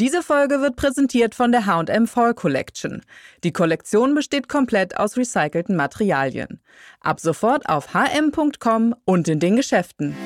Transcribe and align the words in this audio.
Diese 0.00 0.22
Folge 0.22 0.62
wird 0.62 0.76
präsentiert 0.76 1.34
von 1.34 1.52
der 1.52 1.66
H&M 1.66 2.06
Fall 2.06 2.32
Collection. 2.32 3.02
Die 3.44 3.52
Kollektion 3.52 4.14
besteht 4.14 4.48
komplett 4.48 4.96
aus 4.96 5.18
recycelten 5.18 5.76
Materialien. 5.76 6.58
Ab 7.02 7.20
sofort 7.20 7.68
auf 7.68 7.92
hm.com 7.92 8.94
und 9.04 9.28
in 9.28 9.40
den 9.40 9.56
Geschäften. 9.56 10.16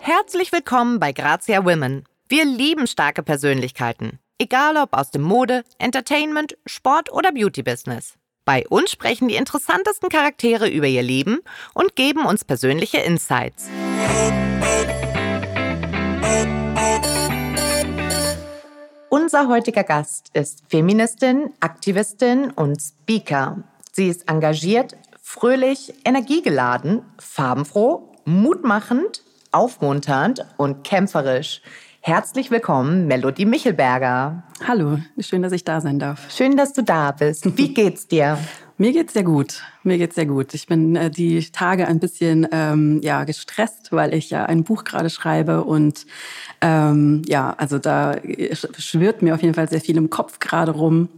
Herzlich 0.00 0.50
willkommen 0.50 0.98
bei 0.98 1.12
Grazia 1.12 1.64
Women. 1.64 2.02
Wir 2.28 2.44
lieben 2.44 2.88
starke 2.88 3.22
Persönlichkeiten. 3.22 4.18
Egal 4.38 4.76
ob 4.76 4.92
aus 4.92 5.10
dem 5.10 5.22
Mode, 5.22 5.64
Entertainment, 5.78 6.58
Sport 6.66 7.10
oder 7.10 7.32
Beauty-Business. 7.32 8.16
Bei 8.44 8.68
uns 8.68 8.90
sprechen 8.90 9.28
die 9.28 9.36
interessantesten 9.36 10.10
Charaktere 10.10 10.68
über 10.68 10.86
ihr 10.86 11.02
Leben 11.02 11.38
und 11.72 11.96
geben 11.96 12.26
uns 12.26 12.44
persönliche 12.44 12.98
Insights. 12.98 13.70
Unser 19.08 19.48
heutiger 19.48 19.84
Gast 19.84 20.28
ist 20.34 20.64
Feministin, 20.68 21.54
Aktivistin 21.60 22.50
und 22.50 22.78
Speaker. 22.82 23.64
Sie 23.92 24.08
ist 24.08 24.28
engagiert, 24.28 24.98
fröhlich, 25.22 25.94
energiegeladen, 26.04 27.06
farbenfroh, 27.18 28.12
mutmachend 28.26 29.22
aufmunternd 29.56 30.44
und 30.58 30.84
kämpferisch. 30.84 31.62
Herzlich 32.06 32.52
willkommen, 32.52 33.08
Melodie 33.08 33.46
Michelberger. 33.46 34.44
Hallo, 34.64 35.00
schön, 35.18 35.42
dass 35.42 35.50
ich 35.50 35.64
da 35.64 35.80
sein 35.80 35.98
darf. 35.98 36.30
Schön, 36.30 36.56
dass 36.56 36.72
du 36.72 36.84
da 36.84 37.10
bist. 37.10 37.58
Wie 37.58 37.74
geht's 37.74 38.06
dir? 38.06 38.38
Mir 38.78 38.92
geht's 38.92 39.12
sehr 39.14 39.24
gut. 39.24 39.64
Mir 39.82 39.98
geht's 39.98 40.14
sehr 40.14 40.26
gut. 40.26 40.54
Ich 40.54 40.68
bin 40.68 40.94
äh, 40.94 41.10
die 41.10 41.40
Tage 41.50 41.88
ein 41.88 41.98
bisschen 41.98 42.46
ähm, 42.52 43.00
ja 43.02 43.24
gestresst, 43.24 43.90
weil 43.90 44.14
ich 44.14 44.30
ja 44.30 44.44
ein 44.44 44.62
Buch 44.62 44.84
gerade 44.84 45.10
schreibe 45.10 45.64
und 45.64 46.06
ähm, 46.60 47.22
ja, 47.26 47.52
also 47.58 47.80
da 47.80 48.14
schwirrt 48.78 49.22
mir 49.22 49.34
auf 49.34 49.42
jeden 49.42 49.54
Fall 49.54 49.68
sehr 49.68 49.80
viel 49.80 49.96
im 49.96 50.08
Kopf 50.08 50.38
gerade 50.38 50.70
rum 50.70 51.08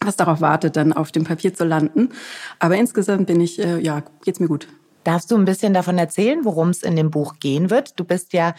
was 0.00 0.16
darauf 0.16 0.42
wartet, 0.42 0.76
dann 0.76 0.92
auf 0.92 1.10
dem 1.10 1.24
Papier 1.24 1.54
zu 1.54 1.64
landen. 1.64 2.10
Aber 2.58 2.76
insgesamt 2.76 3.26
bin 3.26 3.40
ich, 3.40 3.58
äh, 3.58 3.78
ja, 3.78 4.02
geht's 4.22 4.38
mir 4.38 4.46
gut. 4.46 4.68
Darfst 5.06 5.30
du 5.30 5.36
ein 5.36 5.44
bisschen 5.44 5.72
davon 5.72 5.98
erzählen, 5.98 6.44
worum 6.44 6.70
es 6.70 6.82
in 6.82 6.96
dem 6.96 7.12
Buch 7.12 7.34
gehen 7.38 7.70
wird? 7.70 7.96
Du 7.96 8.02
bist 8.02 8.32
ja 8.32 8.56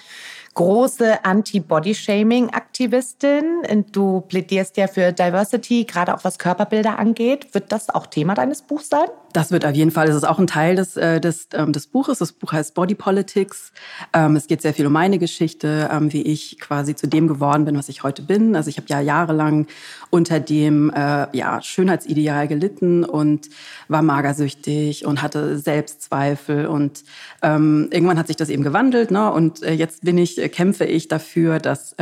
große 0.53 1.26
Anti-Body-Shaming-Aktivistin. 1.26 3.84
Du 3.92 4.22
plädierst 4.22 4.78
ja 4.78 4.88
für 4.88 5.12
Diversity, 5.12 5.84
gerade 5.84 6.16
auch 6.16 6.23
was 6.23 6.40
Körperbilder 6.40 7.00
angeht. 7.00 7.53
Wird 7.53 7.73
das 7.73 7.90
auch 7.90 8.08
Thema 8.08 8.34
deines 8.34 8.62
Buchs 8.62 8.88
sein? 8.88 9.09
Das 9.38 9.52
wird 9.52 9.67
auf 9.67 9.75
jeden 9.75 9.91
Fall, 9.91 10.07
das 10.07 10.16
ist 10.16 10.23
auch 10.23 10.39
ein 10.39 10.47
Teil 10.47 10.75
des, 10.75 10.97
äh, 10.97 11.21
des, 11.21 11.49
ähm, 11.53 11.71
des 11.71 11.85
Buches. 11.85 12.17
Das 12.17 12.31
Buch 12.31 12.53
heißt 12.53 12.73
Body 12.73 12.95
Politics. 12.95 13.71
Ähm, 14.11 14.35
es 14.35 14.47
geht 14.47 14.63
sehr 14.63 14.73
viel 14.73 14.88
um 14.88 14.94
meine 14.94 15.19
Geschichte, 15.19 15.91
ähm, 15.94 16.11
wie 16.11 16.23
ich 16.23 16.59
quasi 16.59 16.95
zu 16.95 17.07
dem 17.07 17.27
geworden 17.27 17.63
bin, 17.63 17.77
was 17.77 17.88
ich 17.88 18.02
heute 18.02 18.23
bin. 18.23 18.55
Also 18.55 18.71
ich 18.71 18.77
habe 18.77 18.88
ja 18.89 18.99
jahrelang 18.99 19.67
unter 20.09 20.39
dem 20.39 20.89
äh, 20.89 21.27
ja, 21.38 21.61
Schönheitsideal 21.61 22.47
gelitten 22.47 23.03
und 23.03 23.49
war 23.88 24.02
magersüchtig 24.02 25.05
und 25.05 25.21
hatte 25.21 25.59
Selbstzweifel. 25.59 26.66
Und 26.66 27.03
irgendwann 27.44 28.17
hat 28.17 28.27
sich 28.27 28.35
das 28.35 28.49
eben 28.49 28.63
gewandelt. 28.63 29.11
Ne? 29.11 29.31
Und 29.31 29.61
äh, 29.61 29.73
jetzt 29.73 30.03
bin 30.03 30.17
ich 30.17 30.38
kämpfe 30.51 30.85
ich 30.85 31.07
dafür, 31.07 31.59
dass 31.59 31.95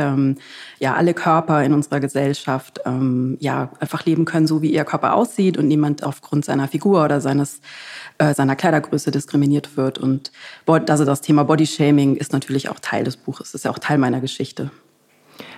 ja 0.78 0.94
alle 0.94 1.14
Körper 1.14 1.62
in 1.62 1.74
unserer 1.74 2.00
Gesellschaft 2.00 2.80
ja 3.38 3.70
einfach 3.78 4.04
leben 4.06 4.24
können, 4.24 4.46
so 4.46 4.62
wie 4.62 4.72
ihr 4.72 4.84
Körper 4.84 5.14
aussieht 5.14 5.58
und 5.58 5.68
niemand 5.68 6.02
aufgrund 6.02 6.44
seiner 6.44 6.68
Figur 6.68 7.04
oder 7.04 7.20
seines 7.26 7.60
äh, 8.18 8.32
seiner 8.32 8.56
Kleidergröße 8.56 9.10
diskriminiert 9.10 9.76
wird. 9.76 9.98
Und 9.98 10.30
also 10.66 11.04
das 11.04 11.20
Thema 11.20 11.44
Bodyshaming 11.44 12.16
ist 12.16 12.32
natürlich 12.32 12.68
auch 12.68 12.80
Teil 12.80 13.04
des 13.04 13.16
Buches, 13.16 13.54
ist 13.54 13.64
ja 13.64 13.70
auch 13.70 13.78
Teil 13.78 13.98
meiner 13.98 14.20
Geschichte. 14.20 14.70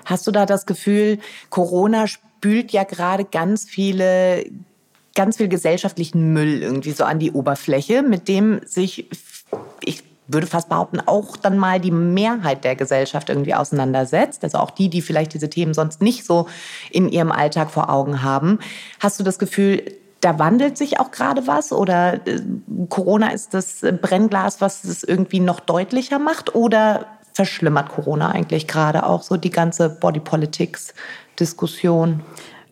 Hast 0.04 0.26
du 0.26 0.32
da 0.32 0.46
das 0.46 0.66
Gefühl, 0.66 1.18
Corona 1.50 2.06
spült 2.06 2.72
ja 2.72 2.84
gerade 2.84 3.24
ganz 3.24 3.64
viele 3.64 4.44
ganz 5.14 5.36
viel 5.36 5.48
gesellschaftlichen 5.48 6.32
Müll 6.32 6.62
irgendwie 6.62 6.92
so 6.92 7.04
an 7.04 7.18
die 7.18 7.32
Oberfläche, 7.32 8.02
mit 8.02 8.28
dem 8.28 8.60
sich 8.64 9.08
ich 9.84 10.04
würde 10.28 10.46
fast 10.46 10.68
behaupten, 10.68 11.00
auch 11.00 11.36
dann 11.36 11.58
mal 11.58 11.80
die 11.80 11.90
Mehrheit 11.90 12.62
der 12.62 12.76
Gesellschaft 12.76 13.30
irgendwie 13.30 13.54
auseinandersetzt. 13.54 14.44
Also 14.44 14.58
auch 14.58 14.70
die, 14.70 14.90
die 14.90 15.00
vielleicht 15.00 15.32
diese 15.34 15.48
Themen 15.48 15.74
sonst 15.74 16.02
nicht 16.02 16.24
so 16.24 16.46
in 16.90 17.08
ihrem 17.08 17.32
Alltag 17.32 17.70
vor 17.70 17.88
Augen 17.88 18.22
haben. 18.22 18.58
Hast 19.00 19.18
du 19.18 19.24
das 19.24 19.38
Gefühl, 19.38 19.82
da 20.20 20.38
wandelt 20.38 20.76
sich 20.76 20.98
auch 21.00 21.10
gerade 21.10 21.46
was 21.46 21.72
oder 21.72 22.26
äh, 22.26 22.40
Corona 22.88 23.28
ist 23.28 23.54
das 23.54 23.80
Brennglas, 24.00 24.60
was 24.60 24.84
es 24.84 25.02
irgendwie 25.04 25.40
noch 25.40 25.60
deutlicher 25.60 26.18
macht 26.18 26.54
oder 26.54 27.06
verschlimmert 27.32 27.90
Corona 27.90 28.30
eigentlich 28.30 28.66
gerade 28.66 29.06
auch 29.06 29.22
so 29.22 29.36
die 29.36 29.50
ganze 29.50 29.88
Body 29.88 30.20
Politics 30.20 30.92
Diskussion? 31.38 32.22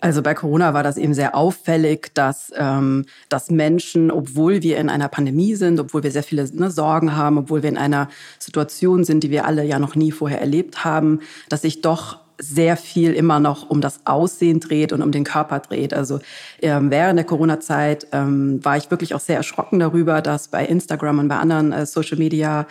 Also 0.00 0.22
bei 0.22 0.34
Corona 0.34 0.74
war 0.74 0.82
das 0.82 0.98
eben 0.98 1.14
sehr 1.14 1.34
auffällig, 1.34 2.10
dass, 2.14 2.52
ähm, 2.56 3.06
dass 3.28 3.50
Menschen, 3.50 4.10
obwohl 4.10 4.62
wir 4.62 4.78
in 4.78 4.90
einer 4.90 5.08
Pandemie 5.08 5.54
sind, 5.54 5.80
obwohl 5.80 6.02
wir 6.02 6.10
sehr 6.10 6.22
viele 6.22 6.48
ne, 6.52 6.70
Sorgen 6.70 7.16
haben, 7.16 7.38
obwohl 7.38 7.62
wir 7.62 7.70
in 7.70 7.78
einer 7.78 8.08
Situation 8.38 9.04
sind, 9.04 9.24
die 9.24 9.30
wir 9.30 9.46
alle 9.46 9.64
ja 9.64 9.78
noch 9.78 9.94
nie 9.94 10.12
vorher 10.12 10.40
erlebt 10.40 10.84
haben, 10.84 11.20
dass 11.48 11.62
sich 11.62 11.80
doch 11.80 12.18
sehr 12.38 12.76
viel 12.76 13.12
immer 13.12 13.40
noch 13.40 13.70
um 13.70 13.80
das 13.80 14.00
Aussehen 14.04 14.60
dreht 14.60 14.92
und 14.92 15.02
um 15.02 15.12
den 15.12 15.24
Körper 15.24 15.60
dreht. 15.60 15.94
Also 15.94 16.20
ähm, 16.60 16.90
während 16.90 17.18
der 17.18 17.24
Corona-Zeit 17.24 18.08
ähm, 18.12 18.64
war 18.64 18.76
ich 18.76 18.90
wirklich 18.90 19.14
auch 19.14 19.20
sehr 19.20 19.36
erschrocken 19.36 19.78
darüber, 19.78 20.20
dass 20.20 20.48
bei 20.48 20.64
Instagram 20.64 21.18
und 21.20 21.28
bei 21.28 21.36
anderen 21.36 21.72
äh, 21.72 21.86
Social 21.86 22.18
Media 22.18 22.66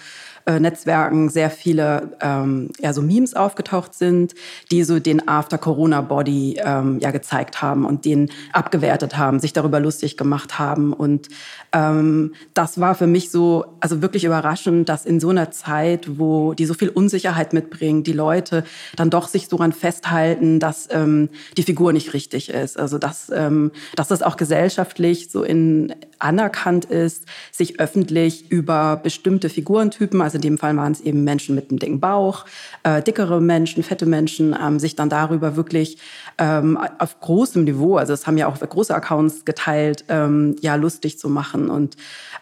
äh, 0.45 0.59
Netzwerken 0.59 1.29
sehr 1.29 1.49
viele 1.49 2.17
ähm, 2.21 2.69
ja, 2.79 2.93
so 2.93 3.01
Memes 3.01 3.33
aufgetaucht 3.33 3.93
sind, 3.93 4.35
die 4.71 4.83
so 4.83 4.99
den 4.99 5.27
After-Corona-Body 5.27 6.59
ähm, 6.63 6.99
ja 6.99 7.11
gezeigt 7.11 7.61
haben 7.61 7.85
und 7.85 8.05
den 8.05 8.29
abgewertet 8.53 9.17
haben, 9.17 9.39
sich 9.39 9.53
darüber 9.53 9.79
lustig 9.79 10.17
gemacht 10.17 10.59
haben. 10.59 10.93
Und 10.93 11.29
ähm, 11.73 12.33
das 12.53 12.79
war 12.79 12.95
für 12.95 13.07
mich 13.07 13.31
so, 13.31 13.65
also 13.79 14.01
wirklich 14.01 14.23
überraschend, 14.23 14.87
dass 14.89 15.05
in 15.05 15.19
so 15.19 15.29
einer 15.29 15.51
Zeit, 15.51 16.19
wo 16.19 16.53
die 16.53 16.65
so 16.65 16.73
viel 16.73 16.89
Unsicherheit 16.89 17.53
mitbringt, 17.53 18.07
die 18.07 18.13
Leute 18.13 18.63
dann 18.95 19.09
doch 19.09 19.27
sich 19.27 19.47
so 19.47 19.57
daran 19.57 19.73
festhalten, 19.73 20.59
dass 20.59 20.87
ähm, 20.91 21.29
die 21.57 21.63
Figur 21.63 21.93
nicht 21.93 22.13
richtig 22.13 22.49
ist. 22.49 22.79
Also 22.79 22.97
dass, 22.97 23.31
ähm, 23.33 23.71
dass 23.95 24.07
das 24.07 24.21
auch 24.21 24.37
gesellschaftlich 24.37 25.31
so 25.31 25.43
in 25.43 25.93
anerkannt 26.19 26.85
ist, 26.85 27.25
sich 27.51 27.79
öffentlich 27.79 28.51
über 28.51 28.99
bestimmte 29.01 29.49
Figurentypen, 29.49 30.21
also 30.21 30.37
in 30.37 30.41
dem 30.41 30.57
Fall 30.57 30.75
waren 30.77 30.91
es 30.91 31.01
eben 31.01 31.23
Menschen 31.23 31.55
mit 31.55 31.69
einem 31.69 31.79
dicken 31.79 31.99
Bauch, 31.99 32.45
äh, 32.83 33.01
dickere 33.01 33.41
Menschen, 33.41 33.83
fette 33.83 34.05
Menschen, 34.05 34.55
ähm, 34.59 34.79
sich 34.79 34.95
dann 34.95 35.09
darüber 35.09 35.55
wirklich 35.55 35.97
ähm, 36.37 36.77
auf 36.99 37.19
großem 37.19 37.63
Niveau, 37.63 37.97
also 37.97 38.13
es 38.13 38.27
haben 38.27 38.37
ja 38.37 38.47
auch 38.47 38.59
große 38.59 38.93
Accounts 38.93 39.45
geteilt, 39.45 40.05
ähm, 40.09 40.55
ja 40.61 40.75
lustig 40.75 41.19
zu 41.19 41.29
machen. 41.29 41.69
Und 41.69 41.95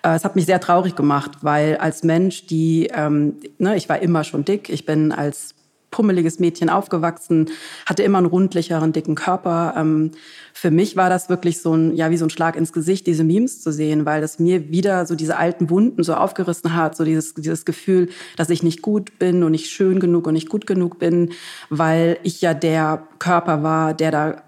äh, 0.03 0.15
es 0.15 0.25
hat 0.25 0.35
mich 0.35 0.45
sehr 0.45 0.59
traurig 0.59 0.95
gemacht, 0.95 1.31
weil 1.41 1.77
als 1.77 2.03
Mensch, 2.03 2.47
die, 2.47 2.89
ähm, 2.93 3.37
ne, 3.57 3.75
ich 3.75 3.89
war 3.89 3.99
immer 3.99 4.23
schon 4.23 4.45
dick, 4.45 4.69
ich 4.69 4.85
bin 4.85 5.11
als 5.11 5.55
pummeliges 5.93 6.39
Mädchen 6.39 6.69
aufgewachsen, 6.69 7.51
hatte 7.85 8.03
immer 8.03 8.17
einen 8.17 8.27
rundlicheren, 8.27 8.91
dicken 8.91 9.15
Körper. 9.15 9.75
Ähm, 9.77 10.11
für 10.53 10.71
mich 10.71 10.97
war 10.97 11.09
das 11.09 11.29
wirklich 11.29 11.61
so 11.61 11.73
ein, 11.73 11.95
ja, 11.95 12.09
wie 12.09 12.17
so 12.17 12.25
ein 12.25 12.31
Schlag 12.31 12.57
ins 12.57 12.73
Gesicht, 12.73 13.07
diese 13.07 13.23
Memes 13.23 13.61
zu 13.61 13.71
sehen, 13.71 14.05
weil 14.05 14.19
das 14.19 14.39
mir 14.39 14.71
wieder 14.71 15.05
so 15.05 15.15
diese 15.15 15.37
alten 15.37 15.69
Wunden 15.69 16.03
so 16.03 16.15
aufgerissen 16.15 16.75
hat, 16.75 16.97
so 16.97 17.05
dieses, 17.05 17.35
dieses 17.35 17.63
Gefühl, 17.63 18.09
dass 18.35 18.49
ich 18.49 18.63
nicht 18.63 18.81
gut 18.81 19.19
bin 19.19 19.43
und 19.43 19.51
nicht 19.51 19.69
schön 19.69 19.99
genug 19.99 20.27
und 20.27 20.33
nicht 20.33 20.49
gut 20.49 20.67
genug 20.67 20.99
bin, 20.99 21.31
weil 21.69 22.17
ich 22.23 22.41
ja 22.41 22.53
der 22.53 23.07
Körper 23.19 23.63
war, 23.63 23.93
der 23.93 24.11
da 24.11 24.43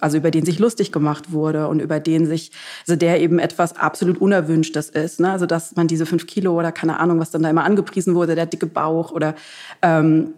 also 0.00 0.18
über 0.18 0.30
den 0.30 0.44
sich 0.44 0.58
lustig 0.58 0.92
gemacht 0.92 1.32
wurde 1.32 1.68
und 1.68 1.80
über 1.80 2.00
den 2.00 2.26
sich, 2.26 2.52
also 2.86 2.96
der 2.96 3.20
eben 3.20 3.38
etwas 3.38 3.76
absolut 3.76 4.20
Unerwünschtes 4.20 4.90
ist. 4.90 5.20
Ne? 5.20 5.30
Also 5.30 5.46
dass 5.46 5.76
man 5.76 5.86
diese 5.86 6.06
fünf 6.06 6.26
Kilo 6.26 6.58
oder 6.58 6.72
keine 6.72 7.00
Ahnung, 7.00 7.18
was 7.18 7.30
dann 7.30 7.42
da 7.42 7.50
immer 7.50 7.64
angepriesen 7.64 8.14
wurde, 8.14 8.34
der 8.34 8.46
dicke 8.46 8.66
Bauch 8.66 9.12
oder 9.12 9.34
ähm, 9.82 10.34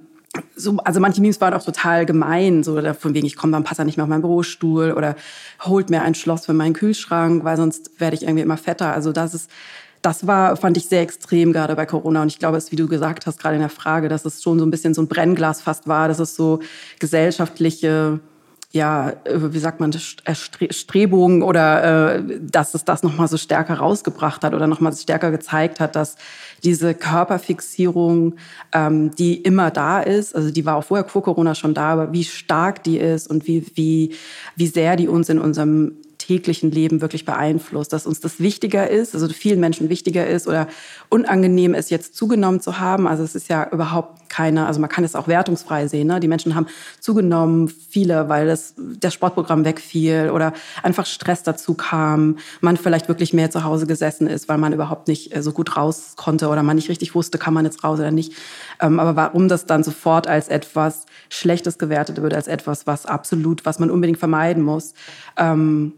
so, 0.57 0.79
also 0.79 1.01
manche 1.01 1.21
Memes 1.21 1.41
waren 1.41 1.55
auch 1.55 1.65
total 1.65 2.07
gemein, 2.07 2.63
so 2.63 2.81
von 2.95 3.15
wegen, 3.15 3.27
ich 3.27 3.37
komme 3.37 3.53
dann 3.53 3.65
passt 3.65 3.81
er 3.81 3.85
nicht 3.85 3.97
mehr 3.97 4.05
auf 4.05 4.11
meinen 4.11 4.23
Bürostuhl 4.23 4.93
oder 4.93 5.15
holt 5.63 5.91
mir 5.91 6.03
ein 6.03 6.15
Schloss 6.15 6.47
für 6.47 6.55
meinen 6.55 6.73
Kühlschrank, 6.73 7.45
weil 7.45 7.57
sonst 7.57 8.01
werde 8.01 8.17
ich 8.17 8.23
irgendwie 8.23 8.43
immer 8.43 8.57
fetter. 8.57 8.95
Also 8.95 9.13
das 9.13 9.35
ist, 9.35 9.51
das 10.01 10.27
war, 10.27 10.57
fand 10.57 10.77
ich 10.77 10.87
sehr 10.87 11.03
extrem 11.03 11.53
gerade 11.53 11.77
bei 11.77 11.87
Corona. 11.87 12.23
Und 12.23 12.29
ich 12.29 12.39
glaube, 12.39 12.57
es, 12.57 12.73
wie 12.73 12.77
du 12.77 12.89
gesagt 12.89 13.27
hast, 13.27 13.39
gerade 13.39 13.57
in 13.57 13.61
der 13.61 13.69
Frage, 13.69 14.09
dass 14.09 14.25
es 14.25 14.43
schon 14.43 14.59
so 14.59 14.65
ein 14.65 14.71
bisschen 14.71 14.95
so 14.95 15.03
ein 15.03 15.09
Brennglas 15.09 15.61
fast 15.61 15.87
war, 15.87 16.09
dass 16.09 16.19
es 16.19 16.35
so 16.35 16.61
gesellschaftliche 16.99 18.21
ja, 18.73 19.11
äh, 19.25 19.53
wie 19.53 19.59
sagt 19.59 19.81
man, 19.81 19.93
Strebungen 19.93 21.43
oder 21.43 22.17
äh, 22.17 22.23
dass 22.41 22.75
es 22.75 22.85
das 22.85 23.03
nochmal 23.03 23.29
so 23.29 23.37
stärker 23.37 23.75
rausgebracht 23.75 24.43
hat 24.43 24.55
oder 24.55 24.67
nochmal 24.67 24.95
stärker 24.95 25.31
gezeigt 25.31 25.79
hat, 25.79 25.95
dass 25.95 26.17
diese 26.65 26.95
Körperfixierung, 26.95 28.37
ähm, 28.73 29.15
die 29.17 29.37
immer 29.37 29.71
da 29.71 30.01
ist, 30.01 30.35
also 30.35 30.51
die 30.51 30.65
war 30.65 30.77
auch 30.77 30.85
vorher 30.85 31.09
vor 31.09 31.23
Corona 31.23 31.55
schon 31.55 31.75
da, 31.75 31.93
aber 31.93 32.13
wie 32.13 32.25
stark 32.25 32.85
die 32.85 32.99
ist 32.99 33.29
und 33.29 33.47
wie, 33.47 33.67
wie, 33.75 34.15
wie 34.57 34.67
sehr 34.67 34.97
die 34.97 35.09
uns 35.09 35.29
in 35.29 35.39
unserem 35.39 35.97
täglichen 36.23 36.71
Leben 36.71 37.01
wirklich 37.01 37.25
beeinflusst, 37.25 37.93
dass 37.93 38.07
uns 38.07 38.21
das 38.21 38.39
wichtiger 38.39 38.89
ist, 38.89 39.15
also 39.15 39.29
vielen 39.29 39.61
Menschen 39.61 39.89
wichtiger 39.89 40.27
ist 40.27 40.47
oder 40.47 40.69
unangenehm 41.09 41.75
ist, 41.75 41.91
jetzt 41.91 42.15
zugenommen 42.17 42.61
zu 42.61 42.79
haben. 42.79 43.09
Also 43.09 43.25
es 43.25 43.35
ist 43.35 43.49
ja 43.49 43.69
überhaupt 43.71 44.29
keine, 44.29 44.67
also 44.67 44.81
man 44.81 44.89
kann 44.89 45.05
es 45.05 45.15
auch 45.15 45.29
wertungsfrei 45.29 45.89
sehen. 45.89 46.07
Ne? 46.07 46.21
Die 46.21 46.29
Menschen 46.29 46.55
haben 46.55 46.67
zugenommen, 47.01 47.69
viele, 47.69 48.29
weil 48.29 48.47
das, 48.47 48.75
das 48.79 49.13
Sportprogramm 49.13 49.65
wegfiel 49.65 50.31
oder 50.33 50.53
einfach 50.83 51.07
Stress 51.07 51.43
dazu 51.43 51.75
kam, 51.75 52.39
man 52.61 52.77
vielleicht 52.77 53.09
wirklich 53.09 53.33
mehr 53.33 53.51
zu 53.51 53.65
Hause 53.65 53.87
gesessen 53.87 54.27
ist, 54.27 54.49
weil 54.49 54.59
man 54.59 54.73
überhaupt 54.73 55.09
nicht 55.09 55.35
äh, 55.35 55.43
so 55.43 55.53
gut 55.53 55.77
raus 55.77 56.15
konnte 56.17 56.49
oder 56.49 56.63
man 56.63 56.77
nicht 56.77 56.89
richtig 56.89 57.15
wusste, 57.15 57.37
kann 57.39 57.53
man 57.53 57.65
jetzt 57.65 57.85
raus 57.85 57.99
oder 57.99 58.11
nicht. 58.11 58.33
Ähm, 58.81 59.01
aber 59.01 59.17
warum 59.17 59.49
das 59.49 59.67
dann 59.67 59.83
sofort 59.83 60.27
als 60.29 60.49
etwas 60.49 61.07
Schlechtes 61.29 61.79
gewertet 61.79 62.23
wird, 62.23 62.33
als 62.33 62.47
etwas, 62.47 62.87
was 62.87 63.07
absolut, 63.07 63.67
was 63.67 63.79
man 63.79 63.91
unbedingt 63.91 64.19
vermeiden 64.19 64.63
muss, 64.63 64.95
ähm, 65.37 65.93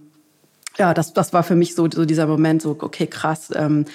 ja, 0.76 0.94
das, 0.94 1.12
das 1.12 1.32
war 1.32 1.42
für 1.42 1.54
mich 1.54 1.74
so, 1.74 1.88
so 1.90 2.04
dieser 2.04 2.26
Moment, 2.26 2.62
so, 2.62 2.76
okay, 2.80 3.06
krass, 3.06 3.50
ähm, 3.54 3.86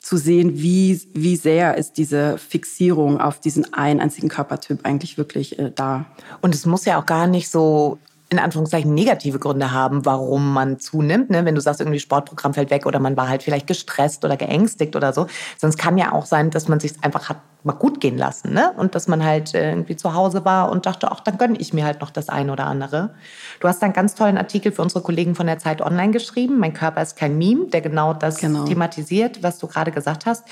zu 0.00 0.16
sehen, 0.16 0.58
wie, 0.58 1.00
wie 1.14 1.36
sehr 1.36 1.76
ist 1.76 1.98
diese 1.98 2.38
Fixierung 2.38 3.20
auf 3.20 3.40
diesen 3.40 3.74
einen 3.74 4.00
einzigen 4.00 4.28
Körpertyp 4.28 4.84
eigentlich 4.84 5.18
wirklich 5.18 5.58
äh, 5.58 5.72
da. 5.74 6.06
Und 6.40 6.54
es 6.54 6.64
muss 6.64 6.84
ja 6.84 7.00
auch 7.00 7.06
gar 7.06 7.26
nicht 7.26 7.50
so 7.50 7.98
in 8.30 8.38
Anführungszeichen 8.38 8.92
negative 8.92 9.38
Gründe 9.38 9.72
haben, 9.72 10.04
warum 10.04 10.52
man 10.52 10.78
zunimmt. 10.78 11.30
Ne? 11.30 11.44
Wenn 11.44 11.54
du 11.54 11.60
sagst, 11.60 11.80
irgendwie 11.80 11.98
Sportprogramm 11.98 12.52
fällt 12.52 12.70
weg 12.70 12.84
oder 12.84 12.98
man 12.98 13.16
war 13.16 13.28
halt 13.28 13.42
vielleicht 13.42 13.66
gestresst 13.66 14.24
oder 14.24 14.36
geängstigt 14.36 14.96
oder 14.96 15.12
so. 15.12 15.26
Sonst 15.56 15.78
kann 15.78 15.96
ja 15.96 16.12
auch 16.12 16.26
sein, 16.26 16.50
dass 16.50 16.68
man 16.68 16.78
sich 16.78 16.92
einfach 17.02 17.30
hat 17.30 17.38
mal 17.64 17.72
gut 17.72 18.00
gehen 18.00 18.16
lassen. 18.16 18.52
Ne? 18.52 18.72
Und 18.76 18.94
dass 18.94 19.08
man 19.08 19.24
halt 19.24 19.54
äh, 19.54 19.70
irgendwie 19.70 19.96
zu 19.96 20.14
Hause 20.14 20.44
war 20.44 20.70
und 20.70 20.86
dachte, 20.86 21.10
ach, 21.10 21.20
dann 21.20 21.38
gönne 21.38 21.58
ich 21.58 21.72
mir 21.72 21.84
halt 21.84 22.00
noch 22.00 22.10
das 22.10 22.28
eine 22.28 22.52
oder 22.52 22.66
andere. 22.66 23.14
Du 23.60 23.68
hast 23.68 23.82
einen 23.82 23.92
ganz 23.92 24.14
tollen 24.14 24.38
Artikel 24.38 24.72
für 24.72 24.82
unsere 24.82 25.02
Kollegen 25.02 25.34
von 25.34 25.46
der 25.46 25.58
Zeit 25.58 25.80
Online 25.80 26.12
geschrieben. 26.12 26.58
Mein 26.58 26.72
Körper 26.72 27.02
ist 27.02 27.16
kein 27.16 27.36
Meme, 27.36 27.66
der 27.66 27.80
genau 27.80 28.14
das 28.14 28.38
genau. 28.38 28.64
thematisiert, 28.64 29.42
was 29.42 29.58
du 29.58 29.66
gerade 29.66 29.90
gesagt 29.90 30.26
hast. 30.26 30.44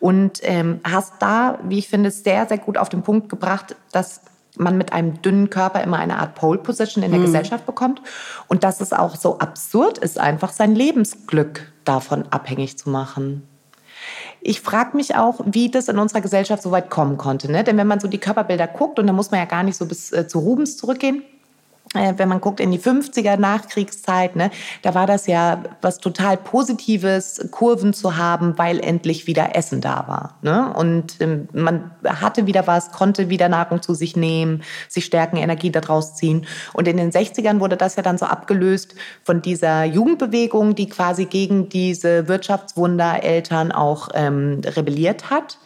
Und 0.00 0.40
ähm, 0.42 0.80
hast 0.84 1.14
da, 1.18 1.58
wie 1.64 1.78
ich 1.78 1.88
finde, 1.88 2.10
sehr, 2.10 2.46
sehr 2.46 2.58
gut 2.58 2.78
auf 2.78 2.88
den 2.88 3.02
Punkt 3.02 3.28
gebracht, 3.28 3.76
dass 3.92 4.22
man 4.56 4.78
mit 4.78 4.92
einem 4.92 5.20
dünnen 5.22 5.50
Körper 5.50 5.82
immer 5.82 5.98
eine 5.98 6.18
Art 6.18 6.34
Pole 6.34 6.58
Position 6.58 7.02
in 7.02 7.10
der 7.10 7.20
mhm. 7.20 7.24
Gesellschaft 7.24 7.66
bekommt 7.66 8.00
und 8.48 8.64
dass 8.64 8.80
es 8.80 8.92
auch 8.92 9.16
so 9.16 9.38
absurd 9.38 9.98
ist, 9.98 10.18
einfach 10.18 10.52
sein 10.52 10.74
Lebensglück 10.74 11.72
davon 11.84 12.24
abhängig 12.30 12.78
zu 12.78 12.90
machen. 12.90 13.46
Ich 14.40 14.60
frage 14.60 14.96
mich 14.96 15.16
auch, 15.16 15.40
wie 15.46 15.70
das 15.70 15.88
in 15.88 15.98
unserer 15.98 16.20
Gesellschaft 16.20 16.62
so 16.62 16.70
weit 16.70 16.90
kommen 16.90 17.16
konnte. 17.16 17.50
Ne? 17.50 17.64
Denn 17.64 17.78
wenn 17.78 17.86
man 17.86 18.00
so 18.00 18.08
die 18.08 18.18
Körperbilder 18.18 18.66
guckt, 18.66 18.98
und 18.98 19.06
da 19.06 19.12
muss 19.12 19.30
man 19.30 19.40
ja 19.40 19.46
gar 19.46 19.62
nicht 19.62 19.76
so 19.76 19.86
bis 19.86 20.12
äh, 20.12 20.28
zu 20.28 20.38
Rubens 20.38 20.76
zurückgehen, 20.76 21.22
wenn 21.94 22.28
man 22.28 22.40
guckt 22.40 22.60
in 22.60 22.70
die 22.72 22.78
50er 22.78 23.36
Nachkriegszeit, 23.36 24.36
ne, 24.36 24.50
da 24.82 24.94
war 24.94 25.06
das 25.06 25.26
ja 25.26 25.62
was 25.80 25.98
total 25.98 26.36
Positives, 26.36 27.46
Kurven 27.50 27.92
zu 27.92 28.16
haben, 28.16 28.58
weil 28.58 28.80
endlich 28.80 29.26
wieder 29.26 29.54
Essen 29.54 29.80
da 29.80 30.04
war. 30.08 30.38
Ne? 30.42 30.72
Und 30.74 31.20
ähm, 31.20 31.48
man 31.52 31.92
hatte 32.04 32.46
wieder 32.46 32.66
was, 32.66 32.90
konnte 32.90 33.28
wieder 33.28 33.48
Nahrung 33.48 33.80
zu 33.80 33.94
sich 33.94 34.16
nehmen, 34.16 34.62
sich 34.88 35.04
stärken, 35.04 35.36
Energie 35.36 35.70
daraus 35.70 36.16
ziehen. 36.16 36.46
Und 36.72 36.88
in 36.88 36.96
den 36.96 37.12
60ern 37.12 37.60
wurde 37.60 37.76
das 37.76 37.96
ja 37.96 38.02
dann 38.02 38.18
so 38.18 38.26
abgelöst 38.26 38.94
von 39.22 39.40
dieser 39.40 39.84
Jugendbewegung, 39.84 40.74
die 40.74 40.88
quasi 40.88 41.26
gegen 41.26 41.68
diese 41.68 42.28
Wirtschaftswundereltern 42.28 43.72
auch 43.72 44.08
ähm, 44.14 44.60
rebelliert 44.64 45.30
hat. 45.30 45.58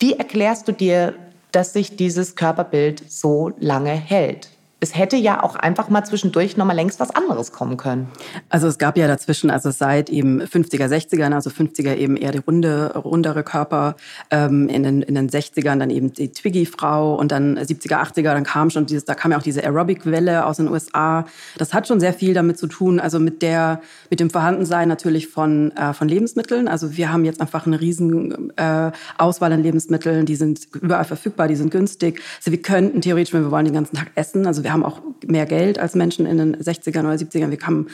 Wie 0.00 0.14
erklärst 0.14 0.66
du 0.66 0.72
dir, 0.72 1.14
dass 1.52 1.72
sich 1.72 1.96
dieses 1.96 2.34
Körperbild 2.34 3.10
so 3.10 3.52
lange 3.60 3.92
hält? 3.92 4.48
Es 4.82 4.96
hätte 4.96 5.16
ja 5.16 5.44
auch 5.44 5.54
einfach 5.54 5.88
mal 5.88 6.02
zwischendurch 6.02 6.56
noch 6.56 6.66
mal 6.66 6.72
längst 6.72 6.98
was 6.98 7.10
anderes 7.12 7.52
kommen 7.52 7.76
können. 7.76 8.08
Also 8.48 8.66
es 8.66 8.78
gab 8.78 8.98
ja 8.98 9.06
dazwischen, 9.06 9.48
also 9.48 9.70
seit 9.70 10.10
eben 10.10 10.42
50er, 10.42 10.88
60ern, 10.88 11.32
also 11.32 11.50
50er 11.50 11.94
eben 11.94 12.16
eher 12.16 12.32
die 12.32 12.38
runde, 12.38 12.92
rundere 12.96 13.44
Körper, 13.44 13.94
ähm, 14.30 14.68
in, 14.68 14.82
den, 14.82 15.02
in 15.02 15.14
den 15.14 15.30
60ern 15.30 15.78
dann 15.78 15.90
eben 15.90 16.12
die 16.12 16.32
Twiggy-Frau 16.32 17.14
und 17.14 17.30
dann 17.30 17.56
70er, 17.56 18.02
80er, 18.02 18.34
dann 18.34 18.42
kam 18.42 18.70
schon 18.70 18.86
dieses, 18.86 19.04
da 19.04 19.14
kam 19.14 19.30
ja 19.30 19.38
auch 19.38 19.42
diese 19.42 19.62
Aerobic-Welle 19.62 20.44
aus 20.44 20.56
den 20.56 20.66
USA. 20.66 21.26
Das 21.58 21.72
hat 21.72 21.86
schon 21.86 22.00
sehr 22.00 22.12
viel 22.12 22.34
damit 22.34 22.58
zu 22.58 22.66
tun, 22.66 22.98
also 22.98 23.20
mit 23.20 23.40
der, 23.40 23.80
mit 24.10 24.18
dem 24.18 24.30
Vorhandensein 24.30 24.88
natürlich 24.88 25.28
von, 25.28 25.70
äh, 25.76 25.94
von 25.94 26.08
Lebensmitteln. 26.08 26.66
Also 26.66 26.96
wir 26.96 27.12
haben 27.12 27.24
jetzt 27.24 27.40
einfach 27.40 27.66
eine 27.66 27.80
riesen 27.80 28.52
äh, 28.56 28.90
Auswahl 29.16 29.52
an 29.52 29.62
Lebensmitteln, 29.62 30.26
die 30.26 30.34
sind 30.34 30.66
überall 30.80 31.04
verfügbar, 31.04 31.46
die 31.46 31.54
sind 31.54 31.70
günstig. 31.70 32.20
Also 32.38 32.50
wir 32.50 32.60
könnten 32.60 33.00
theoretisch, 33.00 33.32
wenn 33.32 33.44
wir 33.44 33.52
wollen, 33.52 33.66
den 33.66 33.74
ganzen 33.74 33.94
Tag 33.94 34.10
essen. 34.16 34.44
Also 34.44 34.64
wir 34.64 34.71
wir 34.72 34.74
haben 34.74 34.84
auch 34.84 35.02
mehr 35.26 35.44
Geld 35.44 35.78
als 35.78 35.94
Menschen 35.94 36.24
in 36.24 36.38
den 36.38 36.56
60ern 36.56 37.00
oder 37.00 37.14
70ern. 37.14 37.50
Wir 37.50 37.58
haben 37.66 37.88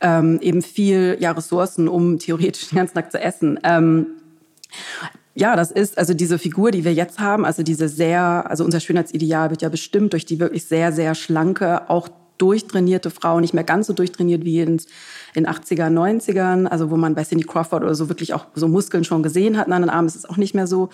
ähm, 0.00 0.40
eben 0.42 0.60
viel 0.60 1.16
ja, 1.20 1.30
Ressourcen, 1.30 1.88
um 1.88 2.18
theoretisch 2.18 2.68
den 2.68 2.78
ganzen 2.78 2.94
Tag 2.94 3.12
zu 3.12 3.20
essen. 3.20 3.60
Ähm, 3.62 4.06
ja, 5.34 5.54
das 5.54 5.70
ist 5.70 5.98
also 5.98 6.14
diese 6.14 6.38
Figur, 6.38 6.72
die 6.72 6.84
wir 6.84 6.92
jetzt 6.92 7.20
haben, 7.20 7.44
also 7.44 7.62
diese 7.62 7.88
sehr, 7.88 8.50
also 8.50 8.64
unser 8.64 8.80
Schönheitsideal 8.80 9.50
wird 9.50 9.62
ja 9.62 9.68
bestimmt 9.68 10.14
durch 10.14 10.26
die 10.26 10.40
wirklich 10.40 10.64
sehr, 10.64 10.92
sehr 10.92 11.14
schlanke, 11.14 11.88
auch 11.88 12.08
durchtrainierte 12.38 13.10
Frau, 13.10 13.40
nicht 13.40 13.54
mehr 13.54 13.64
ganz 13.64 13.86
so 13.86 13.92
durchtrainiert 13.92 14.44
wie 14.44 14.60
in 14.60 14.78
den 15.34 15.46
80er, 15.46 15.88
90ern, 15.88 16.66
also 16.66 16.90
wo 16.90 16.96
man 16.96 17.14
bei 17.14 17.24
Cindy 17.24 17.44
Crawford 17.44 17.82
oder 17.82 17.94
so 17.94 18.08
wirklich 18.08 18.34
auch 18.34 18.46
so 18.54 18.68
Muskeln 18.68 19.04
schon 19.04 19.22
gesehen 19.22 19.56
hat 19.56 19.70
an 19.70 19.82
den 19.82 19.90
Armen, 19.90 20.08
ist 20.08 20.16
es 20.16 20.24
auch 20.24 20.36
nicht 20.36 20.54
mehr 20.54 20.66
so. 20.66 20.88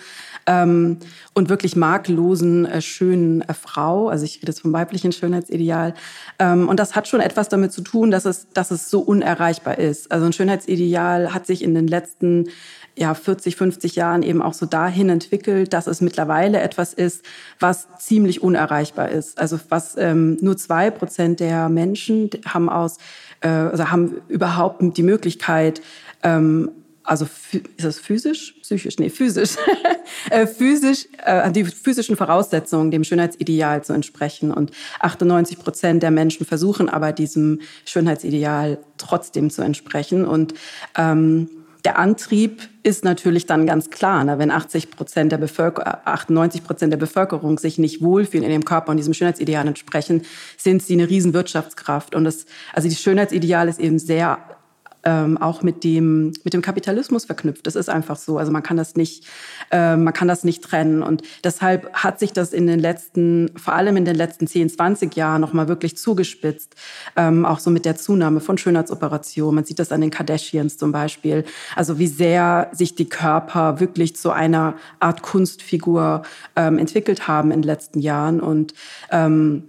Ähm, 0.45 0.97
und 1.33 1.49
wirklich 1.49 1.75
makellosen, 1.75 2.65
äh, 2.65 2.81
schönen 2.81 3.41
äh, 3.41 3.53
Frau, 3.53 4.09
also 4.09 4.25
ich 4.25 4.37
rede 4.37 4.47
jetzt 4.47 4.61
vom 4.61 4.73
weiblichen 4.73 5.11
Schönheitsideal. 5.11 5.93
Ähm, 6.39 6.67
und 6.67 6.79
das 6.79 6.95
hat 6.95 7.07
schon 7.07 7.21
etwas 7.21 7.49
damit 7.49 7.71
zu 7.71 7.81
tun, 7.81 8.11
dass 8.11 8.25
es, 8.25 8.47
dass 8.53 8.71
es 8.71 8.89
so 8.89 8.99
unerreichbar 8.99 9.77
ist. 9.77 10.11
Also 10.11 10.25
ein 10.25 10.33
Schönheitsideal 10.33 11.33
hat 11.33 11.45
sich 11.45 11.63
in 11.63 11.73
den 11.73 11.87
letzten 11.87 12.49
ja, 12.95 13.13
40, 13.13 13.55
50 13.55 13.95
Jahren 13.95 14.21
eben 14.23 14.41
auch 14.41 14.53
so 14.53 14.65
dahin 14.65 15.09
entwickelt, 15.09 15.73
dass 15.73 15.87
es 15.87 16.01
mittlerweile 16.01 16.59
etwas 16.59 16.93
ist, 16.93 17.25
was 17.59 17.87
ziemlich 17.99 18.43
unerreichbar 18.43 19.09
ist. 19.09 19.39
Also 19.39 19.59
was 19.69 19.95
ähm, 19.97 20.37
nur 20.41 20.57
zwei 20.57 20.91
Prozent 20.91 21.39
der 21.39 21.69
Menschen 21.69 22.29
haben 22.45 22.69
aus, 22.69 22.97
äh, 23.41 23.47
also 23.47 23.89
haben 23.89 24.21
überhaupt 24.27 24.81
die 24.95 25.03
Möglichkeit, 25.03 25.81
ähm, 26.21 26.69
also 27.05 27.25
ist 27.51 27.83
das 27.83 27.99
physisch, 27.99 28.55
psychisch, 28.61 28.97
nee, 28.97 29.09
physisch, 29.09 29.55
äh, 30.29 30.47
physisch, 30.47 31.07
äh, 31.25 31.51
die 31.51 31.65
physischen 31.65 32.15
Voraussetzungen 32.15 32.91
dem 32.91 33.03
Schönheitsideal 33.03 33.83
zu 33.83 33.91
entsprechen. 33.91 34.51
Und 34.51 34.71
98 34.99 35.59
Prozent 35.59 36.03
der 36.03 36.11
Menschen 36.11 36.45
versuchen 36.45 36.89
aber 36.89 37.11
diesem 37.11 37.59
Schönheitsideal 37.85 38.77
trotzdem 38.97 39.49
zu 39.49 39.63
entsprechen. 39.63 40.25
Und 40.25 40.53
ähm, 40.97 41.49
der 41.85 41.99
Antrieb 41.99 42.69
ist 42.83 43.03
natürlich 43.03 43.45
dann 43.45 43.65
ganz 43.65 43.89
klar, 43.89 44.23
ne? 44.23 44.39
wenn 44.39 44.51
80 44.51 44.91
Prozent 44.91 45.31
der 45.31 45.37
Bevölkerung, 45.37 45.93
98 46.05 46.63
Prozent 46.63 46.93
der 46.93 46.97
Bevölkerung 46.97 47.59
sich 47.59 47.77
nicht 47.77 48.01
wohlfühlen 48.01 48.43
in 48.43 48.51
dem 48.51 48.63
Körper 48.63 48.91
und 48.91 48.97
diesem 48.97 49.13
Schönheitsideal 49.13 49.67
entsprechen, 49.67 50.23
sind 50.57 50.81
sie 50.81 50.93
eine 50.93 51.09
Riesenwirtschaftskraft. 51.09 52.15
Und 52.15 52.23
das, 52.23 52.45
also 52.73 52.87
das 52.87 52.99
Schönheitsideal 53.01 53.67
ist 53.67 53.79
eben 53.79 53.99
sehr 53.99 54.39
ähm, 55.03 55.37
auch 55.37 55.61
mit 55.61 55.83
dem, 55.83 56.33
mit 56.43 56.53
dem 56.53 56.61
Kapitalismus 56.61 57.25
verknüpft. 57.25 57.67
Das 57.67 57.75
ist 57.75 57.89
einfach 57.89 58.15
so. 58.15 58.37
Also 58.37 58.51
man 58.51 58.63
kann 58.63 58.77
das 58.77 58.95
nicht, 58.95 59.25
äh, 59.71 59.95
man 59.95 60.13
kann 60.13 60.27
das 60.27 60.43
nicht 60.43 60.63
trennen. 60.63 61.03
Und 61.03 61.23
deshalb 61.43 61.93
hat 61.93 62.19
sich 62.19 62.33
das 62.33 62.53
in 62.53 62.67
den 62.67 62.79
letzten, 62.79 63.51
vor 63.57 63.73
allem 63.73 63.97
in 63.97 64.05
den 64.05 64.15
letzten 64.15 64.47
10, 64.47 64.69
20 64.69 65.15
Jahren 65.15 65.41
nochmal 65.41 65.67
wirklich 65.67 65.97
zugespitzt. 65.97 66.75
Ähm, 67.15 67.45
auch 67.45 67.59
so 67.59 67.69
mit 67.69 67.85
der 67.85 67.95
Zunahme 67.95 68.39
von 68.39 68.57
Schönheitsoperationen. 68.57 69.55
Man 69.55 69.65
sieht 69.65 69.79
das 69.79 69.91
an 69.91 70.01
den 70.01 70.11
Kardashians 70.11 70.77
zum 70.77 70.91
Beispiel. 70.91 71.43
Also 71.75 71.99
wie 71.99 72.07
sehr 72.07 72.69
sich 72.71 72.95
die 72.95 73.09
Körper 73.09 73.79
wirklich 73.79 74.15
zu 74.15 74.31
einer 74.31 74.75
Art 74.99 75.21
Kunstfigur 75.21 76.23
ähm, 76.55 76.77
entwickelt 76.77 77.27
haben 77.27 77.51
in 77.51 77.61
den 77.61 77.67
letzten 77.67 77.99
Jahren. 77.99 78.39
Und 78.39 78.73
ähm, 79.11 79.63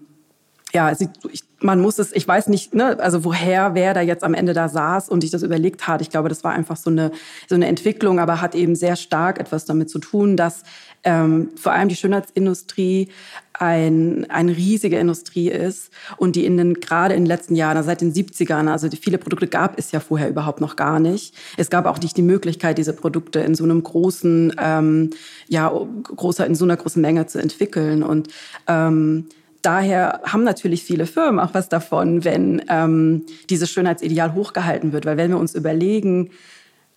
ja, 0.73 0.93
ich, 1.31 1.45
man 1.65 1.81
muss 1.81 1.99
es, 1.99 2.13
ich 2.13 2.29
weiß 2.29 2.49
nicht, 2.49 2.75
ne, 2.75 2.99
also 3.01 3.25
woher 3.25 3.75
wer 3.75 3.95
da 3.95 4.03
jetzt 4.03 4.23
am 4.23 4.35
Ende 4.35 4.53
da 4.53 4.69
saß 4.69 5.09
und 5.09 5.23
sich 5.23 5.31
das 5.31 5.43
überlegt 5.43 5.89
hat. 5.89 6.03
Ich 6.03 6.11
glaube, 6.11 6.29
das 6.29 6.45
war 6.45 6.53
einfach 6.53 6.77
so 6.77 6.91
eine, 6.91 7.11
so 7.49 7.55
eine 7.55 7.67
Entwicklung, 7.67 8.21
aber 8.21 8.43
hat 8.43 8.55
eben 8.55 8.77
sehr 8.77 8.97
stark 8.97 9.41
etwas 9.41 9.65
damit 9.65 9.89
zu 9.89 9.99
tun, 9.99 10.37
dass 10.37 10.63
ähm, 11.05 11.51
vor 11.57 11.73
allem 11.73 11.89
die 11.89 11.97
Schönheitsindustrie 11.97 13.09
ein, 13.55 14.31
eine 14.31 14.55
riesige 14.55 14.99
Industrie 14.99 15.49
ist 15.49 15.91
und 16.19 16.37
die 16.37 16.45
in 16.45 16.59
den, 16.59 16.75
gerade 16.75 17.15
in 17.15 17.23
den 17.23 17.29
letzten 17.29 17.55
Jahren, 17.55 17.79
also 17.79 17.87
seit 17.87 18.03
den 18.03 18.13
70ern, 18.13 18.69
also 18.69 18.89
viele 19.01 19.17
Produkte 19.17 19.47
gab 19.47 19.79
es 19.79 19.91
ja 19.91 20.01
vorher 20.01 20.29
überhaupt 20.29 20.61
noch 20.61 20.77
gar 20.77 21.01
nicht. 21.01 21.35
Es 21.57 21.71
gab 21.71 21.87
auch 21.87 21.99
nicht 21.99 22.17
die 22.17 22.23
Möglichkeit, 22.23 22.77
diese 22.77 22.93
Produkte 22.93 23.41
in 23.41 23.55
so 23.55 23.65
einem 23.65 23.83
großen, 23.83 24.55
ähm, 24.59 25.11
ja, 25.49 25.73
großer, 26.03 26.45
in 26.47 26.55
so 26.55 26.65
einer 26.65 26.77
großen 26.77 27.01
Menge 27.01 27.27
zu 27.27 27.39
entwickeln 27.39 28.03
und 28.03 28.29
ähm, 28.67 29.29
daher 29.65 30.21
haben 30.25 30.45
natürlich 30.45 30.85
viele 30.85 31.07
Firmen 31.07 31.41
auch 31.41 31.55
was 31.55 31.69
davon, 31.69 32.25
wenn 32.25 32.63
ähm, 32.69 33.25
dieses 33.51 33.71
Schönheitsideal 33.71 34.35
hochgehalten 34.35 34.93
wird. 34.93 35.07
Weil 35.07 35.17
wenn 35.17 35.31
wir 35.31 35.39
uns 35.39 35.55
überlegen, 35.55 36.31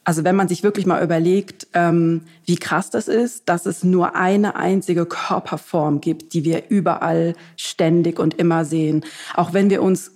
also 0.03 0.24
wenn 0.24 0.36
man 0.36 0.47
sich 0.47 0.63
wirklich 0.63 0.86
mal 0.86 1.03
überlegt, 1.03 1.67
ähm, 1.74 2.21
wie 2.45 2.55
krass 2.55 2.89
das 2.89 3.07
ist, 3.07 3.50
dass 3.50 3.65
es 3.65 3.83
nur 3.83 4.15
eine 4.15 4.55
einzige 4.55 5.05
Körperform 5.05 6.00
gibt, 6.00 6.33
die 6.33 6.45
wir 6.45 6.69
überall 6.69 7.33
ständig 7.57 8.19
und 8.19 8.36
immer 8.36 8.63
sehen. 8.63 9.03
Auch 9.33 9.53
wenn 9.53 9.69
wir 9.69 9.81
uns 9.81 10.13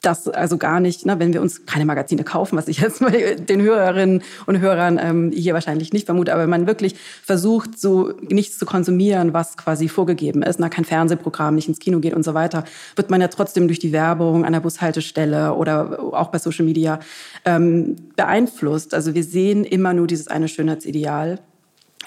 das 0.00 0.28
also 0.28 0.56
gar 0.56 0.80
nicht, 0.80 1.04
ne, 1.04 1.18
wenn 1.18 1.32
wir 1.32 1.42
uns 1.42 1.66
keine 1.66 1.84
Magazine 1.84 2.24
kaufen, 2.24 2.56
was 2.56 2.68
ich 2.68 2.78
jetzt 2.78 3.00
mal 3.00 3.10
den 3.36 3.60
Hörerinnen 3.60 4.22
und 4.46 4.60
Hörern 4.60 4.98
ähm, 5.00 5.30
hier 5.32 5.54
wahrscheinlich 5.54 5.92
nicht 5.92 6.06
vermute, 6.06 6.32
aber 6.32 6.42
wenn 6.42 6.50
man 6.50 6.66
wirklich 6.66 6.96
versucht, 7.22 7.78
so 7.78 8.12
nichts 8.28 8.58
zu 8.58 8.66
konsumieren, 8.66 9.34
was 9.34 9.56
quasi 9.56 9.88
vorgegeben 9.88 10.42
ist, 10.42 10.58
na, 10.58 10.68
kein 10.68 10.84
Fernsehprogramm, 10.84 11.54
nicht 11.54 11.68
ins 11.68 11.78
Kino 11.78 12.00
geht 12.00 12.14
und 12.14 12.24
so 12.24 12.34
weiter, 12.34 12.64
wird 12.96 13.10
man 13.10 13.20
ja 13.20 13.28
trotzdem 13.28 13.68
durch 13.68 13.78
die 13.78 13.92
Werbung 13.92 14.44
an 14.44 14.52
der 14.52 14.60
Bushaltestelle 14.60 15.54
oder 15.54 16.00
auch 16.14 16.28
bei 16.28 16.38
Social 16.38 16.64
Media 16.64 17.00
ähm, 17.44 17.96
beeinflusst. 18.16 18.94
Also 18.94 19.14
wir 19.14 19.24
sehen 19.24 19.64
immer 19.64 19.92
nur 19.92 20.06
dieses 20.06 20.28
eine 20.28 20.48
Schönheitsideal 20.48 21.40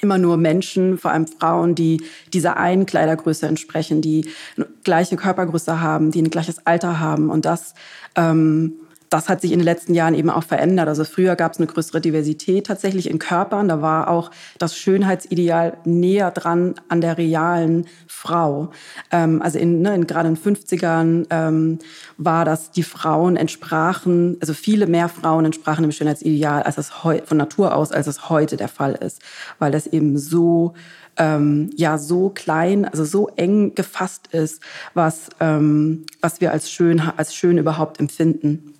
immer 0.03 0.17
nur 0.17 0.37
Menschen, 0.37 0.97
vor 0.97 1.11
allem 1.11 1.27
Frauen, 1.27 1.75
die 1.75 2.03
dieser 2.33 2.57
einen 2.57 2.85
Kleidergröße 2.85 3.47
entsprechen, 3.47 4.01
die 4.01 4.29
eine 4.57 4.67
gleiche 4.83 5.15
Körpergröße 5.15 5.81
haben, 5.81 6.11
die 6.11 6.21
ein 6.21 6.29
gleiches 6.29 6.65
Alter 6.67 6.99
haben. 6.99 7.29
Und 7.29 7.45
das 7.45 7.73
ähm, 8.15 8.73
das 9.13 9.29
hat 9.29 9.41
sich 9.41 9.51
in 9.51 9.59
den 9.59 9.65
letzten 9.65 9.93
Jahren 9.93 10.15
eben 10.15 10.31
auch 10.31 10.43
verändert. 10.43 10.87
Also 10.87 11.03
früher 11.03 11.35
gab 11.35 11.53
es 11.53 11.59
eine 11.59 11.67
größere 11.67 12.01
Diversität 12.01 12.65
tatsächlich 12.65 13.07
in 13.07 13.19
Körpern. 13.19 13.67
Da 13.67 13.79
war 13.79 14.09
auch 14.09 14.31
das 14.57 14.75
Schönheitsideal 14.75 15.77
näher 15.85 16.31
dran 16.31 16.73
an 16.89 16.99
der 16.99 17.19
realen 17.19 17.85
Frau. 18.07 18.71
Ähm, 19.11 19.39
also 19.43 19.59
in, 19.59 19.83
ne, 19.83 19.93
in, 19.93 20.07
gerade 20.07 20.29
in 20.29 20.35
den 20.35 20.55
50ern 20.55 21.27
ähm, 21.29 21.77
war 22.17 22.43
das, 22.43 22.71
die 22.71 22.81
Frauen 22.81 23.35
entsprachen, 23.35 24.37
also 24.41 24.55
viele 24.55 24.87
mehr 24.87 25.09
Frauen 25.09 25.45
entsprachen 25.45 25.83
dem 25.83 25.91
Schönheitsideal 25.91 26.63
als 26.63 26.79
es 26.79 26.89
von 26.89 27.37
Natur 27.37 27.75
aus, 27.75 27.91
als 27.91 28.07
es 28.07 28.29
heute 28.29 28.57
der 28.57 28.67
Fall 28.67 28.93
ist. 28.93 29.21
Weil 29.59 29.71
das 29.71 29.85
eben 29.85 30.17
so 30.17 30.73
ähm, 31.17 31.69
ja 31.75 31.99
so 31.99 32.29
klein, 32.29 32.85
also 32.85 33.05
so 33.05 33.27
eng 33.35 33.75
gefasst 33.75 34.29
ist, 34.31 34.61
was, 34.95 35.29
ähm, 35.39 36.05
was 36.21 36.41
wir 36.41 36.51
als 36.51 36.71
schön, 36.71 36.99
als 36.99 37.35
schön 37.35 37.59
überhaupt 37.59 37.99
empfinden. 37.99 38.72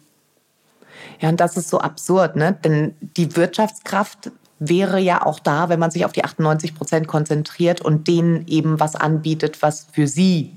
Ja, 1.20 1.30
und 1.30 1.40
das 1.40 1.58
ist 1.58 1.70
so 1.70 1.80
absurd, 1.80 2.36
ne? 2.36 2.58
Denn 2.64 2.96
die 3.00 3.36
Wirtschaftskraft 3.36 4.32
wäre 4.60 5.00
ja 5.00 5.26
auch 5.26 5.40
da, 5.40 5.70
wenn 5.70 5.80
man 5.80 5.92
sich 5.92 6.06
auf 6.06 6.12
die 6.12 6.24
98 6.24 6.76
Prozent 6.76 7.08
konzentriert 7.08 7.82
und 7.82 8.08
denen 8.08 8.48
eben 8.48 8.80
was 8.80 8.96
anbietet, 8.96 9.62
was 9.62 9.88
für 9.92 10.08
sie 10.08 10.54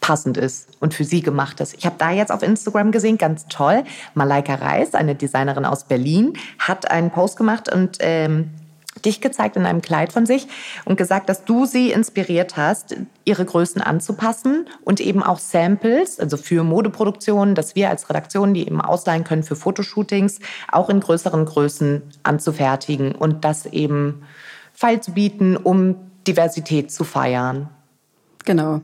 passend 0.00 0.36
ist 0.36 0.68
und 0.80 0.94
für 0.94 1.04
sie 1.04 1.22
gemacht 1.22 1.60
ist. 1.60 1.74
Ich 1.76 1.84
habe 1.84 1.96
da 1.98 2.10
jetzt 2.10 2.32
auf 2.32 2.42
Instagram 2.42 2.92
gesehen, 2.92 3.18
ganz 3.18 3.46
toll, 3.48 3.84
Malaika 4.14 4.54
Reis, 4.54 4.94
eine 4.94 5.14
Designerin 5.14 5.64
aus 5.64 5.84
Berlin, 5.84 6.34
hat 6.58 6.90
einen 6.90 7.10
Post 7.10 7.36
gemacht 7.36 7.70
und 7.72 7.98
ähm, 8.00 8.50
dich 9.04 9.20
gezeigt 9.20 9.56
in 9.56 9.66
einem 9.66 9.82
Kleid 9.82 10.12
von 10.12 10.26
sich 10.26 10.46
und 10.84 10.96
gesagt, 10.96 11.28
dass 11.28 11.44
du 11.44 11.66
sie 11.66 11.90
inspiriert 11.92 12.56
hast, 12.56 12.96
ihre 13.24 13.44
Größen 13.44 13.80
anzupassen 13.80 14.66
und 14.84 15.00
eben 15.00 15.22
auch 15.22 15.38
Samples, 15.38 16.18
also 16.20 16.36
für 16.36 16.64
Modeproduktionen, 16.64 17.54
dass 17.54 17.74
wir 17.74 17.90
als 17.90 18.08
Redaktion 18.08 18.54
die 18.54 18.66
eben 18.66 18.80
ausleihen 18.80 19.24
können 19.24 19.42
für 19.42 19.56
Fotoshootings, 19.56 20.40
auch 20.70 20.88
in 20.88 21.00
größeren 21.00 21.44
Größen 21.44 22.02
anzufertigen 22.22 23.14
und 23.14 23.44
das 23.44 23.66
eben 23.66 24.22
feil 24.72 25.00
zu 25.00 25.12
bieten, 25.12 25.56
um 25.56 25.96
Diversität 26.26 26.92
zu 26.92 27.04
feiern. 27.04 27.68
Genau. 28.44 28.80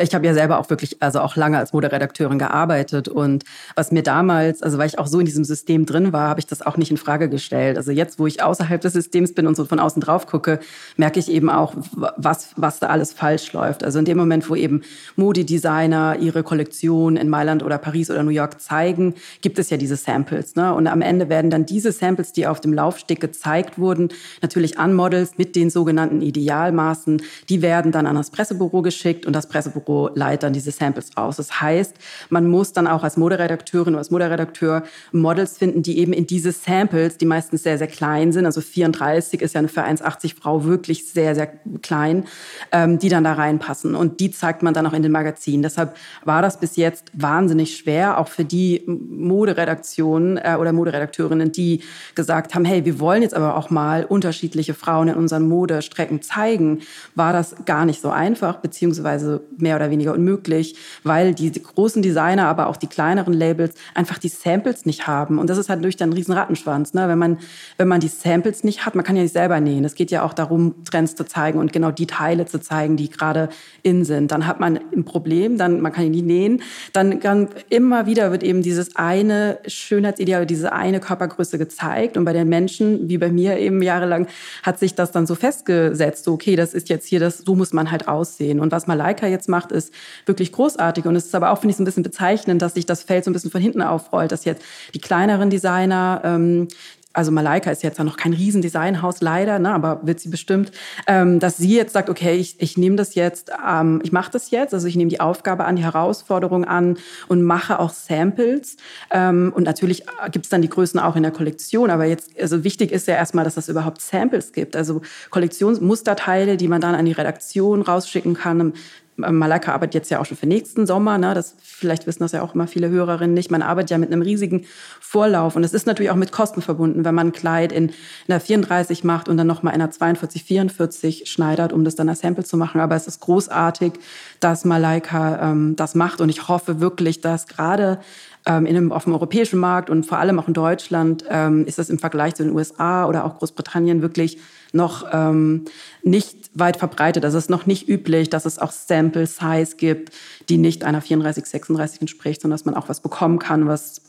Ich 0.00 0.14
habe 0.14 0.24
ja 0.26 0.34
selber 0.34 0.60
auch 0.60 0.70
wirklich, 0.70 1.02
also 1.02 1.20
auch 1.20 1.34
lange 1.34 1.58
als 1.58 1.72
Moderedakteurin 1.72 2.38
gearbeitet 2.38 3.08
und 3.08 3.44
was 3.74 3.90
mir 3.90 4.02
damals, 4.02 4.62
also 4.62 4.78
weil 4.78 4.86
ich 4.86 4.98
auch 4.98 5.08
so 5.08 5.18
in 5.18 5.26
diesem 5.26 5.44
System 5.44 5.86
drin 5.86 6.12
war, 6.12 6.28
habe 6.28 6.38
ich 6.38 6.46
das 6.46 6.62
auch 6.62 6.76
nicht 6.76 6.90
in 6.90 6.96
Frage 6.96 7.28
gestellt. 7.28 7.76
Also 7.76 7.90
jetzt, 7.90 8.18
wo 8.18 8.26
ich 8.26 8.42
außerhalb 8.42 8.80
des 8.80 8.92
Systems 8.92 9.34
bin 9.34 9.46
und 9.46 9.56
so 9.56 9.64
von 9.64 9.80
außen 9.80 10.00
drauf 10.00 10.26
gucke, 10.26 10.60
merke 10.96 11.18
ich 11.18 11.28
eben 11.30 11.50
auch, 11.50 11.74
was, 12.16 12.50
was 12.56 12.78
da 12.78 12.88
alles 12.88 13.12
falsch 13.12 13.52
läuft. 13.52 13.82
Also 13.82 13.98
in 13.98 14.04
dem 14.04 14.18
Moment, 14.18 14.48
wo 14.48 14.54
eben 14.54 14.82
Modedesigner 15.16 16.18
ihre 16.20 16.44
Kollektion 16.44 17.16
in 17.16 17.28
Mailand 17.28 17.64
oder 17.64 17.78
Paris 17.78 18.10
oder 18.10 18.22
New 18.22 18.30
York 18.30 18.60
zeigen, 18.60 19.14
gibt 19.40 19.58
es 19.58 19.70
ja 19.70 19.78
diese 19.78 19.96
Samples. 19.96 20.54
Ne? 20.54 20.72
Und 20.72 20.86
am 20.86 21.00
Ende 21.00 21.28
werden 21.28 21.50
dann 21.50 21.66
diese 21.66 21.90
Samples, 21.90 22.32
die 22.32 22.46
auf 22.46 22.60
dem 22.60 22.72
Laufsteg 22.72 23.20
gezeigt 23.20 23.78
wurden, 23.78 24.10
natürlich 24.42 24.78
an 24.78 24.94
Models 24.94 25.38
mit 25.38 25.56
den 25.56 25.70
sogenannten 25.70 26.20
Idealmaßen, 26.20 27.22
die 27.48 27.62
werden 27.62 27.90
dann 27.90 28.06
an 28.06 28.14
das 28.14 28.30
Pressebüro 28.30 28.81
geschickt 28.82 29.26
und 29.26 29.34
das 29.34 29.48
Pressebüro 29.48 30.10
leitet 30.14 30.44
dann 30.44 30.52
diese 30.52 30.70
Samples 30.70 31.16
aus. 31.16 31.36
Das 31.36 31.60
heißt, 31.60 31.94
man 32.30 32.48
muss 32.48 32.72
dann 32.72 32.86
auch 32.86 33.02
als 33.02 33.16
Moderedakteurin 33.16 33.94
oder 33.94 33.98
als 33.98 34.10
Moderedakteur 34.10 34.84
Models 35.12 35.58
finden, 35.58 35.82
die 35.82 35.98
eben 35.98 36.12
in 36.12 36.26
diese 36.26 36.52
Samples, 36.52 37.18
die 37.18 37.26
meistens 37.26 37.62
sehr, 37.62 37.78
sehr 37.78 37.86
klein 37.86 38.32
sind, 38.32 38.46
also 38.46 38.60
34 38.60 39.42
ist 39.42 39.54
ja 39.54 39.58
eine 39.60 39.68
für 39.68 39.84
1,80 39.84 40.36
Frau 40.36 40.64
wirklich 40.64 41.06
sehr, 41.06 41.34
sehr 41.34 41.48
klein, 41.82 42.24
ähm, 42.72 42.98
die 42.98 43.08
dann 43.08 43.24
da 43.24 43.34
reinpassen. 43.34 43.94
Und 43.94 44.20
die 44.20 44.30
zeigt 44.30 44.62
man 44.62 44.74
dann 44.74 44.86
auch 44.86 44.92
in 44.92 45.02
den 45.02 45.12
Magazinen. 45.12 45.62
Deshalb 45.62 45.96
war 46.24 46.42
das 46.42 46.60
bis 46.60 46.76
jetzt 46.76 47.10
wahnsinnig 47.12 47.76
schwer, 47.76 48.18
auch 48.18 48.28
für 48.28 48.44
die 48.44 48.82
Moderedaktionen 48.86 50.38
äh, 50.38 50.56
oder 50.58 50.72
Moderedakteurinnen, 50.72 51.52
die 51.52 51.82
gesagt 52.14 52.54
haben, 52.54 52.64
hey, 52.64 52.84
wir 52.84 53.00
wollen 53.00 53.22
jetzt 53.22 53.34
aber 53.34 53.56
auch 53.56 53.70
mal 53.70 54.04
unterschiedliche 54.04 54.74
Frauen 54.74 55.08
in 55.08 55.14
unseren 55.14 55.48
Modestrecken 55.48 56.22
zeigen, 56.22 56.80
war 57.14 57.32
das 57.32 57.54
gar 57.64 57.84
nicht 57.84 58.00
so 58.00 58.10
einfach, 58.10 58.56
beziehungsweise 58.72 59.42
mehr 59.58 59.76
oder 59.76 59.90
weniger 59.90 60.14
unmöglich, 60.14 60.76
weil 61.04 61.34
die 61.34 61.52
großen 61.52 62.00
Designer, 62.00 62.46
aber 62.46 62.68
auch 62.68 62.78
die 62.78 62.86
kleineren 62.86 63.34
Labels 63.34 63.74
einfach 63.94 64.16
die 64.16 64.28
Samples 64.28 64.86
nicht 64.86 65.06
haben. 65.06 65.38
Und 65.38 65.50
das 65.50 65.58
ist 65.58 65.68
halt 65.68 65.84
durch 65.84 65.96
dann 65.96 66.08
ein 66.08 66.12
riesen 66.14 66.32
Rattenschwanz. 66.32 66.94
Ne? 66.94 67.06
Wenn, 67.06 67.18
man, 67.18 67.38
wenn 67.76 67.86
man 67.86 68.00
die 68.00 68.08
Samples 68.08 68.64
nicht 68.64 68.86
hat, 68.86 68.94
man 68.94 69.04
kann 69.04 69.14
ja 69.14 69.22
nicht 69.22 69.34
selber 69.34 69.60
nähen. 69.60 69.84
Es 69.84 69.94
geht 69.94 70.10
ja 70.10 70.22
auch 70.22 70.32
darum, 70.32 70.84
Trends 70.84 71.14
zu 71.14 71.24
zeigen 71.24 71.58
und 71.58 71.74
genau 71.74 71.90
die 71.90 72.06
Teile 72.06 72.46
zu 72.46 72.60
zeigen, 72.60 72.96
die 72.96 73.10
gerade 73.10 73.50
in 73.82 74.06
sind. 74.06 74.32
Dann 74.32 74.46
hat 74.46 74.58
man 74.58 74.80
ein 74.96 75.04
Problem, 75.04 75.58
dann 75.58 75.82
man 75.82 75.92
kann 75.92 76.10
die 76.10 76.22
nähen. 76.22 76.62
Dann 76.94 77.20
kann, 77.20 77.48
immer 77.68 78.06
wieder 78.06 78.30
wird 78.30 78.42
eben 78.42 78.62
dieses 78.62 78.96
eine 78.96 79.58
Schönheitsideal, 79.66 80.46
diese 80.46 80.72
eine 80.72 80.98
Körpergröße 80.98 81.58
gezeigt. 81.58 82.16
Und 82.16 82.24
bei 82.24 82.32
den 82.32 82.48
Menschen, 82.48 83.10
wie 83.10 83.18
bei 83.18 83.30
mir 83.30 83.58
eben 83.58 83.82
jahrelang, 83.82 84.28
hat 84.62 84.78
sich 84.78 84.94
das 84.94 85.12
dann 85.12 85.26
so 85.26 85.34
festgesetzt. 85.34 86.24
So, 86.24 86.32
okay, 86.32 86.56
das 86.56 86.72
ist 86.72 86.88
jetzt 86.88 87.06
hier 87.06 87.20
das, 87.20 87.38
so 87.38 87.54
muss 87.54 87.74
man 87.74 87.90
halt 87.90 88.08
aussehen. 88.08 88.61
Und 88.62 88.72
was 88.72 88.86
Malaika 88.86 89.26
jetzt 89.26 89.48
macht, 89.48 89.72
ist 89.72 89.92
wirklich 90.26 90.52
großartig. 90.52 91.04
Und 91.06 91.16
es 91.16 91.26
ist 91.26 91.34
aber 91.34 91.50
auch, 91.50 91.58
finde 91.58 91.72
ich, 91.72 91.76
so 91.76 91.82
ein 91.82 91.86
bisschen 91.86 92.02
bezeichnend, 92.02 92.62
dass 92.62 92.74
sich 92.74 92.86
das 92.86 93.02
Feld 93.02 93.24
so 93.24 93.30
ein 93.30 93.34
bisschen 93.34 93.50
von 93.50 93.60
hinten 93.60 93.82
aufrollt, 93.82 94.32
dass 94.32 94.44
jetzt 94.44 94.62
die 94.94 95.00
kleineren 95.00 95.50
Designer, 95.50 96.22
ähm, 96.24 96.68
also 97.12 97.30
Malaika 97.30 97.70
ist 97.70 97.82
jetzt 97.82 97.98
ja 97.98 98.04
noch 98.04 98.16
kein 98.16 98.32
Riesendesignhaus 98.32 99.20
leider, 99.20 99.58
ne, 99.58 99.72
aber 99.72 100.00
wird 100.04 100.20
sie 100.20 100.28
bestimmt, 100.28 100.72
ähm, 101.06 101.40
dass 101.40 101.56
sie 101.56 101.76
jetzt 101.76 101.92
sagt, 101.92 102.08
okay, 102.08 102.36
ich, 102.36 102.60
ich 102.60 102.76
nehme 102.76 102.96
das 102.96 103.14
jetzt, 103.14 103.50
ähm, 103.66 104.00
ich 104.02 104.12
mache 104.12 104.30
das 104.30 104.50
jetzt, 104.50 104.74
also 104.74 104.86
ich 104.86 104.96
nehme 104.96 105.10
die 105.10 105.20
Aufgabe 105.20 105.64
an, 105.64 105.76
die 105.76 105.84
Herausforderung 105.84 106.64
an 106.64 106.96
und 107.28 107.42
mache 107.42 107.78
auch 107.78 107.90
Samples. 107.90 108.76
Ähm, 109.10 109.52
und 109.54 109.64
natürlich 109.64 110.04
gibt 110.30 110.46
es 110.46 110.50
dann 110.50 110.62
die 110.62 110.68
Größen 110.68 110.98
auch 111.00 111.16
in 111.16 111.22
der 111.22 111.32
Kollektion, 111.32 111.90
aber 111.90 112.04
jetzt, 112.04 112.30
also 112.40 112.64
wichtig 112.64 112.92
ist 112.92 113.06
ja 113.06 113.14
erstmal, 113.14 113.44
dass 113.44 113.56
es 113.56 113.68
überhaupt 113.68 114.00
Samples 114.00 114.52
gibt, 114.52 114.76
also 114.76 115.02
Kollektionsmusterteile, 115.30 116.56
die 116.56 116.68
man 116.68 116.80
dann 116.80 116.94
an 116.94 117.04
die 117.04 117.12
Redaktion 117.12 117.82
rausschicken 117.82 118.34
kann, 118.34 118.72
Malaka 119.16 119.72
arbeitet 119.72 119.94
jetzt 119.94 120.10
ja 120.10 120.20
auch 120.20 120.24
schon 120.24 120.36
für 120.36 120.46
nächsten 120.46 120.86
Sommer. 120.86 121.18
Ne? 121.18 121.34
Das, 121.34 121.54
vielleicht 121.60 122.06
wissen 122.06 122.22
das 122.22 122.32
ja 122.32 122.42
auch 122.42 122.54
immer 122.54 122.66
viele 122.66 122.88
Hörerinnen 122.88 123.34
nicht. 123.34 123.50
Man 123.50 123.62
arbeitet 123.62 123.90
ja 123.90 123.98
mit 123.98 124.10
einem 124.10 124.22
riesigen 124.22 124.64
Vorlauf. 125.00 125.54
Und 125.54 125.64
es 125.64 125.74
ist 125.74 125.86
natürlich 125.86 126.10
auch 126.10 126.16
mit 126.16 126.32
Kosten 126.32 126.62
verbunden, 126.62 127.04
wenn 127.04 127.14
man 127.14 127.28
ein 127.28 127.32
Kleid 127.32 127.72
in, 127.72 127.88
in 127.88 127.94
einer 128.28 128.40
34 128.40 129.04
macht 129.04 129.28
und 129.28 129.36
dann 129.36 129.46
nochmal 129.46 129.74
in 129.74 129.82
einer 129.82 129.90
42, 129.90 130.44
44 130.44 131.30
schneidert, 131.30 131.72
um 131.72 131.84
das 131.84 131.94
dann 131.94 132.08
als 132.08 132.20
Sample 132.20 132.44
zu 132.44 132.56
machen. 132.56 132.80
Aber 132.80 132.96
es 132.96 133.06
ist 133.06 133.20
großartig, 133.20 133.92
dass 134.40 134.64
Malaika 134.64 135.50
ähm, 135.50 135.76
das 135.76 135.94
macht. 135.94 136.20
Und 136.20 136.30
ich 136.30 136.48
hoffe 136.48 136.80
wirklich, 136.80 137.20
dass 137.20 137.46
gerade 137.46 137.98
ähm, 138.46 138.66
in 138.66 138.76
einem, 138.76 138.92
auf 138.92 139.04
dem 139.04 139.12
europäischen 139.12 139.58
Markt 139.58 139.90
und 139.90 140.04
vor 140.04 140.18
allem 140.18 140.38
auch 140.38 140.48
in 140.48 140.54
Deutschland 140.54 141.24
ähm, 141.28 141.66
ist 141.66 141.78
das 141.78 141.90
im 141.90 141.98
Vergleich 141.98 142.34
zu 142.34 142.42
den 142.42 142.54
USA 142.54 143.06
oder 143.06 143.24
auch 143.24 143.38
Großbritannien 143.38 144.02
wirklich 144.02 144.38
noch 144.72 145.06
ähm, 145.12 145.64
nicht 146.02 146.50
weit 146.54 146.76
verbreitet. 146.76 147.24
Also 147.24 147.38
es 147.38 147.44
ist 147.44 147.50
noch 147.50 147.66
nicht 147.66 147.88
üblich, 147.88 148.30
dass 148.30 148.46
es 148.46 148.58
auch 148.58 148.72
Sample 148.72 149.26
Size 149.26 149.76
gibt, 149.76 150.12
die 150.48 150.58
nicht 150.58 150.84
einer 150.84 151.00
34, 151.00 151.46
36 151.46 152.00
entspricht, 152.00 152.40
sondern 152.40 152.56
dass 152.56 152.64
man 152.64 152.74
auch 152.74 152.88
was 152.88 153.00
bekommen 153.00 153.38
kann, 153.38 153.68
was 153.68 154.00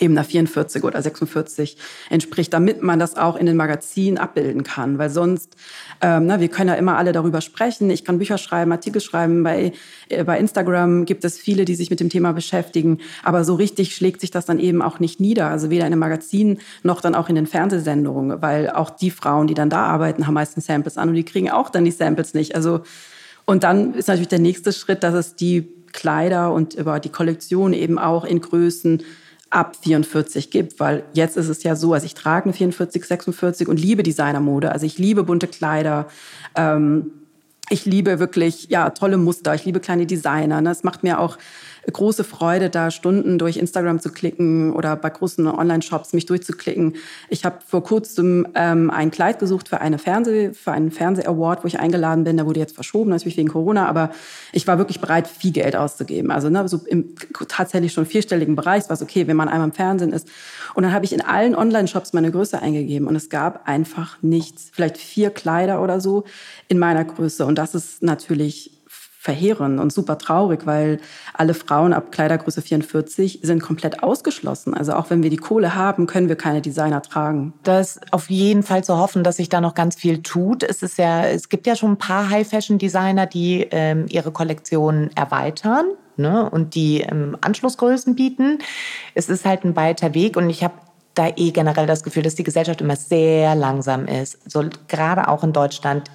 eben 0.00 0.16
einer 0.16 0.24
44 0.24 0.84
oder 0.84 1.00
46 1.00 1.76
entspricht, 2.10 2.52
damit 2.52 2.82
man 2.82 2.98
das 2.98 3.16
auch 3.16 3.36
in 3.36 3.46
den 3.46 3.56
Magazinen 3.56 4.18
abbilden 4.18 4.62
kann. 4.62 4.98
Weil 4.98 5.10
sonst, 5.10 5.56
ähm, 6.00 6.26
na, 6.26 6.40
wir 6.40 6.48
können 6.48 6.68
ja 6.68 6.74
immer 6.74 6.96
alle 6.96 7.12
darüber 7.12 7.40
sprechen. 7.40 7.90
Ich 7.90 8.04
kann 8.04 8.18
Bücher 8.18 8.38
schreiben, 8.38 8.72
Artikel 8.72 9.00
schreiben. 9.00 9.42
Bei, 9.42 9.72
äh, 10.08 10.24
bei 10.24 10.38
Instagram 10.38 11.04
gibt 11.04 11.24
es 11.24 11.38
viele, 11.38 11.64
die 11.64 11.74
sich 11.74 11.90
mit 11.90 12.00
dem 12.00 12.08
Thema 12.08 12.32
beschäftigen. 12.32 12.98
Aber 13.22 13.44
so 13.44 13.54
richtig 13.54 13.94
schlägt 13.94 14.20
sich 14.20 14.30
das 14.30 14.46
dann 14.46 14.58
eben 14.58 14.82
auch 14.82 15.00
nicht 15.00 15.20
nieder. 15.20 15.48
Also 15.48 15.70
weder 15.70 15.84
in 15.86 15.92
den 15.92 15.98
Magazinen 15.98 16.58
noch 16.82 17.00
dann 17.00 17.14
auch 17.14 17.28
in 17.28 17.34
den 17.34 17.46
Fernsehsendungen. 17.46 18.42
Weil 18.42 18.70
auch 18.70 18.90
die 18.90 19.10
Frauen, 19.10 19.46
die 19.46 19.54
dann 19.54 19.70
da 19.70 19.86
arbeiten, 19.86 20.26
haben 20.26 20.34
meistens 20.34 20.66
Samples 20.66 20.96
an 20.96 21.08
und 21.08 21.14
die 21.14 21.24
kriegen 21.24 21.50
auch 21.50 21.70
dann 21.70 21.84
die 21.84 21.90
Samples 21.90 22.34
nicht. 22.34 22.54
Also 22.54 22.82
Und 23.46 23.62
dann 23.64 23.94
ist 23.94 24.08
natürlich 24.08 24.28
der 24.28 24.40
nächste 24.40 24.72
Schritt, 24.72 25.02
dass 25.02 25.14
es 25.14 25.36
die 25.36 25.68
Kleider 25.92 26.52
und 26.52 26.74
über 26.74 27.00
die 27.00 27.08
Kollektion 27.08 27.72
eben 27.72 27.98
auch 27.98 28.24
in 28.24 28.40
Größen 28.40 29.02
ab 29.50 29.76
44 29.80 30.50
gibt, 30.50 30.80
weil 30.80 31.04
jetzt 31.12 31.36
ist 31.36 31.48
es 31.48 31.62
ja 31.62 31.76
so, 31.76 31.92
also 31.92 32.04
ich 32.04 32.14
trage 32.14 32.46
eine 32.46 32.52
44, 32.52 33.04
46 33.04 33.68
und 33.68 33.78
liebe 33.78 34.02
Designermode, 34.02 34.72
also 34.72 34.86
ich 34.86 34.98
liebe 34.98 35.22
bunte 35.22 35.46
Kleider, 35.46 36.08
ähm, 36.56 37.12
ich 37.68 37.84
liebe 37.84 38.18
wirklich 38.18 38.68
ja 38.68 38.90
tolle 38.90 39.16
Muster, 39.16 39.54
ich 39.54 39.64
liebe 39.64 39.80
kleine 39.80 40.06
Designer. 40.06 40.60
Ne? 40.60 40.70
Es 40.70 40.84
macht 40.84 41.02
mir 41.02 41.18
auch 41.18 41.36
große 41.92 42.24
Freude, 42.24 42.70
da 42.70 42.90
Stunden 42.90 43.38
durch 43.38 43.56
Instagram 43.56 44.00
zu 44.00 44.10
klicken 44.10 44.72
oder 44.72 44.96
bei 44.96 45.10
großen 45.10 45.46
Online-Shops 45.46 46.12
mich 46.12 46.26
durchzuklicken. 46.26 46.96
Ich 47.28 47.44
habe 47.44 47.58
vor 47.66 47.82
kurzem 47.82 48.46
ähm, 48.54 48.90
ein 48.90 49.10
Kleid 49.10 49.38
gesucht 49.38 49.68
für, 49.68 49.80
eine 49.80 49.98
Fernseh, 49.98 50.52
für 50.52 50.72
einen 50.72 50.90
Fernseh-Award, 50.90 51.62
wo 51.62 51.68
ich 51.68 51.78
eingeladen 51.78 52.24
bin. 52.24 52.36
Der 52.36 52.46
wurde 52.46 52.60
jetzt 52.60 52.74
verschoben, 52.74 53.10
natürlich 53.10 53.36
wegen 53.36 53.48
Corona, 53.48 53.86
aber 53.88 54.10
ich 54.52 54.66
war 54.66 54.78
wirklich 54.78 55.00
bereit, 55.00 55.28
viel 55.28 55.52
Geld 55.52 55.76
auszugeben. 55.76 56.30
Also 56.30 56.48
ne, 56.48 56.68
so 56.68 56.80
im 56.86 57.14
tatsächlich 57.48 57.92
schon 57.92 58.06
vierstelligen 58.06 58.56
Bereich 58.56 58.84
war 58.88 58.94
es 58.94 59.02
okay, 59.02 59.26
wenn 59.26 59.36
man 59.36 59.48
einmal 59.48 59.68
im 59.68 59.74
Fernsehen 59.74 60.12
ist. 60.12 60.28
Und 60.74 60.82
dann 60.82 60.92
habe 60.92 61.04
ich 61.04 61.12
in 61.12 61.20
allen 61.20 61.54
Online-Shops 61.54 62.12
meine 62.12 62.30
Größe 62.30 62.60
eingegeben 62.60 63.06
und 63.06 63.16
es 63.16 63.28
gab 63.28 63.68
einfach 63.68 64.18
nichts. 64.22 64.70
Vielleicht 64.72 64.98
vier 64.98 65.30
Kleider 65.30 65.82
oder 65.82 66.00
so 66.00 66.24
in 66.68 66.78
meiner 66.78 67.04
Größe. 67.04 67.46
Und 67.46 67.56
das 67.56 67.74
ist 67.74 68.02
natürlich 68.02 68.75
verheerend 69.26 69.80
und 69.80 69.92
super 69.92 70.18
traurig, 70.18 70.66
weil 70.66 71.00
alle 71.34 71.52
Frauen 71.52 71.92
ab 71.92 72.12
Kleidergröße 72.12 72.62
44 72.62 73.40
sind 73.42 73.60
komplett 73.60 74.04
ausgeschlossen. 74.04 74.72
Also 74.72 74.92
auch 74.92 75.10
wenn 75.10 75.24
wir 75.24 75.30
die 75.30 75.36
Kohle 75.36 75.74
haben, 75.74 76.06
können 76.06 76.28
wir 76.28 76.36
keine 76.36 76.62
Designer 76.62 77.02
tragen. 77.02 77.52
Das 77.64 77.96
ist 77.96 78.12
auf 78.12 78.30
jeden 78.30 78.62
Fall 78.62 78.84
zu 78.84 78.96
hoffen, 78.96 79.24
dass 79.24 79.36
sich 79.36 79.48
da 79.48 79.60
noch 79.60 79.74
ganz 79.74 79.96
viel 79.96 80.22
tut. 80.22 80.62
Es 80.62 80.82
ist 80.84 80.96
ja, 80.96 81.26
es 81.26 81.48
gibt 81.48 81.66
ja 81.66 81.74
schon 81.74 81.92
ein 81.92 81.98
paar 81.98 82.30
High-Fashion-Designer, 82.30 83.26
die 83.26 83.66
ähm, 83.72 84.06
ihre 84.08 84.30
Kollektion 84.30 85.10
erweitern. 85.14 85.86
Ne, 86.18 86.48
und 86.48 86.74
die 86.74 87.02
ähm, 87.02 87.36
Anschlussgrößen 87.42 88.14
bieten. 88.14 88.60
Es 89.14 89.28
ist 89.28 89.44
halt 89.44 89.64
ein 89.64 89.76
weiter 89.76 90.14
Weg 90.14 90.38
und 90.38 90.48
ich 90.48 90.64
habe 90.64 90.72
da 91.12 91.28
eh 91.36 91.50
generell 91.50 91.86
das 91.86 92.02
Gefühl, 92.02 92.22
dass 92.22 92.36
die 92.36 92.42
Gesellschaft 92.42 92.80
immer 92.80 92.96
sehr 92.96 93.54
langsam 93.54 94.06
ist. 94.06 94.50
So 94.50 94.64
gerade 94.88 95.28
auch 95.28 95.44
in 95.44 95.52
Deutschland 95.52 96.10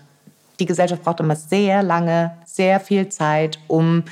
die 0.61 0.67
Gesellschaft 0.67 1.03
braucht 1.03 1.19
immer 1.19 1.35
sehr 1.35 1.81
lange, 1.81 2.37
sehr 2.45 2.79
viel 2.79 3.09
Zeit, 3.09 3.59
um 3.67 4.03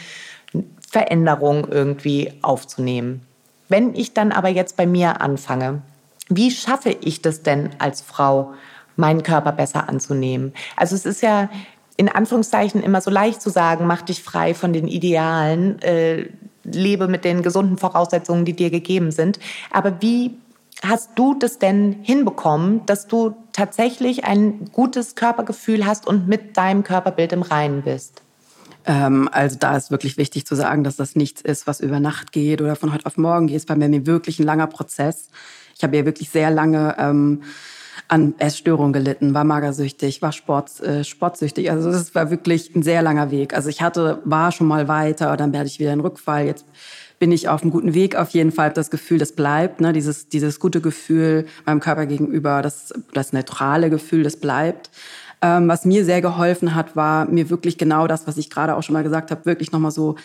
Veränderungen 0.89 1.67
irgendwie 1.69 2.33
aufzunehmen. 2.41 3.21
Wenn 3.67 3.93
ich 3.93 4.15
dann 4.15 4.31
aber 4.31 4.49
jetzt 4.49 4.75
bei 4.75 4.87
mir 4.87 5.21
anfange, 5.21 5.83
wie 6.27 6.49
schaffe 6.49 6.89
ich 6.89 7.21
das 7.21 7.43
denn 7.43 7.69
als 7.77 8.01
Frau, 8.01 8.53
meinen 8.95 9.21
Körper 9.21 9.51
besser 9.51 9.87
anzunehmen? 9.87 10.53
Also 10.75 10.95
es 10.95 11.05
ist 11.05 11.21
ja 11.21 11.49
in 11.97 12.09
Anführungszeichen 12.09 12.81
immer 12.81 13.01
so 13.01 13.11
leicht 13.11 13.41
zu 13.41 13.51
sagen, 13.51 13.85
mach 13.85 14.01
dich 14.01 14.23
frei 14.23 14.55
von 14.55 14.73
den 14.73 14.87
Idealen, 14.87 15.79
äh, 15.83 16.29
lebe 16.63 17.07
mit 17.07 17.25
den 17.25 17.43
gesunden 17.43 17.77
Voraussetzungen, 17.77 18.45
die 18.45 18.53
dir 18.53 18.71
gegeben 18.71 19.11
sind. 19.11 19.39
Aber 19.71 20.01
wie 20.01 20.35
hast 20.83 21.11
du 21.15 21.33
das 21.33 21.59
denn 21.59 21.97
hinbekommen, 22.01 22.85
dass 22.85 23.07
du 23.07 23.35
tatsächlich 23.51 24.25
ein 24.25 24.69
gutes 24.71 25.15
Körpergefühl 25.15 25.85
hast 25.85 26.07
und 26.07 26.27
mit 26.27 26.57
deinem 26.57 26.83
Körperbild 26.83 27.33
im 27.33 27.41
Reinen 27.41 27.81
bist? 27.83 28.21
Ähm, 28.85 29.29
also 29.31 29.57
da 29.59 29.75
ist 29.75 29.91
wirklich 29.91 30.17
wichtig 30.17 30.45
zu 30.45 30.55
sagen, 30.55 30.83
dass 30.83 30.95
das 30.95 31.15
nichts 31.15 31.41
ist, 31.41 31.67
was 31.67 31.79
über 31.79 31.99
Nacht 31.99 32.31
geht 32.31 32.61
oder 32.61 32.75
von 32.75 32.93
heute 32.93 33.05
auf 33.05 33.17
morgen 33.17 33.47
geht. 33.47 33.57
Es 33.57 33.69
war 33.69 33.75
bei 33.75 33.89
mir 33.89 34.05
wirklich 34.05 34.39
ein 34.39 34.45
langer 34.45 34.67
Prozess. 34.67 35.29
Ich 35.75 35.83
habe 35.83 35.97
ja 35.97 36.05
wirklich 36.05 36.29
sehr 36.29 36.51
lange 36.51 36.95
ähm, 36.97 37.43
an 38.09 38.33
Essstörungen 38.39 38.91
gelitten, 38.91 39.33
war 39.33 39.43
magersüchtig, 39.43 40.21
war 40.21 40.31
Sport, 40.31 40.81
äh, 40.81 41.03
sportsüchtig. 41.03 41.71
Also 41.71 41.91
das 41.91 42.13
war 42.15 42.31
wirklich 42.31 42.75
ein 42.75 42.81
sehr 42.81 43.03
langer 43.03 43.29
Weg. 43.29 43.53
Also 43.53 43.69
ich 43.69 43.81
hatte, 43.81 44.19
war 44.25 44.51
schon 44.51 44.67
mal 44.67 44.87
weiter, 44.87 45.37
dann 45.37 45.53
werde 45.53 45.67
ich 45.67 45.79
wieder 45.79 45.91
einen 45.91 46.01
Rückfall. 46.01 46.45
Jetzt 46.45 46.65
bin 47.19 47.31
ich 47.31 47.49
auf 47.49 47.61
einem 47.61 47.71
guten 47.71 47.93
Weg 47.93 48.15
auf 48.15 48.31
jeden 48.31 48.51
Fall. 48.51 48.71
Das 48.71 48.89
Gefühl, 48.89 49.19
das 49.19 49.33
bleibt, 49.33 49.79
ne? 49.79 49.93
dieses, 49.93 50.27
dieses 50.27 50.59
gute 50.59 50.81
Gefühl 50.81 51.45
meinem 51.65 51.79
Körper 51.79 52.07
gegenüber, 52.07 52.63
das, 52.63 52.93
das 53.13 53.31
neutrale 53.31 53.91
Gefühl, 53.91 54.23
das 54.23 54.37
bleibt. 54.37 54.89
Ähm, 55.41 55.69
was 55.69 55.85
mir 55.85 56.03
sehr 56.03 56.21
geholfen 56.21 56.75
hat, 56.75 56.97
war 56.97 57.25
mir 57.25 57.49
wirklich 57.49 57.77
genau 57.77 58.07
das, 58.07 58.27
was 58.27 58.35
ich 58.35 58.49
gerade 58.49 58.75
auch 58.75 58.83
schon 58.83 58.93
mal 58.93 59.03
gesagt 59.03 59.31
habe, 59.31 59.45
wirklich 59.45 59.71
nochmal 59.71 59.91
so 59.91 60.15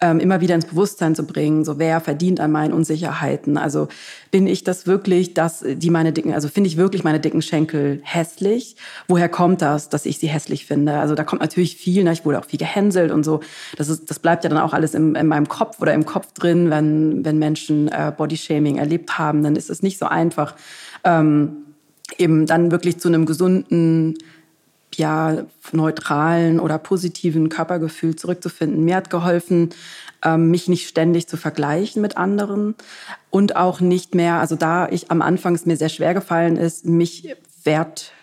ähm, 0.00 0.18
immer 0.18 0.40
wieder 0.40 0.54
ins 0.54 0.64
Bewusstsein 0.64 1.14
zu 1.14 1.26
bringen. 1.26 1.64
So, 1.64 1.78
wer 1.78 2.00
verdient 2.00 2.40
an 2.40 2.52
meinen 2.52 2.72
Unsicherheiten? 2.72 3.58
Also 3.58 3.88
bin 4.30 4.46
ich 4.46 4.64
das 4.64 4.86
wirklich, 4.86 5.34
dass 5.34 5.62
die 5.62 5.90
meine 5.90 6.14
dicken, 6.14 6.32
also 6.32 6.48
finde 6.48 6.68
ich 6.68 6.78
wirklich 6.78 7.04
meine 7.04 7.20
dicken 7.20 7.42
Schenkel 7.42 8.00
hässlich? 8.02 8.76
Woher 9.08 9.28
kommt 9.28 9.60
das, 9.60 9.90
dass 9.90 10.06
ich 10.06 10.18
sie 10.18 10.28
hässlich 10.28 10.64
finde? 10.64 10.94
Also 10.94 11.14
da 11.14 11.24
kommt 11.24 11.42
natürlich 11.42 11.76
viel, 11.76 12.02
ne? 12.02 12.12
ich 12.12 12.24
wurde 12.24 12.38
auch 12.38 12.46
viel 12.46 12.58
gehänselt 12.58 13.12
und 13.12 13.24
so. 13.24 13.40
Das, 13.76 13.90
ist, 13.90 14.08
das 14.08 14.20
bleibt 14.20 14.42
ja 14.44 14.48
dann 14.48 14.58
auch 14.58 14.72
alles 14.72 14.94
im, 14.94 15.14
in 15.16 15.26
meinem 15.26 15.48
Kopf 15.48 15.82
oder 15.82 15.92
im 15.92 16.06
Kopf 16.06 16.32
drin, 16.32 16.70
wenn, 16.70 17.26
wenn 17.26 17.38
Menschen 17.38 17.88
äh, 17.88 18.10
Bodyshaming 18.16 18.78
erlebt 18.78 19.18
haben, 19.18 19.42
dann 19.42 19.54
ist 19.54 19.68
es 19.68 19.82
nicht 19.82 19.98
so 19.98 20.06
einfach, 20.06 20.54
ähm, 21.04 21.58
eben 22.18 22.46
dann 22.46 22.70
wirklich 22.70 22.98
zu 22.98 23.08
einem 23.08 23.26
gesunden 23.26 24.16
ja, 24.96 25.44
neutralen 25.72 26.60
oder 26.60 26.78
positiven 26.78 27.48
Körpergefühl 27.48 28.16
zurückzufinden. 28.16 28.84
Mir 28.84 28.96
hat 28.96 29.10
geholfen, 29.10 29.70
ähm, 30.24 30.50
mich 30.50 30.68
nicht 30.68 30.88
ständig 30.88 31.26
zu 31.28 31.36
vergleichen 31.36 32.02
mit 32.02 32.16
anderen 32.16 32.74
und 33.30 33.56
auch 33.56 33.80
nicht 33.80 34.14
mehr, 34.14 34.36
also 34.36 34.56
da 34.56 34.88
ich 34.88 35.10
am 35.10 35.22
Anfang 35.22 35.54
es 35.54 35.66
mir 35.66 35.76
sehr 35.76 35.88
schwer 35.88 36.14
gefallen 36.14 36.56
ist, 36.56 36.84
mich 36.86 37.34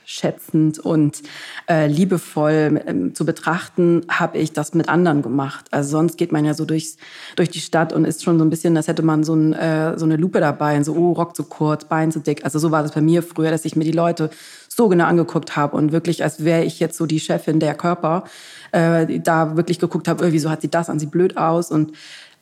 wertschätzend 0.09 0.79
und 0.79 1.21
äh, 1.69 1.87
liebevoll 1.87 2.81
ähm, 2.85 3.13
zu 3.13 3.25
betrachten, 3.25 4.01
habe 4.09 4.37
ich 4.39 4.53
das 4.53 4.73
mit 4.73 4.89
anderen 4.89 5.21
gemacht. 5.21 5.65
Also 5.71 5.91
sonst 5.91 6.17
geht 6.17 6.31
man 6.31 6.45
ja 6.45 6.53
so 6.53 6.65
durchs, 6.65 6.97
durch 7.35 7.49
die 7.49 7.59
Stadt 7.59 7.93
und 7.93 8.05
ist 8.05 8.23
schon 8.23 8.39
so 8.39 8.45
ein 8.45 8.49
bisschen, 8.49 8.75
als 8.75 8.87
hätte 8.87 9.03
man 9.03 9.23
so, 9.23 9.35
ein, 9.35 9.53
äh, 9.53 9.97
so 9.97 10.05
eine 10.05 10.17
Lupe 10.17 10.39
dabei 10.39 10.77
und 10.77 10.83
so, 10.83 10.95
oh, 10.95 11.13
Rock 11.13 11.35
zu 11.35 11.43
kurz, 11.43 11.85
Bein 11.85 12.11
zu 12.11 12.19
dick. 12.19 12.43
Also 12.43 12.59
so 12.59 12.71
war 12.71 12.81
das 12.81 12.93
bei 12.93 13.01
mir 13.01 13.21
früher, 13.21 13.51
dass 13.51 13.65
ich 13.65 13.75
mir 13.75 13.83
die 13.83 13.91
Leute 13.91 14.31
so 14.67 14.87
genau 14.87 15.05
angeguckt 15.05 15.55
habe 15.55 15.75
und 15.75 15.91
wirklich, 15.91 16.23
als 16.23 16.43
wäre 16.43 16.63
ich 16.63 16.79
jetzt 16.79 16.97
so 16.97 17.05
die 17.05 17.19
Chefin 17.19 17.59
der 17.59 17.75
Körper, 17.75 18.23
äh, 18.71 19.19
da 19.19 19.57
wirklich 19.57 19.79
geguckt 19.79 20.07
habe, 20.07 20.25
äh, 20.25 20.31
wieso 20.31 20.49
hat 20.49 20.61
sie 20.61 20.69
das 20.69 20.89
an, 20.89 20.99
sie 20.99 21.07
blöd 21.07 21.37
aus 21.37 21.71
und 21.71 21.93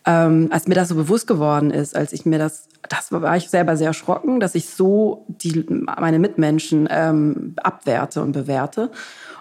ähm, 0.08 0.48
als 0.52 0.68
mir 0.68 0.76
das 0.76 0.88
so 0.88 0.96
bewusst 0.96 1.28
geworden 1.28 1.70
ist, 1.70 1.96
als 1.96 2.14
ich 2.14 2.26
mir 2.26 2.40
das, 2.40 2.70
das 2.88 3.12
war 3.12 3.36
ich 3.36 3.50
selber 3.50 3.76
sehr 3.76 3.88
erschrocken, 3.88 4.40
dass 4.40 4.56
ich 4.56 4.70
so 4.70 5.26
die, 5.28 5.66
meine 5.70 6.18
Mitmenschen 6.18 6.88
ähm, 6.90 7.56
abwerte 7.58 8.22
und 8.22 8.32
bewerte. 8.32 8.90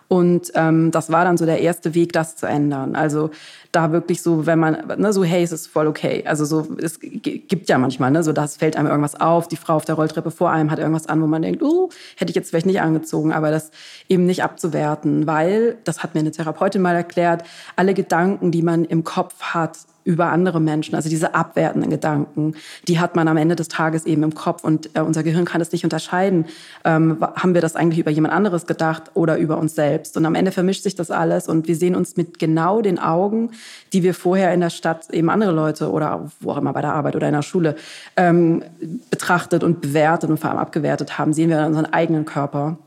Und 0.08 0.52
ähm, 0.54 0.90
das 0.90 1.10
war 1.10 1.24
dann 1.24 1.36
so 1.36 1.46
der 1.46 1.60
erste 1.60 1.94
Weg, 1.94 2.12
das 2.12 2.36
zu 2.36 2.46
ändern. 2.46 2.94
Also 2.94 3.30
da 3.72 3.90
wirklich 3.92 4.22
so, 4.22 4.46
wenn 4.46 4.58
man, 4.58 4.86
ne, 4.98 5.12
so, 5.12 5.24
hey, 5.24 5.42
es 5.42 5.52
ist 5.52 5.66
voll 5.68 5.86
okay. 5.86 6.24
Also 6.26 6.44
so, 6.44 6.66
es 6.80 6.98
gibt 7.00 7.68
ja 7.68 7.78
manchmal, 7.78 8.10
ne, 8.10 8.22
so, 8.22 8.32
das 8.32 8.56
fällt 8.56 8.76
einem 8.76 8.88
irgendwas 8.88 9.20
auf, 9.20 9.48
die 9.48 9.56
Frau 9.56 9.74
auf 9.74 9.84
der 9.84 9.96
Rolltreppe 9.96 10.30
vor 10.30 10.50
einem 10.50 10.70
hat 10.70 10.78
irgendwas 10.78 11.08
an, 11.08 11.22
wo 11.22 11.26
man 11.26 11.42
denkt, 11.42 11.62
uh, 11.62 11.88
hätte 12.16 12.30
ich 12.30 12.36
jetzt 12.36 12.50
vielleicht 12.50 12.66
nicht 12.66 12.80
angezogen, 12.80 13.32
aber 13.32 13.50
das 13.50 13.70
eben 14.08 14.26
nicht 14.26 14.44
abzuwerten, 14.44 15.26
weil, 15.26 15.76
das 15.84 16.02
hat 16.02 16.14
mir 16.14 16.20
eine 16.20 16.30
Therapeutin 16.30 16.82
mal 16.82 16.94
erklärt, 16.94 17.42
alle 17.74 17.94
Gedanken, 17.94 18.52
die 18.52 18.62
man 18.62 18.84
im 18.84 19.02
Kopf 19.02 19.40
hat, 19.40 19.76
über 20.06 20.30
andere 20.30 20.60
Menschen, 20.60 20.94
also 20.94 21.08
diese 21.08 21.34
abwertenden 21.34 21.90
Gedanken, 21.90 22.54
die 22.86 23.00
hat 23.00 23.16
man 23.16 23.26
am 23.26 23.36
Ende 23.36 23.56
des 23.56 23.66
Tages 23.66 24.06
eben 24.06 24.22
im 24.22 24.34
Kopf 24.34 24.62
und 24.62 24.90
äh, 24.94 25.00
unser 25.00 25.24
Gehirn 25.24 25.44
kann 25.44 25.60
es 25.60 25.72
nicht 25.72 25.82
unterscheiden. 25.82 26.46
Ähm, 26.84 27.18
haben 27.20 27.54
wir 27.54 27.60
das 27.60 27.74
eigentlich 27.74 27.98
über 27.98 28.12
jemand 28.12 28.32
anderes 28.32 28.66
gedacht 28.66 29.10
oder 29.14 29.36
über 29.36 29.58
uns 29.58 29.74
selbst? 29.74 30.16
Und 30.16 30.24
am 30.24 30.36
Ende 30.36 30.52
vermischt 30.52 30.84
sich 30.84 30.94
das 30.94 31.10
alles 31.10 31.48
und 31.48 31.66
wir 31.66 31.74
sehen 31.74 31.96
uns 31.96 32.16
mit 32.16 32.38
genau 32.38 32.80
den 32.82 33.00
Augen, 33.00 33.50
die 33.92 34.04
wir 34.04 34.14
vorher 34.14 34.54
in 34.54 34.60
der 34.60 34.70
Stadt 34.70 35.10
eben 35.10 35.28
andere 35.28 35.50
Leute 35.50 35.90
oder 35.90 36.30
wo 36.38 36.52
auch 36.52 36.58
immer 36.58 36.72
bei 36.72 36.82
der 36.82 36.92
Arbeit 36.92 37.16
oder 37.16 37.26
in 37.26 37.34
der 37.34 37.42
Schule 37.42 37.74
ähm, 38.16 38.62
betrachtet 39.10 39.64
und 39.64 39.80
bewertet 39.80 40.30
und 40.30 40.38
vor 40.38 40.50
allem 40.50 40.60
abgewertet 40.60 41.18
haben, 41.18 41.32
sehen 41.32 41.50
wir 41.50 41.66
unseren 41.66 41.86
eigenen 41.86 42.24
Körper. 42.24 42.78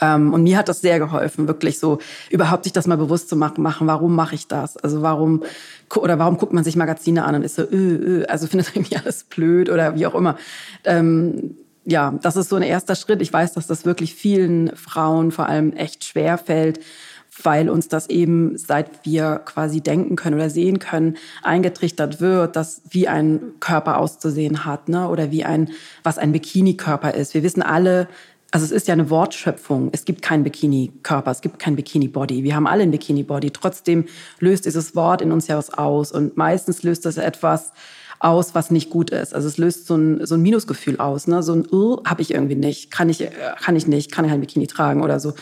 Ähm, 0.00 0.32
und 0.32 0.42
mir 0.42 0.56
hat 0.56 0.68
das 0.68 0.80
sehr 0.80 0.98
geholfen, 0.98 1.48
wirklich 1.48 1.78
so 1.78 1.98
überhaupt 2.30 2.64
sich 2.64 2.72
das 2.72 2.86
mal 2.86 2.96
bewusst 2.96 3.28
zu 3.28 3.36
machen, 3.36 3.62
machen 3.62 3.86
warum 3.86 4.14
mache 4.14 4.34
ich 4.34 4.46
das? 4.46 4.76
Also 4.76 5.02
warum 5.02 5.42
oder 5.94 6.18
warum 6.18 6.36
guckt 6.36 6.52
man 6.52 6.64
sich 6.64 6.76
Magazine 6.76 7.24
an 7.24 7.34
und 7.34 7.42
ist 7.42 7.56
so, 7.56 7.62
öh, 7.62 8.22
öh, 8.22 8.24
also 8.26 8.46
findet 8.48 8.74
irgendwie 8.74 8.96
alles 8.96 9.24
blöd 9.24 9.70
oder 9.70 9.94
wie 9.96 10.06
auch 10.06 10.14
immer. 10.14 10.36
Ähm, 10.84 11.56
ja, 11.84 12.18
das 12.22 12.36
ist 12.36 12.50
so 12.50 12.56
ein 12.56 12.62
erster 12.62 12.94
Schritt. 12.94 13.22
Ich 13.22 13.32
weiß, 13.32 13.54
dass 13.54 13.66
das 13.66 13.86
wirklich 13.86 14.14
vielen 14.14 14.76
Frauen 14.76 15.32
vor 15.32 15.46
allem 15.46 15.72
echt 15.72 16.04
schwer 16.04 16.36
fällt, 16.36 16.80
weil 17.42 17.70
uns 17.70 17.88
das 17.88 18.10
eben, 18.10 18.58
seit 18.58 19.06
wir 19.06 19.40
quasi 19.44 19.80
denken 19.80 20.16
können 20.16 20.36
oder 20.36 20.50
sehen 20.50 20.80
können, 20.80 21.16
eingetrichtert 21.42 22.20
wird, 22.20 22.56
dass 22.56 22.82
wie 22.90 23.08
ein 23.08 23.40
Körper 23.60 23.98
auszusehen 23.98 24.66
hat, 24.66 24.88
ne? 24.88 25.08
oder 25.08 25.30
wie 25.30 25.44
ein, 25.44 25.70
was 26.02 26.18
ein 26.18 26.32
Bikini-Körper 26.32 27.14
ist. 27.14 27.32
Wir 27.32 27.42
wissen 27.42 27.62
alle, 27.62 28.08
also 28.50 28.64
es 28.64 28.70
ist 28.70 28.88
ja 28.88 28.94
eine 28.94 29.10
Wortschöpfung. 29.10 29.90
Es 29.92 30.04
gibt 30.04 30.22
keinen 30.22 30.42
Bikini-Körper, 30.42 31.30
es 31.30 31.42
gibt 31.42 31.58
keinen 31.58 31.76
Bikini-Body. 31.76 32.44
Wir 32.44 32.54
haben 32.54 32.66
alle 32.66 32.82
einen 32.82 32.92
Bikini-Body. 32.92 33.50
Trotzdem 33.50 34.06
löst 34.40 34.64
dieses 34.64 34.96
Wort 34.96 35.20
in 35.20 35.32
uns 35.32 35.48
ja 35.48 35.58
was 35.58 35.72
aus. 35.74 36.12
Und 36.12 36.36
meistens 36.36 36.82
löst 36.82 37.04
das 37.04 37.18
etwas 37.18 37.72
aus, 38.20 38.54
was 38.54 38.70
nicht 38.70 38.90
gut 38.90 39.10
ist. 39.10 39.34
Also 39.34 39.46
es 39.48 39.58
löst 39.58 39.86
so 39.86 39.96
ein, 39.96 40.24
so 40.26 40.34
ein 40.34 40.42
Minusgefühl 40.42 40.98
aus. 40.98 41.26
Ne? 41.26 41.42
So 41.42 41.52
ein, 41.52 41.66
uh, 41.70 42.02
habe 42.04 42.22
ich 42.22 42.32
irgendwie 42.32 42.56
nicht, 42.56 42.90
kann 42.90 43.10
ich, 43.10 43.28
kann 43.60 43.76
ich 43.76 43.86
nicht, 43.86 44.10
kann 44.10 44.26
kein 44.26 44.40
Bikini 44.40 44.66
tragen 44.66 45.02
oder 45.02 45.20
so. 45.20 45.34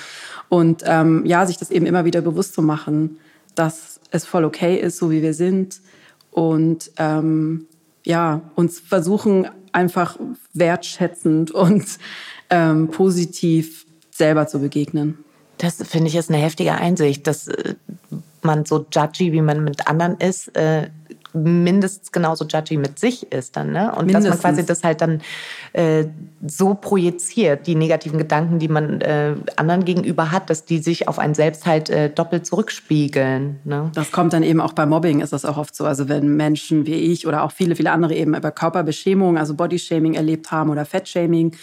Und 0.48 0.82
ähm, 0.84 1.24
ja, 1.26 1.46
sich 1.46 1.58
das 1.58 1.70
eben 1.70 1.86
immer 1.86 2.04
wieder 2.04 2.20
bewusst 2.20 2.54
zu 2.54 2.62
machen, 2.62 3.18
dass 3.54 4.00
es 4.10 4.24
voll 4.26 4.44
okay 4.44 4.76
ist, 4.76 4.98
so 4.98 5.10
wie 5.10 5.22
wir 5.22 5.34
sind 5.34 5.80
und 6.30 6.90
ähm, 6.98 7.66
ja, 8.04 8.42
uns 8.54 8.78
versuchen 8.78 9.48
einfach 9.72 10.18
wertschätzend 10.52 11.50
und 11.50 11.98
ähm, 12.50 12.88
positiv 12.88 13.86
selber 14.10 14.46
zu 14.46 14.60
begegnen. 14.60 15.18
Das 15.58 15.76
finde 15.76 16.08
ich 16.08 16.16
ist 16.16 16.30
eine 16.30 16.38
heftige 16.38 16.74
Einsicht, 16.74 17.26
dass 17.26 17.48
äh, 17.48 17.74
man 18.42 18.64
so 18.64 18.86
judgy, 18.92 19.32
wie 19.32 19.40
man 19.40 19.64
mit 19.64 19.88
anderen 19.88 20.16
ist, 20.18 20.54
äh, 20.56 20.88
mindestens 21.36 22.12
genauso 22.12 22.46
judgy 22.46 22.76
mit 22.76 22.98
sich 22.98 23.30
ist 23.32 23.56
dann, 23.56 23.72
ne? 23.72 23.92
Und 23.94 24.06
mindestens. 24.06 24.34
dass 24.34 24.42
man 24.42 24.54
quasi 24.54 24.66
das 24.66 24.82
halt 24.82 25.00
dann 25.00 25.20
äh, 25.72 26.06
so 26.46 26.74
projiziert, 26.74 27.66
die 27.66 27.74
negativen 27.74 28.18
Gedanken, 28.18 28.58
die 28.58 28.68
man 28.68 29.00
äh, 29.02 29.34
anderen 29.56 29.84
gegenüber 29.84 30.32
hat, 30.32 30.48
dass 30.48 30.64
die 30.64 30.78
sich 30.78 31.08
auf 31.08 31.18
einen 31.18 31.34
selbst 31.34 31.66
halt 31.66 31.90
äh, 31.90 32.08
doppelt 32.08 32.46
zurückspiegeln. 32.46 33.60
Ne? 33.64 33.90
Das 33.94 34.12
kommt 34.12 34.32
dann 34.32 34.42
eben 34.42 34.60
auch 34.60 34.72
bei 34.72 34.86
Mobbing, 34.86 35.20
ist 35.20 35.32
das 35.32 35.44
auch 35.44 35.58
oft 35.58 35.76
so. 35.76 35.84
Also 35.84 36.08
wenn 36.08 36.36
Menschen 36.36 36.86
wie 36.86 36.94
ich 36.94 37.26
oder 37.26 37.42
auch 37.42 37.52
viele, 37.52 37.76
viele 37.76 37.90
andere 37.90 38.14
eben 38.14 38.34
über 38.34 38.50
Körperbeschämung, 38.50 39.36
also 39.36 39.54
Bodyshaming 39.54 40.14
erlebt 40.14 40.50
haben 40.50 40.70
oder 40.70 40.84
Fettshaming, 40.84 41.54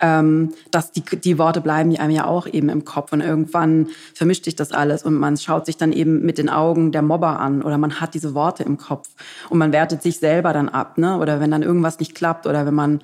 ähm, 0.00 0.52
dass 0.70 0.92
die, 0.92 1.02
die 1.02 1.38
Worte 1.38 1.60
bleiben 1.60 1.90
einem 2.00 2.14
ja 2.14 2.26
auch 2.26 2.46
eben 2.46 2.68
im 2.68 2.84
Kopf 2.84 3.12
und 3.12 3.20
irgendwann 3.20 3.88
vermischt 4.14 4.44
sich 4.44 4.56
das 4.56 4.72
alles 4.72 5.02
und 5.02 5.14
man 5.14 5.36
schaut 5.36 5.66
sich 5.66 5.76
dann 5.76 5.92
eben 5.92 6.22
mit 6.22 6.38
den 6.38 6.48
Augen 6.48 6.92
der 6.92 7.02
Mobber 7.02 7.38
an 7.38 7.62
oder 7.62 7.78
man 7.78 8.00
hat 8.00 8.14
diese 8.14 8.34
Worte 8.34 8.62
im 8.62 8.78
Kopf 8.78 9.08
und 9.48 9.58
man 9.58 9.72
wertet 9.72 10.02
sich 10.02 10.18
selber 10.18 10.52
dann 10.52 10.68
ab, 10.68 10.98
ne? 10.98 11.18
Oder 11.18 11.40
wenn 11.40 11.50
dann 11.50 11.62
irgendwas 11.62 11.98
nicht 11.98 12.14
klappt 12.14 12.46
oder 12.46 12.66
wenn 12.66 12.74
man 12.74 13.00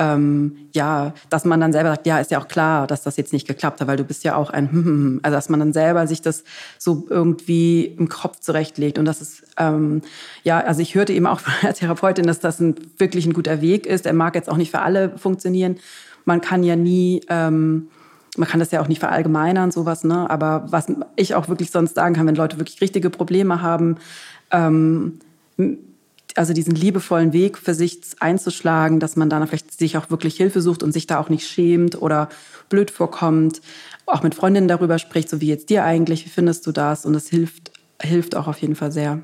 ähm, 0.00 0.56
ja, 0.72 1.12
dass 1.28 1.44
man 1.44 1.60
dann 1.60 1.72
selber 1.72 1.90
sagt, 1.90 2.06
ja, 2.06 2.18
ist 2.18 2.30
ja 2.30 2.40
auch 2.40 2.48
klar, 2.48 2.86
dass 2.86 3.02
das 3.02 3.18
jetzt 3.18 3.34
nicht 3.34 3.46
geklappt 3.46 3.80
hat, 3.80 3.86
weil 3.86 3.98
du 3.98 4.04
bist 4.04 4.24
ja 4.24 4.34
auch 4.34 4.48
ein, 4.48 5.20
also 5.22 5.36
dass 5.36 5.50
man 5.50 5.60
dann 5.60 5.74
selber 5.74 6.06
sich 6.06 6.22
das 6.22 6.42
so 6.78 7.06
irgendwie 7.10 7.84
im 7.84 8.08
Kopf 8.08 8.40
zurechtlegt 8.40 8.98
und 8.98 9.04
das 9.04 9.20
ist, 9.20 9.42
ähm, 9.58 10.00
ja, 10.42 10.58
also 10.60 10.80
ich 10.80 10.94
hörte 10.94 11.12
eben 11.12 11.26
auch 11.26 11.40
von 11.40 11.52
der 11.62 11.74
Therapeutin, 11.74 12.26
dass 12.26 12.40
das 12.40 12.60
ein, 12.60 12.76
wirklich 12.96 13.26
ein 13.26 13.34
guter 13.34 13.60
Weg 13.60 13.86
ist. 13.86 14.06
Er 14.06 14.14
mag 14.14 14.34
jetzt 14.34 14.50
auch 14.50 14.56
nicht 14.56 14.70
für 14.70 14.80
alle 14.80 15.18
funktionieren. 15.18 15.76
Man 16.24 16.40
kann 16.40 16.62
ja 16.62 16.76
nie, 16.76 17.20
ähm, 17.28 17.88
man 18.38 18.48
kann 18.48 18.60
das 18.60 18.70
ja 18.70 18.80
auch 18.80 18.88
nicht 18.88 19.00
verallgemeinern, 19.00 19.70
sowas, 19.70 20.04
ne? 20.04 20.30
Aber 20.30 20.64
was 20.68 20.86
ich 21.16 21.34
auch 21.34 21.48
wirklich 21.48 21.70
sonst 21.70 21.94
sagen 21.94 22.14
kann, 22.14 22.26
wenn 22.26 22.36
Leute 22.36 22.58
wirklich 22.58 22.80
richtige 22.80 23.10
Probleme 23.10 23.60
haben, 23.60 23.96
ähm, 24.50 25.18
also 26.36 26.52
diesen 26.52 26.74
liebevollen 26.74 27.32
Weg 27.32 27.58
für 27.58 27.74
sich 27.74 28.00
einzuschlagen, 28.20 29.00
dass 29.00 29.16
man 29.16 29.30
dann 29.30 29.46
vielleicht 29.46 29.76
sich 29.76 29.96
auch 29.96 30.10
wirklich 30.10 30.36
Hilfe 30.36 30.60
sucht 30.60 30.82
und 30.82 30.92
sich 30.92 31.06
da 31.06 31.18
auch 31.20 31.28
nicht 31.28 31.46
schämt 31.46 32.00
oder 32.00 32.28
blöd 32.68 32.90
vorkommt, 32.90 33.60
auch 34.06 34.22
mit 34.22 34.34
Freundinnen 34.34 34.68
darüber 34.68 34.98
spricht, 34.98 35.28
so 35.28 35.40
wie 35.40 35.48
jetzt 35.48 35.70
dir 35.70 35.84
eigentlich, 35.84 36.24
wie 36.24 36.30
findest 36.30 36.66
du 36.66 36.72
das? 36.72 37.04
Und 37.04 37.12
das 37.12 37.28
hilft, 37.28 37.72
hilft 38.00 38.36
auch 38.36 38.46
auf 38.46 38.58
jeden 38.58 38.76
Fall 38.76 38.92
sehr. 38.92 39.20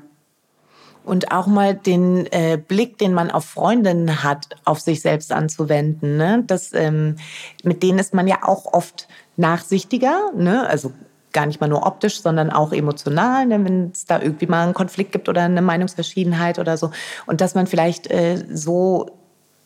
Und 1.03 1.31
auch 1.31 1.47
mal 1.47 1.73
den 1.73 2.25
äh, 2.33 2.57
Blick, 2.57 2.97
den 2.97 3.13
man 3.13 3.31
auf 3.31 3.45
Freundinnen 3.45 4.23
hat, 4.23 4.49
auf 4.65 4.81
sich 4.81 5.01
selbst 5.01 5.31
anzuwenden. 5.31 6.17
Ne? 6.17 6.43
Das, 6.45 6.73
ähm, 6.73 7.15
mit 7.63 7.81
denen 7.81 7.97
ist 7.97 8.13
man 8.13 8.27
ja 8.27 8.39
auch 8.41 8.73
oft 8.73 9.07
nachsichtiger. 9.37 10.33
Ne? 10.35 10.67
Also 10.67 10.91
gar 11.37 11.45
nicht 11.45 11.61
mal 11.61 11.67
nur 11.67 11.85
optisch, 11.85 12.23
sondern 12.23 12.49
auch 12.49 12.73
emotional, 12.73 13.45
ne, 13.45 13.63
wenn 13.63 13.91
es 13.93 14.05
da 14.05 14.19
irgendwie 14.19 14.47
mal 14.47 14.63
einen 14.63 14.73
Konflikt 14.73 15.11
gibt 15.11 15.29
oder 15.29 15.43
eine 15.43 15.61
Meinungsverschiedenheit 15.61 16.57
oder 16.57 16.77
so. 16.77 16.89
Und 17.27 17.41
dass 17.41 17.53
man 17.53 17.67
vielleicht 17.67 18.09
äh, 18.09 18.43
so 18.51 19.05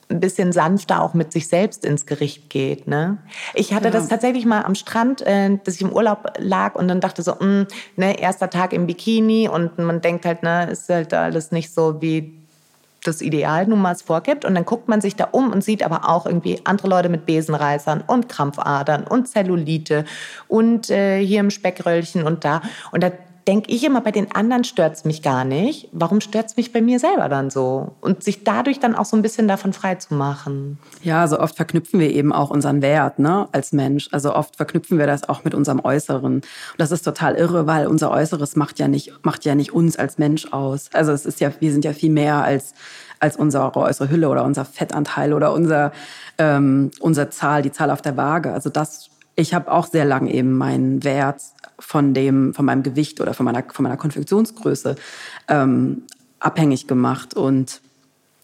ein 0.09 0.19
bisschen 0.19 0.51
sanfter 0.51 1.01
auch 1.01 1.13
mit 1.13 1.31
sich 1.31 1.47
selbst 1.47 1.85
ins 1.85 2.05
Gericht 2.05 2.49
geht. 2.49 2.89
Ne? 2.89 3.19
Ich 3.53 3.73
hatte 3.73 3.85
ja. 3.85 3.91
das 3.91 4.09
tatsächlich 4.09 4.45
mal 4.45 4.63
am 4.63 4.75
Strand, 4.75 5.21
äh, 5.21 5.57
dass 5.63 5.75
ich 5.75 5.81
im 5.81 5.93
Urlaub 5.93 6.33
lag 6.39 6.75
und 6.75 6.89
dann 6.89 6.99
dachte 6.99 7.23
so, 7.23 7.35
mh, 7.35 7.39
hm, 7.39 7.67
ne, 7.95 8.19
erster 8.19 8.49
Tag 8.49 8.73
im 8.73 8.85
Bikini 8.85 9.47
und 9.47 9.77
man 9.77 10.01
denkt 10.01 10.25
halt, 10.25 10.43
ne, 10.43 10.69
ist 10.69 10.89
halt 10.89 11.13
alles 11.13 11.53
nicht 11.53 11.73
so 11.73 12.01
wie 12.01 12.40
das 13.03 13.21
Ideal 13.21 13.67
nun 13.67 13.81
mal 13.81 13.95
vorgibt. 13.95 14.45
Und 14.45 14.55
dann 14.55 14.65
guckt 14.65 14.87
man 14.87 15.01
sich 15.01 15.15
da 15.15 15.29
um 15.31 15.51
und 15.51 15.63
sieht 15.63 15.83
aber 15.83 16.09
auch 16.09 16.25
irgendwie 16.25 16.61
andere 16.63 16.87
Leute 16.87 17.09
mit 17.09 17.25
Besenreißern 17.25 18.03
und 18.07 18.29
Krampfadern 18.29 19.03
und 19.03 19.27
Zellulite 19.27 20.05
und 20.47 20.89
äh, 20.89 21.23
hier 21.25 21.39
im 21.39 21.49
Speckröllchen 21.49 22.23
und 22.23 22.45
da. 22.45 22.61
Und 22.91 23.03
da 23.03 23.11
denke 23.47 23.71
ich 23.71 23.83
immer, 23.83 24.01
bei 24.01 24.11
den 24.11 24.31
anderen 24.31 24.63
stört 24.63 24.95
es 24.95 25.05
mich 25.05 25.21
gar 25.21 25.45
nicht. 25.45 25.89
Warum 25.91 26.21
stört 26.21 26.47
es 26.47 26.57
mich 26.57 26.71
bei 26.71 26.81
mir 26.81 26.99
selber 26.99 27.29
dann 27.29 27.49
so? 27.49 27.95
Und 28.01 28.23
sich 28.23 28.43
dadurch 28.43 28.79
dann 28.79 28.95
auch 28.95 29.05
so 29.05 29.15
ein 29.15 29.21
bisschen 29.21 29.47
davon 29.47 29.73
frei 29.73 29.95
zu 29.95 30.13
machen. 30.13 30.77
Ja, 31.03 31.27
so 31.27 31.39
oft 31.39 31.55
verknüpfen 31.55 31.99
wir 31.99 32.11
eben 32.11 32.33
auch 32.33 32.49
unseren 32.49 32.81
Wert 32.81 33.19
ne, 33.19 33.47
als 33.51 33.71
Mensch. 33.71 34.09
Also 34.11 34.35
oft 34.35 34.57
verknüpfen 34.57 34.99
wir 34.99 35.07
das 35.07 35.27
auch 35.27 35.43
mit 35.43 35.53
unserem 35.53 35.79
Äußeren. 35.83 36.23
Und 36.23 36.47
das 36.77 36.91
ist 36.91 37.03
total 37.03 37.35
irre, 37.35 37.67
weil 37.67 37.87
unser 37.87 38.11
Äußeres 38.11 38.55
macht 38.55 38.79
ja 38.79 38.87
nicht, 38.87 39.13
macht 39.23 39.45
ja 39.45 39.55
nicht 39.55 39.73
uns 39.73 39.97
als 39.97 40.17
Mensch 40.17 40.47
aus. 40.51 40.89
Also 40.93 41.11
es 41.11 41.25
ist 41.25 41.39
ja, 41.39 41.51
wir 41.59 41.71
sind 41.71 41.85
ja 41.85 41.93
viel 41.93 42.11
mehr 42.11 42.43
als 42.43 42.73
als 43.19 43.37
unsere 43.37 43.75
äußere 43.75 44.09
Hülle 44.09 44.29
oder 44.29 44.43
unser 44.43 44.65
Fettanteil 44.65 45.33
oder 45.33 45.53
unser, 45.53 45.91
ähm, 46.39 46.89
unsere 46.99 47.29
Zahl, 47.29 47.61
die 47.61 47.71
Zahl 47.71 47.91
auf 47.91 48.01
der 48.01 48.17
Waage. 48.17 48.51
Also 48.51 48.71
das, 48.71 49.11
ich 49.35 49.53
habe 49.53 49.71
auch 49.71 49.87
sehr 49.87 50.05
lange 50.05 50.33
eben 50.33 50.57
meinen 50.57 51.03
Wert 51.03 51.41
von 51.79 52.13
dem, 52.13 52.53
von 52.53 52.65
meinem 52.65 52.83
Gewicht 52.83 53.21
oder 53.21 53.33
von 53.33 53.45
meiner, 53.45 53.63
von 53.71 53.83
meiner 53.83 53.97
Konfektionsgröße 53.97 54.95
ähm, 55.47 56.03
abhängig 56.39 56.87
gemacht. 56.87 57.33
Und 57.33 57.81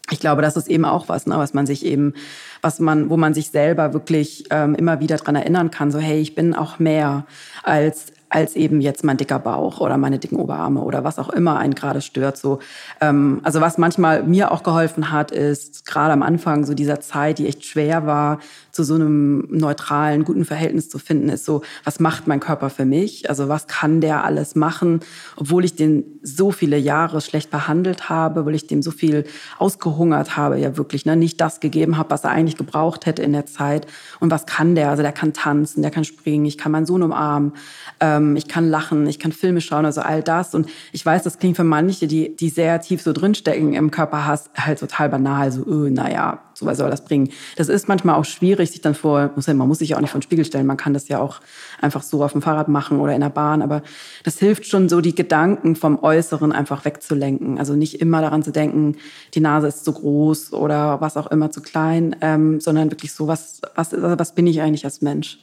ich 0.10 0.20
glaube, 0.20 0.42
das 0.42 0.56
ist 0.56 0.68
eben 0.68 0.86
auch 0.86 1.10
was, 1.10 1.28
ne, 1.28 1.38
was 1.38 1.54
man 1.54 1.66
sich 1.66 1.86
eben, 1.86 2.14
was 2.62 2.80
man, 2.80 3.10
wo 3.10 3.18
man 3.18 3.34
sich 3.34 3.50
selber 3.52 3.94
wirklich 3.94 4.46
ähm, 4.50 4.76
immer 4.76 5.00
wieder 5.00 5.18
dran 5.18 5.36
erinnern 5.36 5.72
kann, 5.72 5.92
so 5.92 6.00
hey, 6.00 6.20
ich 6.20 6.36
bin 6.36 6.54
auch 6.54 6.80
mehr 6.80 7.26
als 7.64 8.14
als 8.30 8.56
eben 8.56 8.82
jetzt 8.82 9.04
mein 9.04 9.18
dicker 9.18 9.40
Bauch 9.40 9.80
oder 9.80 9.98
meine 9.98 10.20
dicken 10.20 10.38
Oberarme 10.38 10.82
oder 10.82 11.04
was 11.04 11.20
auch 11.20 11.30
immer 11.30 11.58
einen 11.58 11.76
gerade 11.76 12.02
stört. 12.02 12.38
So, 12.38 12.60
ähm, 13.00 13.40
also 13.44 13.62
was 13.62 13.78
manchmal 13.78 14.24
mir 14.24 14.52
auch 14.52 14.64
geholfen 14.64 15.12
hat, 15.12 15.32
ist 15.32 15.86
gerade 15.86 16.12
am 16.12 16.24
Anfang 16.24 16.66
so 16.66 16.74
dieser 16.74 17.00
Zeit, 17.00 17.40
die 17.40 17.48
echt 17.48 17.66
schwer 17.66 18.06
war, 18.06 18.40
zu 18.78 18.84
so 18.84 18.94
einem 18.94 19.48
neutralen, 19.50 20.24
guten 20.24 20.46
Verhältnis 20.46 20.88
zu 20.88 21.00
finden, 21.00 21.30
ist 21.30 21.46
so, 21.46 21.64
was 21.84 22.00
macht 22.00 22.28
mein 22.28 22.40
Körper 22.40 22.70
für 22.70 22.86
mich? 22.86 23.28
Also 23.28 23.50
was 23.50 23.66
kann 23.66 24.02
der 24.02 24.24
alles 24.24 24.54
machen, 24.54 25.00
obwohl 25.36 25.66
ich 25.66 25.74
den 25.74 26.20
so 26.22 26.52
viele 26.52 26.78
Jahre 26.78 27.22
schlecht 27.22 27.50
behandelt 27.50 28.08
habe, 28.08 28.46
weil 28.46 28.54
ich 28.54 28.68
dem 28.68 28.84
so 28.84 28.92
viel 28.92 29.24
ausgehungert 29.58 30.38
habe, 30.38 30.60
ja 30.60 30.78
wirklich, 30.78 31.08
ne, 31.08 31.16
nicht 31.16 31.42
das 31.42 31.60
gegeben 31.60 31.98
habe, 31.98 32.12
was 32.12 32.24
er 32.24 32.30
eigentlich 32.30 32.56
gebraucht 32.56 33.08
hätte 33.08 33.24
in 33.24 33.34
der 33.34 33.48
Zeit. 33.48 33.88
Und 34.20 34.30
was 34.30 34.46
kann 34.46 34.76
der? 34.76 34.92
Also 34.92 35.02
der 35.02 35.12
kann 35.12 35.34
tanzen, 35.34 35.82
der 35.82 35.90
kann 35.90 36.04
springen, 36.04 36.46
ich 36.46 36.60
kann 36.60 36.72
meinen 36.72 36.86
Sohn 36.86 37.02
umarmen, 37.02 37.54
ähm, 38.00 38.36
ich 38.36 38.48
kann 38.48 38.70
lachen, 38.70 39.08
ich 39.08 39.18
kann 39.18 39.32
Filme 39.32 39.60
schauen, 39.60 39.86
also 39.86 40.02
all 40.02 40.22
das. 40.22 40.54
Und 40.54 40.70
ich 40.92 41.04
weiß, 41.04 41.24
das 41.24 41.40
klingt 41.40 41.56
für 41.56 41.64
manche, 41.64 42.06
die, 42.06 42.36
die 42.36 42.50
sehr 42.50 42.80
tief 42.80 43.02
so 43.02 43.12
drinstecken 43.12 43.74
im 43.74 43.90
Körperhass, 43.90 44.52
halt 44.56 44.78
total 44.78 45.10
banal, 45.10 45.52
so, 45.52 45.66
öh, 45.66 45.90
naja, 45.90 46.44
so 46.58 46.66
was 46.66 46.78
soll 46.78 46.90
das 46.90 47.06
bringen. 47.06 47.30
Das 47.56 47.70
ist 47.70 47.88
manchmal 47.88 48.16
auch 48.16 48.26
schwierig, 48.26 48.72
sich 48.72 48.82
dann 48.82 48.96
vor, 48.96 49.32
man 49.36 49.68
muss 49.68 49.80
sich 49.80 49.90
ja 49.90 49.98
auch 49.98 50.02
nicht 50.02 50.10
vor 50.10 50.20
den 50.20 50.24
Spiegel 50.24 50.46
stellen, 50.46 50.66
man 50.66 50.78
kann 50.78 50.94
das 50.94 51.08
ja 51.08 51.20
auch 51.20 51.40
einfach 51.82 52.02
so 52.02 52.24
auf 52.24 52.32
dem 52.32 52.42
Fahrrad 52.42 52.68
machen 52.68 53.00
oder 53.00 53.14
in 53.14 53.22
der 53.22 53.30
Bahn, 53.30 53.62
aber 53.62 53.84
das 54.24 54.40
hilft 54.40 54.66
schon 54.66 54.90
so, 54.90 55.02
die 55.02 55.14
Gedanken 55.14 55.76
vom 55.76 56.02
Äußeren 56.02 56.52
einfach 56.52 56.84
wegzulenken. 56.86 57.60
Also 57.60 57.76
nicht 57.76 58.02
immer 58.02 58.22
daran 58.22 58.42
zu 58.42 58.52
denken, 58.52 58.96
die 59.34 59.40
Nase 59.40 59.68
ist 59.68 59.86
zu 59.86 59.94
groß 59.94 60.54
oder 60.54 61.00
was 61.00 61.16
auch 61.18 61.28
immer 61.28 61.52
zu 61.52 61.62
klein, 61.62 62.16
ähm, 62.22 62.60
sondern 62.60 62.92
wirklich 62.92 63.14
so, 63.14 63.28
was, 63.28 63.62
was, 63.76 63.94
was 63.94 64.34
bin 64.34 64.48
ich 64.48 64.62
eigentlich 64.62 64.86
als 64.86 65.02
Mensch? 65.02 65.40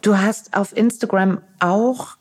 Du 0.00 0.16
hast 0.16 0.56
auf 0.56 0.74
Instagram 0.74 1.42
auch 1.58 2.16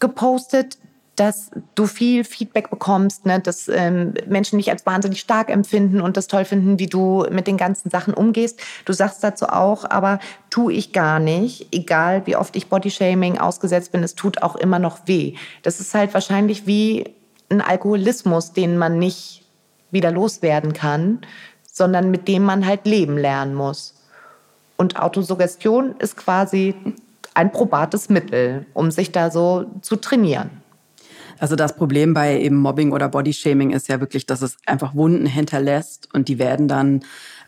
gepostet, 0.00 0.78
dass 1.16 1.50
du 1.74 1.86
viel 1.86 2.24
Feedback 2.24 2.70
bekommst, 2.70 3.26
ne, 3.26 3.40
dass 3.40 3.68
ähm, 3.68 4.14
Menschen 4.26 4.58
dich 4.58 4.70
als 4.70 4.84
wahnsinnig 4.84 5.20
stark 5.20 5.48
empfinden 5.48 6.00
und 6.00 6.16
das 6.16 6.26
toll 6.26 6.44
finden, 6.44 6.78
wie 6.78 6.86
du 6.86 7.26
mit 7.30 7.46
den 7.46 7.56
ganzen 7.56 7.90
Sachen 7.90 8.14
umgehst. 8.14 8.60
Du 8.84 8.92
sagst 8.92 9.22
dazu 9.22 9.46
auch, 9.46 9.88
aber 9.88 10.18
tu 10.50 10.70
ich 10.70 10.92
gar 10.92 11.20
nicht, 11.20 11.68
egal 11.72 12.26
wie 12.26 12.36
oft 12.36 12.56
ich 12.56 12.68
Bodyshaming 12.68 13.38
ausgesetzt 13.38 13.92
bin, 13.92 14.02
es 14.02 14.14
tut 14.14 14.42
auch 14.42 14.56
immer 14.56 14.78
noch 14.78 15.06
weh. 15.06 15.34
Das 15.62 15.80
ist 15.80 15.94
halt 15.94 16.14
wahrscheinlich 16.14 16.66
wie 16.66 17.14
ein 17.48 17.60
Alkoholismus, 17.60 18.52
den 18.52 18.76
man 18.76 18.98
nicht 18.98 19.44
wieder 19.90 20.10
loswerden 20.10 20.72
kann, 20.72 21.20
sondern 21.70 22.10
mit 22.10 22.26
dem 22.28 22.42
man 22.42 22.66
halt 22.66 22.86
leben 22.86 23.16
lernen 23.16 23.54
muss. 23.54 23.94
Und 24.76 24.98
Autosuggestion 24.98 25.94
ist 25.98 26.16
quasi 26.16 26.74
ein 27.34 27.52
probates 27.52 28.08
Mittel, 28.08 28.66
um 28.74 28.90
sich 28.90 29.12
da 29.12 29.30
so 29.30 29.66
zu 29.82 29.96
trainieren. 29.96 30.50
Also 31.38 31.56
das 31.56 31.76
Problem 31.76 32.14
bei 32.14 32.40
eben 32.40 32.56
Mobbing 32.56 32.92
oder 32.92 33.08
Bodyshaming 33.08 33.70
ist 33.70 33.88
ja 33.88 34.00
wirklich, 34.00 34.26
dass 34.26 34.42
es 34.42 34.56
einfach 34.66 34.94
Wunden 34.94 35.26
hinterlässt 35.26 36.08
und 36.14 36.28
die 36.28 36.38
werden 36.38 36.68
dann 36.68 37.02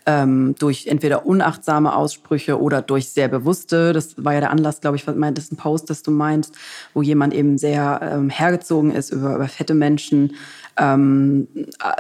ähm, 0.07 0.55
durch 0.59 0.87
entweder 0.87 1.27
unachtsame 1.27 1.95
Aussprüche 1.95 2.61
oder 2.61 2.81
durch 2.81 3.11
sehr 3.11 3.29
bewusste, 3.29 3.93
das 3.93 4.23
war 4.23 4.35
ja 4.35 4.41
der 4.41 4.51
Anlass, 4.53 4.81
glaube 4.81 4.97
ich, 4.97 5.07
was 5.07 5.17
meintest, 5.17 5.53
ein 5.53 5.57
Post, 5.57 5.91
das 5.91 6.03
du 6.03 6.13
meinst, 6.13 6.55
wo 6.95 7.03
jemand 7.03 7.35
eben 7.35 7.59
sehr 7.59 8.01
ähm, 8.03 8.31
hergezogen 8.31 8.93
ist 8.93 9.11
über, 9.11 9.35
über 9.35 9.49
fette 9.49 9.75
Menschen, 9.75 10.37
Ähm, 10.79 11.49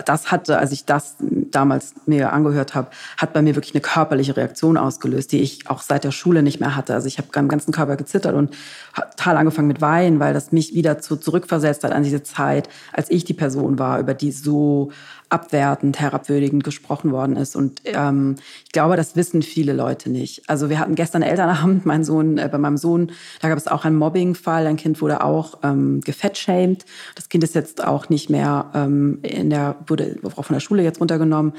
das 0.04 0.30
hatte, 0.30 0.58
als 0.58 0.72
ich 0.72 0.84
das 0.84 1.16
damals 1.20 1.94
mir 2.06 2.32
angehört 2.32 2.74
habe, 2.74 2.88
hat 3.16 3.32
bei 3.32 3.42
mir 3.42 3.56
wirklich 3.56 3.74
eine 3.74 3.80
körperliche 3.80 4.36
Reaktion 4.36 4.76
ausgelöst, 4.76 5.32
die 5.32 5.40
ich 5.40 5.68
auch 5.70 5.80
seit 5.80 6.04
der 6.04 6.10
Schule 6.10 6.42
nicht 6.42 6.60
mehr 6.60 6.76
hatte. 6.76 6.94
Also 6.94 7.08
ich 7.08 7.18
habe 7.18 7.28
am 7.34 7.48
ganzen 7.48 7.72
Körper 7.72 7.96
gezittert 7.96 8.34
und 8.34 8.54
total 8.94 9.38
angefangen 9.38 9.68
mit 9.68 9.80
Weinen, 9.80 10.20
weil 10.20 10.34
das 10.34 10.52
mich 10.52 10.74
wieder 10.74 10.98
zu, 10.98 11.16
zurückversetzt 11.16 11.84
hat 11.84 11.92
an 11.92 12.02
diese 12.02 12.22
Zeit, 12.22 12.68
als 12.92 13.10
ich 13.10 13.24
die 13.24 13.34
Person 13.34 13.78
war, 13.78 13.98
über 13.98 14.14
die 14.14 14.32
so 14.32 14.90
abwertend, 15.28 15.98
herabwürdigend 15.98 16.62
gesprochen 16.64 17.12
worden 17.12 17.36
ist. 17.36 17.56
Und 17.56 17.82
ähm, 17.84 18.36
ich 18.64 18.72
glaube, 18.72 18.96
das 18.96 19.16
wissen 19.16 19.42
viele 19.42 19.72
Leute 19.72 20.10
nicht. 20.10 20.48
Also 20.48 20.70
wir 20.70 20.78
hatten 20.78 20.94
gestern 20.94 21.22
Elternabend, 21.22 21.84
mein 21.84 22.04
Sohn, 22.04 22.38
äh, 22.38 22.48
bei 22.50 22.58
meinem 22.58 22.76
Sohn, 22.76 23.12
da 23.40 23.48
gab 23.48 23.58
es 23.58 23.66
auch 23.66 23.84
einen 23.84 23.96
Mobbingfall. 23.96 24.66
Ein 24.66 24.76
Kind 24.76 25.00
wurde 25.00 25.22
auch 25.24 25.58
ähm, 25.62 26.00
gefettshamed. 26.00 26.84
Das 27.14 27.28
Kind 27.28 27.42
ist 27.44 27.54
jetzt 27.54 27.84
auch 27.84 28.08
nicht 28.08 28.30
mehr 28.30 28.70
ähm, 28.74 29.18
in 29.22 29.50
der, 29.50 29.76
wurde 29.86 30.16
auch 30.22 30.44
von 30.44 30.54
der 30.54 30.60
Schule 30.60 30.82
jetzt 30.82 31.00
runtergenommen. 31.00 31.52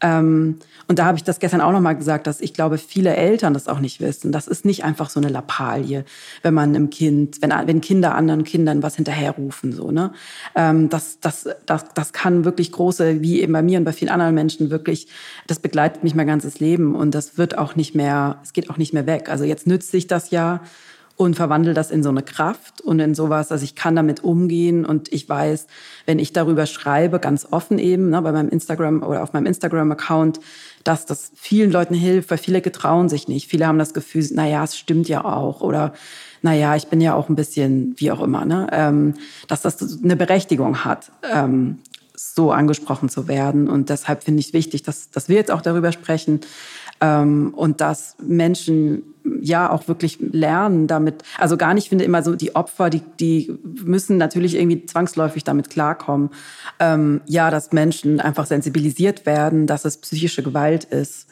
Ähm, 0.00 0.58
und 0.86 0.98
da 0.98 1.06
habe 1.06 1.16
ich 1.16 1.24
das 1.24 1.38
gestern 1.38 1.60
auch 1.60 1.72
nochmal 1.72 1.96
gesagt, 1.96 2.26
dass 2.26 2.40
ich 2.40 2.52
glaube, 2.52 2.78
viele 2.78 3.16
Eltern 3.16 3.54
das 3.54 3.68
auch 3.68 3.80
nicht 3.80 4.00
wissen. 4.00 4.32
Das 4.32 4.46
ist 4.46 4.64
nicht 4.64 4.84
einfach 4.84 5.08
so 5.08 5.18
eine 5.18 5.28
Lappalie, 5.28 6.04
wenn 6.42 6.54
man 6.54 6.70
einem 6.70 6.90
Kind, 6.90 7.40
wenn, 7.40 7.52
wenn 7.66 7.80
Kinder 7.80 8.14
anderen 8.14 8.44
Kindern 8.44 8.82
was 8.82 8.96
hinterherrufen, 8.96 9.72
so, 9.72 9.90
ne? 9.90 10.12
Ähm, 10.54 10.88
das, 10.88 11.20
das, 11.20 11.48
das, 11.66 11.84
das 11.94 12.12
kann 12.12 12.44
wirklich 12.44 12.72
große, 12.72 13.13
wie 13.22 13.40
eben 13.40 13.52
bei 13.52 13.62
mir 13.62 13.78
und 13.78 13.84
bei 13.84 13.92
vielen 13.92 14.10
anderen 14.10 14.34
Menschen 14.34 14.70
wirklich, 14.70 15.08
das 15.46 15.58
begleitet 15.58 16.04
mich 16.04 16.14
mein 16.14 16.26
ganzes 16.26 16.60
Leben 16.60 16.94
und 16.94 17.14
das 17.14 17.38
wird 17.38 17.58
auch 17.58 17.76
nicht 17.76 17.94
mehr, 17.94 18.38
es 18.42 18.52
geht 18.52 18.70
auch 18.70 18.76
nicht 18.76 18.92
mehr 18.92 19.06
weg. 19.06 19.28
Also 19.28 19.44
jetzt 19.44 19.66
nützt 19.66 19.90
sich 19.90 20.06
das 20.06 20.30
ja 20.30 20.60
und 21.16 21.36
verwandle 21.36 21.74
das 21.74 21.90
in 21.90 22.02
so 22.02 22.08
eine 22.08 22.22
Kraft 22.22 22.80
und 22.80 22.98
in 22.98 23.14
sowas, 23.14 23.48
dass 23.48 23.62
ich 23.62 23.74
kann 23.76 23.94
damit 23.94 24.24
umgehen 24.24 24.84
und 24.84 25.12
ich 25.12 25.28
weiß, 25.28 25.66
wenn 26.06 26.18
ich 26.18 26.32
darüber 26.32 26.66
schreibe, 26.66 27.20
ganz 27.20 27.46
offen 27.50 27.78
eben, 27.78 28.10
ne, 28.10 28.20
bei 28.22 28.32
meinem 28.32 28.48
Instagram 28.48 29.02
oder 29.02 29.22
auf 29.22 29.32
meinem 29.32 29.46
Instagram-Account, 29.46 30.40
dass 30.82 31.06
das 31.06 31.30
vielen 31.36 31.70
Leuten 31.70 31.94
hilft, 31.94 32.30
weil 32.30 32.38
viele 32.38 32.60
getrauen 32.60 33.08
sich 33.08 33.28
nicht. 33.28 33.48
Viele 33.48 33.66
haben 33.66 33.78
das 33.78 33.94
Gefühl, 33.94 34.26
na 34.32 34.46
ja, 34.46 34.64
es 34.64 34.76
stimmt 34.76 35.08
ja 35.08 35.24
auch 35.24 35.60
oder 35.60 35.92
na 36.42 36.52
ja, 36.52 36.74
ich 36.76 36.88
bin 36.88 37.00
ja 37.00 37.14
auch 37.14 37.28
ein 37.28 37.36
bisschen, 37.36 37.94
wie 37.96 38.10
auch 38.10 38.20
immer, 38.20 38.44
ne, 38.44 38.66
ähm, 38.72 39.14
dass 39.46 39.62
das 39.62 40.02
eine 40.02 40.16
Berechtigung 40.16 40.84
hat. 40.84 41.12
Ähm, 41.32 41.78
so 42.16 42.52
angesprochen 42.52 43.08
zu 43.08 43.28
werden. 43.28 43.68
Und 43.68 43.90
deshalb 43.90 44.22
finde 44.22 44.40
ich 44.40 44.52
wichtig, 44.52 44.82
dass, 44.82 45.10
dass 45.10 45.28
wir 45.28 45.36
jetzt 45.36 45.50
auch 45.50 45.62
darüber 45.62 45.92
sprechen, 45.92 46.40
ähm, 47.00 47.52
und 47.54 47.80
dass 47.80 48.16
Menschen 48.22 49.02
ja 49.40 49.70
auch 49.70 49.88
wirklich 49.88 50.18
lernen 50.20 50.86
damit, 50.86 51.22
also 51.38 51.56
gar 51.56 51.74
nicht 51.74 51.88
finde 51.88 52.04
immer 52.04 52.22
so 52.22 52.34
die 52.34 52.54
Opfer, 52.54 52.90
die, 52.90 53.02
die 53.20 53.58
müssen 53.62 54.16
natürlich 54.16 54.54
irgendwie 54.54 54.86
zwangsläufig 54.86 55.44
damit 55.44 55.70
klarkommen. 55.70 56.30
Ähm, 56.78 57.20
ja, 57.26 57.50
dass 57.50 57.72
Menschen 57.72 58.20
einfach 58.20 58.46
sensibilisiert 58.46 59.26
werden, 59.26 59.66
dass 59.66 59.84
es 59.84 59.96
psychische 59.98 60.42
Gewalt 60.42 60.84
ist. 60.84 61.26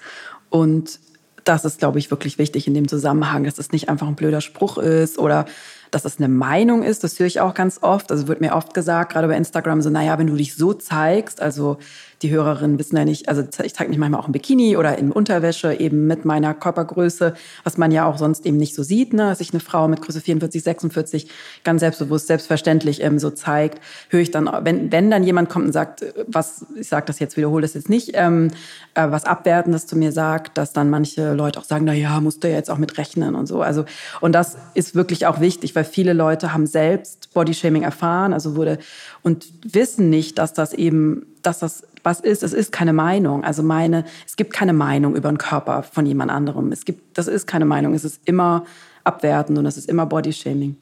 Und 0.50 1.00
das 1.44 1.64
ist, 1.64 1.78
glaube 1.78 1.98
ich, 1.98 2.10
wirklich 2.10 2.38
wichtig 2.38 2.66
in 2.66 2.74
dem 2.74 2.88
Zusammenhang, 2.88 3.44
dass 3.44 3.58
es 3.58 3.72
nicht 3.72 3.88
einfach 3.88 4.08
ein 4.08 4.14
blöder 4.14 4.40
Spruch 4.40 4.78
ist 4.78 5.18
oder 5.18 5.44
dass 5.92 6.04
es 6.04 6.18
eine 6.18 6.28
Meinung 6.28 6.82
ist. 6.82 7.04
Das 7.04 7.18
höre 7.18 7.26
ich 7.26 7.40
auch 7.40 7.54
ganz 7.54 7.78
oft. 7.82 8.10
Also 8.10 8.26
wird 8.26 8.40
mir 8.40 8.54
oft 8.54 8.74
gesagt, 8.74 9.12
gerade 9.12 9.28
bei 9.28 9.36
Instagram, 9.36 9.82
so, 9.82 9.90
naja, 9.90 10.18
wenn 10.18 10.26
du 10.26 10.34
dich 10.34 10.56
so 10.56 10.72
zeigst, 10.72 11.40
also 11.40 11.78
die 12.22 12.30
Hörerinnen 12.30 12.78
wissen 12.78 12.96
ja 12.96 13.04
nicht, 13.04 13.28
also 13.28 13.42
ich 13.62 13.74
zeige 13.74 13.90
mich 13.90 13.98
manchmal 13.98 14.20
auch 14.20 14.26
im 14.26 14.32
Bikini 14.32 14.76
oder 14.76 14.96
in 14.98 15.10
Unterwäsche, 15.10 15.74
eben 15.74 16.06
mit 16.06 16.24
meiner 16.24 16.54
Körpergröße, 16.54 17.34
was 17.64 17.78
man 17.78 17.90
ja 17.90 18.06
auch 18.06 18.18
sonst 18.18 18.46
eben 18.46 18.56
nicht 18.56 18.74
so 18.74 18.82
sieht, 18.82 19.12
ne? 19.12 19.28
dass 19.28 19.38
sich 19.38 19.52
eine 19.52 19.60
Frau 19.60 19.88
mit 19.88 20.02
Größe 20.02 20.20
44, 20.20 20.62
46 20.62 21.28
ganz 21.64 21.80
selbstbewusst, 21.80 22.28
selbstverständlich 22.28 23.02
ähm, 23.02 23.18
so 23.18 23.30
zeigt, 23.30 23.82
höre 24.08 24.20
ich 24.20 24.30
dann, 24.30 24.50
wenn, 24.62 24.92
wenn 24.92 25.10
dann 25.10 25.24
jemand 25.24 25.48
kommt 25.48 25.66
und 25.66 25.72
sagt, 25.72 26.04
was, 26.26 26.64
ich 26.78 26.88
sage 26.88 27.06
das 27.06 27.18
jetzt, 27.18 27.36
wiederhole 27.36 27.62
das 27.62 27.74
jetzt 27.74 27.88
nicht, 27.88 28.12
ähm, 28.14 28.48
äh, 28.94 29.10
was 29.10 29.24
Abwertendes 29.24 29.86
zu 29.86 29.96
mir 29.96 30.12
sagt, 30.12 30.58
dass 30.58 30.72
dann 30.72 30.90
manche 30.90 31.34
Leute 31.34 31.58
auch 31.58 31.64
sagen, 31.64 31.84
na 31.84 31.94
ja, 31.94 32.20
musst 32.20 32.44
du 32.44 32.48
ja 32.48 32.54
jetzt 32.54 32.70
auch 32.70 32.78
mit 32.78 32.98
rechnen 32.98 33.34
und 33.34 33.46
so. 33.46 33.62
Also, 33.62 33.84
und 34.20 34.32
das 34.32 34.56
ist 34.74 34.94
wirklich 34.94 35.26
auch 35.26 35.40
wichtig, 35.40 35.74
weil 35.74 35.84
viele 35.84 36.12
Leute 36.12 36.52
haben 36.52 36.66
selbst 36.66 37.32
Bodyshaming 37.34 37.82
erfahren, 37.82 38.32
also 38.32 38.56
wurde, 38.56 38.78
und 39.22 39.46
wissen 39.64 40.10
nicht, 40.10 40.38
dass 40.38 40.52
das 40.52 40.72
eben, 40.72 41.26
dass 41.42 41.58
das 41.58 41.84
was 42.02 42.20
ist. 42.20 42.42
Es 42.42 42.52
ist 42.52 42.72
keine 42.72 42.92
Meinung. 42.92 43.44
Also 43.44 43.62
meine, 43.62 44.04
es 44.26 44.36
gibt 44.36 44.52
keine 44.52 44.72
Meinung 44.72 45.14
über 45.14 45.30
den 45.30 45.38
Körper 45.38 45.82
von 45.82 46.06
jemand 46.06 46.30
anderem. 46.30 46.72
Es 46.72 46.84
gibt, 46.84 47.16
das 47.16 47.28
ist 47.28 47.46
keine 47.46 47.64
Meinung. 47.64 47.94
Es 47.94 48.04
ist 48.04 48.20
immer 48.24 48.64
abwertend 49.04 49.58
und 49.58 49.66
es 49.66 49.76
ist 49.76 49.88
immer 49.88 50.06
Bodyshaming. 50.06 50.76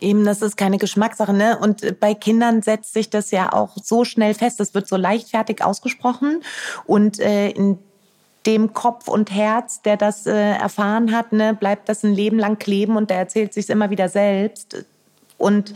Eben, 0.00 0.24
das 0.24 0.42
ist 0.42 0.56
keine 0.56 0.78
Geschmackssache, 0.78 1.32
ne? 1.32 1.58
Und 1.58 1.98
bei 2.00 2.14
Kindern 2.14 2.62
setzt 2.62 2.92
sich 2.92 3.10
das 3.10 3.30
ja 3.30 3.52
auch 3.52 3.76
so 3.82 4.04
schnell 4.04 4.34
fest. 4.34 4.60
Das 4.60 4.74
wird 4.74 4.88
so 4.88 4.96
leichtfertig 4.96 5.64
ausgesprochen 5.64 6.42
und 6.86 7.20
äh, 7.20 7.50
in 7.50 7.78
dem 8.46 8.74
Kopf 8.74 9.08
und 9.08 9.30
Herz, 9.30 9.80
der 9.82 9.96
das 9.96 10.26
äh, 10.26 10.32
erfahren 10.32 11.16
hat, 11.16 11.32
ne, 11.32 11.54
bleibt 11.54 11.88
das 11.88 12.02
ein 12.02 12.12
Leben 12.12 12.38
lang 12.38 12.58
kleben 12.58 12.96
und 12.96 13.08
der 13.08 13.18
erzählt 13.18 13.54
sich 13.54 13.70
immer 13.70 13.90
wieder 13.90 14.08
selbst. 14.08 14.84
Und 15.38 15.74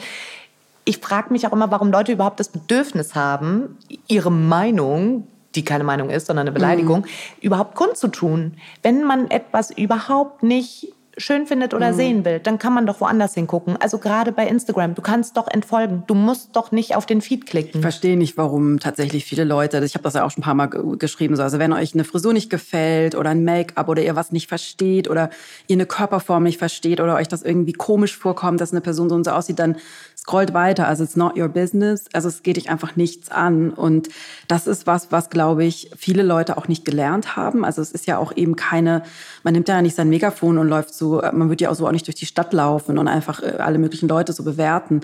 ich 0.89 0.99
frage 0.99 1.31
mich 1.33 1.47
auch 1.47 1.53
immer, 1.53 1.71
warum 1.71 1.93
Leute 1.93 2.13
überhaupt 2.13 2.41
das 2.41 2.49
Bedürfnis 2.49 3.15
haben, 3.15 3.77
ihre 4.07 4.33
Meinung, 4.33 5.27
die 5.55 5.63
keine 5.63 5.85
Meinung 5.85 6.09
ist, 6.09 6.27
sondern 6.27 6.47
eine 6.47 6.53
Beleidigung, 6.53 7.01
mhm. 7.01 7.43
überhaupt 7.43 7.75
kundzutun. 7.75 8.55
Wenn 8.83 9.05
man 9.05 9.31
etwas 9.31 9.71
überhaupt 9.71 10.43
nicht 10.43 10.95
schön 11.19 11.47
findet 11.47 11.75
oder 11.75 11.93
mhm. 11.93 11.97
sehen 11.97 12.25
will, 12.25 12.39
dann 12.39 12.59
kann 12.59 12.73
man 12.73 12.87
doch 12.87 13.01
woanders 13.01 13.35
hingucken. 13.35 13.77
Also 13.77 13.99
gerade 13.99 14.33
bei 14.33 14.47
Instagram, 14.47 14.95
du 14.95 15.03
kannst 15.03 15.37
doch 15.37 15.49
entfolgen. 15.49 16.05
Du 16.07 16.15
musst 16.15 16.55
doch 16.57 16.73
nicht 16.73 16.97
auf 16.97 17.07
den 17.07 17.21
Feed 17.21 17.45
klicken. 17.45 17.81
Ich 17.81 17.83
verstehe 17.83 18.17
nicht, 18.17 18.37
warum 18.37 18.79
tatsächlich 18.79 19.25
viele 19.25 19.45
Leute, 19.45 19.85
ich 19.85 19.95
habe 19.95 20.05
das 20.05 20.15
ja 20.15 20.25
auch 20.25 20.31
schon 20.31 20.43
ein 20.43 20.45
paar 20.45 20.55
Mal 20.55 20.67
geschrieben, 20.67 21.37
so, 21.37 21.43
also 21.43 21.59
wenn 21.59 21.73
euch 21.73 21.93
eine 21.93 22.05
Frisur 22.05 22.33
nicht 22.33 22.51
gefällt 22.51 23.15
oder 23.15 23.31
ein 23.31 23.45
Make-up 23.45 23.89
oder 23.89 24.03
ihr 24.03 24.17
was 24.17 24.33
nicht 24.33 24.49
versteht 24.49 25.11
oder 25.11 25.31
ihr 25.67 25.77
eine 25.77 25.87
Körperform 25.87 26.45
nicht 26.45 26.59
versteht 26.59 27.01
oder 27.01 27.17
euch 27.17 27.29
das 27.29 27.43
irgendwie 27.43 27.73
komisch 27.73 28.17
vorkommt, 28.17 28.61
dass 28.61 28.73
eine 28.73 28.81
Person 28.81 29.09
so 29.09 29.17
und 29.17 29.25
so 29.25 29.33
aussieht, 29.33 29.59
dann 29.59 29.77
scrollt 30.21 30.53
weiter. 30.53 30.89
Also 30.89 31.05
it's 31.05 31.17
not 31.17 31.39
your 31.39 31.49
business. 31.49 32.07
Also 32.13 32.29
es 32.29 32.43
geht 32.43 32.57
dich 32.57 32.69
einfach 32.69 32.97
nichts 32.97 33.31
an. 33.31 33.71
Und 33.71 34.09
das 34.49 34.67
ist 34.67 34.87
was, 34.87 35.13
was, 35.13 35.31
glaube 35.31 35.65
ich, 35.65 35.91
viele 35.97 36.23
Leute 36.23 36.59
auch 36.59 36.67
nicht 36.67 36.85
gelernt 36.85 37.37
haben. 37.37 37.65
Also 37.65 37.81
es 37.81 37.93
ist 37.93 38.07
ja 38.07 38.19
auch 38.19 38.37
eben 38.37 38.57
keine, 38.57 39.03
man 39.45 39.55
nimmt 39.55 39.69
ja 39.69 39.81
nicht 39.81 39.95
sein 39.95 40.09
Megafon 40.09 40.59
und 40.59 40.69
läuft 40.69 40.93
so, 40.93 41.23
man 41.33 41.51
wird 41.51 41.61
ja 41.61 41.71
auch 41.71 41.75
so 41.75 41.87
auch 41.87 41.93
nicht 41.93 42.07
durch 42.07 42.17
die 42.17 42.27
Stadt 42.27 42.53
laufen 42.53 42.99
und 42.99 43.07
einfach 43.07 43.43
äh, 43.43 43.59
alle 43.59 43.79
möglichen 43.79 44.09
Leute 44.09 44.33
so 44.33 44.43
bewerten. 44.43 45.03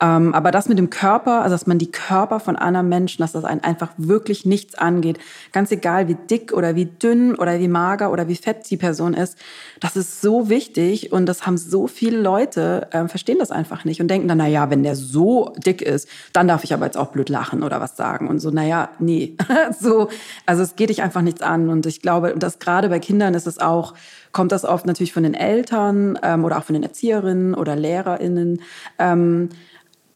Ähm, 0.00 0.34
aber 0.34 0.50
das 0.50 0.68
mit 0.68 0.78
dem 0.78 0.90
Körper, 0.90 1.42
also 1.42 1.54
dass 1.54 1.66
man 1.66 1.78
die 1.78 1.90
Körper 1.90 2.40
von 2.40 2.56
anderen 2.56 2.88
Menschen, 2.88 3.22
dass 3.22 3.32
das 3.32 3.44
einen 3.44 3.62
einfach 3.62 3.92
wirklich 3.96 4.44
nichts 4.44 4.74
angeht, 4.74 5.18
ganz 5.52 5.70
egal 5.70 6.08
wie 6.08 6.16
dick 6.16 6.52
oder 6.52 6.74
wie 6.74 6.86
dünn 6.86 7.34
oder 7.36 7.60
wie 7.60 7.68
mager 7.68 8.12
oder 8.12 8.28
wie 8.28 8.36
fett 8.36 8.68
die 8.68 8.76
Person 8.76 9.14
ist, 9.14 9.38
das 9.80 9.96
ist 9.96 10.20
so 10.20 10.50
wichtig 10.50 11.12
und 11.12 11.26
das 11.26 11.46
haben 11.46 11.56
so 11.56 11.86
viele 11.86 12.20
Leute, 12.20 12.88
äh, 12.90 13.06
verstehen 13.08 13.38
das 13.38 13.50
einfach 13.50 13.84
nicht 13.84 14.00
und 14.00 14.08
denken 14.08 14.28
dann, 14.28 14.38
na 14.38 14.46
ja, 14.56 14.70
wenn 14.70 14.82
der 14.82 14.96
so 14.96 15.52
dick 15.58 15.82
ist, 15.82 16.08
dann 16.32 16.48
darf 16.48 16.64
ich 16.64 16.72
aber 16.72 16.86
jetzt 16.86 16.96
auch 16.96 17.08
blöd 17.08 17.28
lachen 17.28 17.62
oder 17.62 17.78
was 17.78 17.94
sagen 17.94 18.26
und 18.26 18.38
so, 18.38 18.50
na 18.50 18.64
ja, 18.64 18.88
nee, 18.98 19.36
so, 19.78 20.08
also 20.46 20.62
es 20.62 20.76
geht 20.76 20.88
dich 20.88 21.02
einfach 21.02 21.20
nichts 21.20 21.42
an. 21.42 21.68
Und 21.68 21.84
ich 21.84 22.00
glaube, 22.00 22.34
dass 22.38 22.58
gerade 22.58 22.88
bei 22.88 22.98
Kindern 22.98 23.34
ist 23.34 23.46
es 23.46 23.58
auch, 23.58 23.92
kommt 24.32 24.52
das 24.52 24.64
oft 24.64 24.86
natürlich 24.86 25.12
von 25.12 25.24
den 25.24 25.34
Eltern 25.34 26.18
ähm, 26.22 26.46
oder 26.46 26.56
auch 26.56 26.64
von 26.64 26.72
den 26.72 26.82
Erzieherinnen 26.82 27.54
oder 27.54 27.76
LehrerInnen, 27.76 28.62
ähm, 28.98 29.50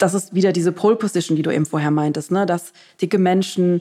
das 0.01 0.15
ist 0.15 0.35
wieder 0.35 0.53
diese 0.53 0.73
Pole 0.73 0.97
Position, 0.97 1.37
die 1.37 1.43
du 1.43 1.51
eben 1.51 1.67
vorher 1.67 1.91
meintest, 1.91 2.31
ne? 2.31 2.47
dass 2.47 2.73
dicke 3.03 3.19
Menschen 3.19 3.81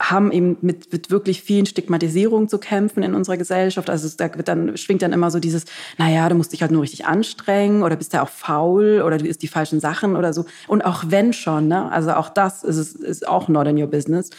haben 0.00 0.32
eben 0.32 0.56
mit, 0.62 0.90
mit 0.90 1.10
wirklich 1.10 1.42
vielen 1.42 1.66
Stigmatisierungen 1.66 2.48
zu 2.48 2.58
kämpfen 2.58 3.02
in 3.02 3.14
unserer 3.14 3.36
Gesellschaft. 3.36 3.90
Also 3.90 4.08
da 4.16 4.34
wird 4.34 4.48
dann, 4.48 4.78
schwingt 4.78 5.02
dann 5.02 5.12
immer 5.12 5.30
so 5.30 5.38
dieses, 5.38 5.66
naja, 5.98 6.28
du 6.30 6.34
musst 6.34 6.54
dich 6.54 6.62
halt 6.62 6.70
nur 6.70 6.82
richtig 6.82 7.04
anstrengen 7.04 7.82
oder 7.82 7.96
bist 7.96 8.14
ja 8.14 8.22
auch 8.22 8.30
faul 8.30 9.02
oder 9.04 9.18
du 9.18 9.26
isst 9.26 9.42
die 9.42 9.48
falschen 9.48 9.80
Sachen 9.80 10.16
oder 10.16 10.32
so. 10.32 10.46
Und 10.66 10.82
auch 10.82 11.04
wenn 11.08 11.34
schon, 11.34 11.68
ne? 11.68 11.92
also 11.92 12.12
auch 12.12 12.30
das 12.30 12.64
ist, 12.64 12.96
ist 12.96 13.28
auch 13.28 13.48
not 13.48 13.66
in 13.66 13.80
your 13.80 13.88
business. 13.88 14.30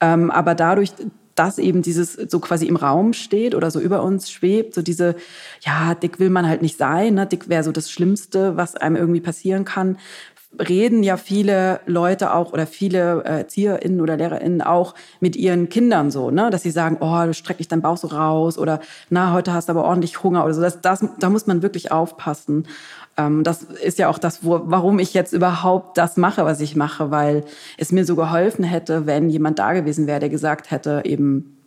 Ähm, 0.00 0.30
aber 0.30 0.54
dadurch, 0.54 0.92
dass 1.34 1.58
eben 1.58 1.82
dieses 1.82 2.12
so 2.12 2.38
quasi 2.38 2.66
im 2.66 2.76
Raum 2.76 3.12
steht 3.12 3.54
oder 3.54 3.70
so 3.70 3.80
über 3.80 4.02
uns 4.02 4.30
schwebt, 4.30 4.74
so 4.74 4.82
diese, 4.82 5.16
ja, 5.60 5.94
dick 5.94 6.20
will 6.20 6.30
man 6.30 6.48
halt 6.48 6.62
nicht 6.62 6.78
sein, 6.78 7.14
ne? 7.14 7.26
dick 7.26 7.48
wäre 7.48 7.64
so 7.64 7.72
das 7.72 7.90
Schlimmste, 7.90 8.56
was 8.56 8.76
einem 8.76 8.96
irgendwie 8.96 9.20
passieren 9.20 9.64
kann, 9.64 9.98
reden 10.58 11.02
ja 11.02 11.16
viele 11.16 11.80
Leute 11.86 12.32
auch 12.32 12.52
oder 12.52 12.66
viele 12.66 13.22
äh, 13.24 13.38
ErzieherInnen 13.40 14.00
oder 14.00 14.16
LehrerInnen 14.16 14.62
auch 14.62 14.94
mit 15.20 15.36
ihren 15.36 15.68
Kindern 15.68 16.10
so, 16.10 16.30
ne? 16.30 16.50
dass 16.50 16.62
sie 16.62 16.70
sagen, 16.70 16.98
oh, 17.00 17.26
du 17.26 17.34
streck 17.34 17.58
dich 17.58 17.68
deinen 17.68 17.82
Bauch 17.82 17.96
so 17.96 18.08
raus 18.08 18.58
oder 18.58 18.80
na, 19.10 19.32
heute 19.32 19.52
hast 19.52 19.68
du 19.68 19.72
aber 19.72 19.84
ordentlich 19.84 20.22
Hunger 20.22 20.44
oder 20.44 20.54
so. 20.54 20.60
Das, 20.60 20.80
das, 20.80 21.04
da 21.18 21.30
muss 21.30 21.46
man 21.46 21.62
wirklich 21.62 21.92
aufpassen. 21.92 22.66
Ähm, 23.16 23.44
das 23.44 23.62
ist 23.62 23.98
ja 23.98 24.08
auch 24.08 24.18
das, 24.18 24.44
wo, 24.44 24.62
warum 24.64 24.98
ich 24.98 25.12
jetzt 25.12 25.32
überhaupt 25.32 25.98
das 25.98 26.16
mache, 26.16 26.44
was 26.44 26.60
ich 26.60 26.76
mache, 26.76 27.10
weil 27.10 27.44
es 27.76 27.92
mir 27.92 28.04
so 28.04 28.16
geholfen 28.16 28.64
hätte, 28.64 29.06
wenn 29.06 29.28
jemand 29.28 29.58
da 29.58 29.74
gewesen 29.74 30.06
wäre, 30.06 30.20
der 30.20 30.30
gesagt 30.30 30.70
hätte, 30.70 31.02
eben, 31.04 31.57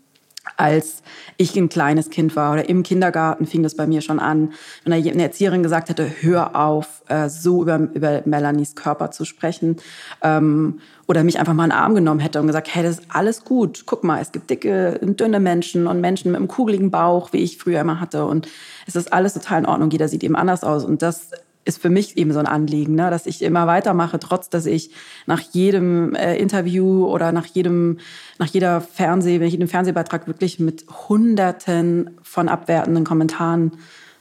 als 0.58 1.04
ich 1.38 1.56
ein 1.56 1.69
kleines 1.69 2.10
Kind 2.10 2.36
war 2.36 2.54
oder 2.54 2.67
im 2.67 2.84
Kindergarten 2.84 3.45
fing 3.45 3.63
das 3.63 3.75
bei 3.75 3.86
mir 3.86 4.01
schon 4.01 4.19
an, 4.19 4.54
wenn 4.84 4.93
eine 4.93 5.23
Erzieherin 5.23 5.63
gesagt 5.63 5.89
hätte, 5.89 6.10
hör 6.21 6.56
auf, 6.56 7.04
äh, 7.08 7.30
so 7.30 7.62
über, 7.62 7.77
über 7.93 8.21
Melanies 8.25 8.75
Körper 8.75 9.12
zu 9.12 9.25
sprechen 9.25 9.77
ähm, 10.21 10.80
oder 11.08 11.23
mich 11.23 11.39
einfach 11.39 11.54
mal 11.54 11.65
in 11.65 11.69
den 11.69 11.77
Arm 11.77 11.95
genommen 11.95 12.19
hätte 12.19 12.39
und 12.39 12.47
gesagt, 12.47 12.73
hey, 12.73 12.84
das 12.84 12.99
ist 12.99 13.06
alles 13.10 13.43
gut, 13.43 13.84
guck 13.86 14.04
mal, 14.04 14.21
es 14.21 14.32
gibt 14.32 14.49
dicke, 14.49 14.99
dünne 15.01 15.39
Menschen 15.39 15.88
und 15.88 16.01
Menschen 16.01 16.32
mit 16.32 16.39
einem 16.39 16.47
kugeligen 16.47 16.89
Bauch, 16.89 17.34
wie 17.34 17.43
ich 17.43 17.58
früher 17.58 17.82
immer 17.82 17.99
hatte. 17.99 18.25
Und 18.25 18.47
es 18.88 18.95
ist 18.95 19.13
alles 19.13 19.34
total 19.34 19.60
in 19.60 19.65
Ordnung, 19.65 19.91
jeder 19.91 20.08
sieht 20.08 20.23
eben 20.23 20.36
anders 20.36 20.63
aus. 20.63 20.86
Und 20.86 21.01
das 21.01 21.32
ist 21.63 21.82
für 21.82 21.89
mich 21.89 22.17
eben 22.17 22.34
so 22.34 22.39
ein 22.39 22.47
Anliegen, 22.47 22.95
ne? 22.95 23.10
dass 23.10 23.26
ich 23.26 23.41
immer 23.41 23.67
weitermache, 23.67 24.19
trotz 24.19 24.50
dass 24.50 24.65
ich 24.65 24.91
nach 25.26 25.39
jedem 25.39 26.15
äh, 26.15 26.36
Interview 26.38 27.06
oder 27.06 27.32
nach 27.32 27.45
jedem, 27.45 28.00
nach 28.39 28.47
jeder 28.47 28.82
Fernseh, 28.82 29.38
ich 29.38 29.52
jedem 29.52 29.67
Fernsehbeitrag 29.67 30.28
wirklich 30.28 30.60
mit 30.60 30.86
Hunderten 31.08 32.17
von 32.24 32.50
abwertenden 32.50 33.04
Kommentaren 33.04 33.74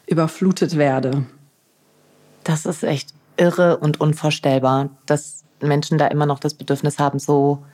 überflutet 0.07 0.77
werde. 0.77 1.25
Das 2.45 2.67
ist 2.67 2.83
echt 2.83 3.15
irre 3.37 3.79
und 3.79 4.01
unvorstellbar, 4.01 4.91
dass 5.07 5.45
Menschen 5.61 5.99
da 5.99 6.07
immer 6.09 6.27
noch 6.27 6.41
das 6.41 6.55
Bedürfnis 6.55 6.99
haben, 6.99 7.19
so 7.19 7.65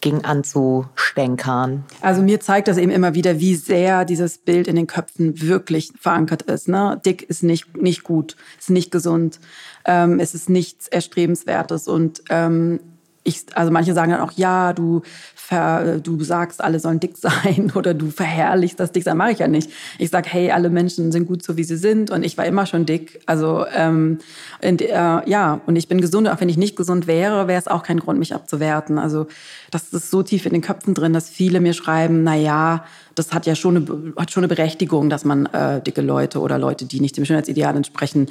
ging 0.00 0.24
anzustänkern. 0.24 1.84
Also 2.00 2.22
mir 2.22 2.40
zeigt 2.40 2.68
das 2.68 2.78
eben 2.78 2.90
immer 2.90 3.14
wieder, 3.14 3.40
wie 3.40 3.54
sehr 3.54 4.04
dieses 4.04 4.38
Bild 4.38 4.68
in 4.68 4.76
den 4.76 4.86
Köpfen 4.86 5.40
wirklich 5.40 5.92
verankert 5.98 6.42
ist. 6.42 6.68
Ne? 6.68 7.00
Dick 7.04 7.22
ist 7.22 7.42
nicht, 7.42 7.76
nicht 7.76 8.04
gut, 8.04 8.36
ist 8.58 8.70
nicht 8.70 8.90
gesund, 8.90 9.40
ähm, 9.84 10.20
es 10.20 10.34
ist 10.34 10.48
nichts 10.48 10.88
Erstrebenswertes 10.88 11.88
und 11.88 12.22
ähm, 12.30 12.80
ich, 13.22 13.44
also 13.54 13.70
manche 13.70 13.92
sagen 13.92 14.12
dann 14.12 14.20
auch, 14.22 14.32
ja, 14.32 14.72
du, 14.72 15.02
ver, 15.34 15.98
du 15.98 16.22
sagst, 16.24 16.64
alle 16.64 16.80
sollen 16.80 17.00
dick 17.00 17.18
sein 17.18 17.70
oder 17.74 17.92
du 17.92 18.10
verherrlichst 18.10 18.80
das 18.80 18.92
Dicksein. 18.92 19.16
Mache 19.16 19.32
ich 19.32 19.38
ja 19.40 19.48
nicht. 19.48 19.70
Ich 19.98 20.08
sage, 20.08 20.28
hey, 20.30 20.50
alle 20.50 20.70
Menschen 20.70 21.12
sind 21.12 21.26
gut 21.26 21.42
so, 21.42 21.56
wie 21.56 21.64
sie 21.64 21.76
sind 21.76 22.10
und 22.10 22.22
ich 22.22 22.38
war 22.38 22.46
immer 22.46 22.64
schon 22.64 22.86
dick. 22.86 23.20
Also 23.26 23.66
ähm, 23.74 24.18
und, 24.62 24.80
äh, 24.80 24.90
ja, 24.90 25.60
und 25.66 25.76
ich 25.76 25.88
bin 25.88 26.00
gesund. 26.00 26.28
Auch 26.28 26.40
wenn 26.40 26.48
ich 26.48 26.56
nicht 26.56 26.76
gesund 26.76 27.06
wäre, 27.06 27.46
wäre 27.46 27.58
es 27.58 27.68
auch 27.68 27.82
kein 27.82 28.00
Grund, 28.00 28.18
mich 28.18 28.34
abzuwerten. 28.34 28.98
Also 28.98 29.26
das 29.70 29.92
ist 29.92 30.10
so 30.10 30.22
tief 30.22 30.46
in 30.46 30.52
den 30.52 30.62
Köpfen 30.62 30.94
drin, 30.94 31.12
dass 31.12 31.28
viele 31.28 31.60
mir 31.60 31.74
schreiben, 31.74 32.22
na 32.22 32.36
ja, 32.36 32.84
das 33.14 33.34
hat 33.34 33.44
ja 33.44 33.54
schon 33.54 33.76
eine, 33.76 34.14
hat 34.16 34.30
schon 34.30 34.44
eine 34.44 34.48
Berechtigung, 34.48 35.10
dass 35.10 35.26
man 35.26 35.44
äh, 35.46 35.82
dicke 35.82 36.00
Leute 36.00 36.40
oder 36.40 36.58
Leute, 36.58 36.86
die 36.86 37.00
nicht 37.00 37.18
dem 37.18 37.26
Schönheitsideal 37.26 37.76
entsprechen, 37.76 38.28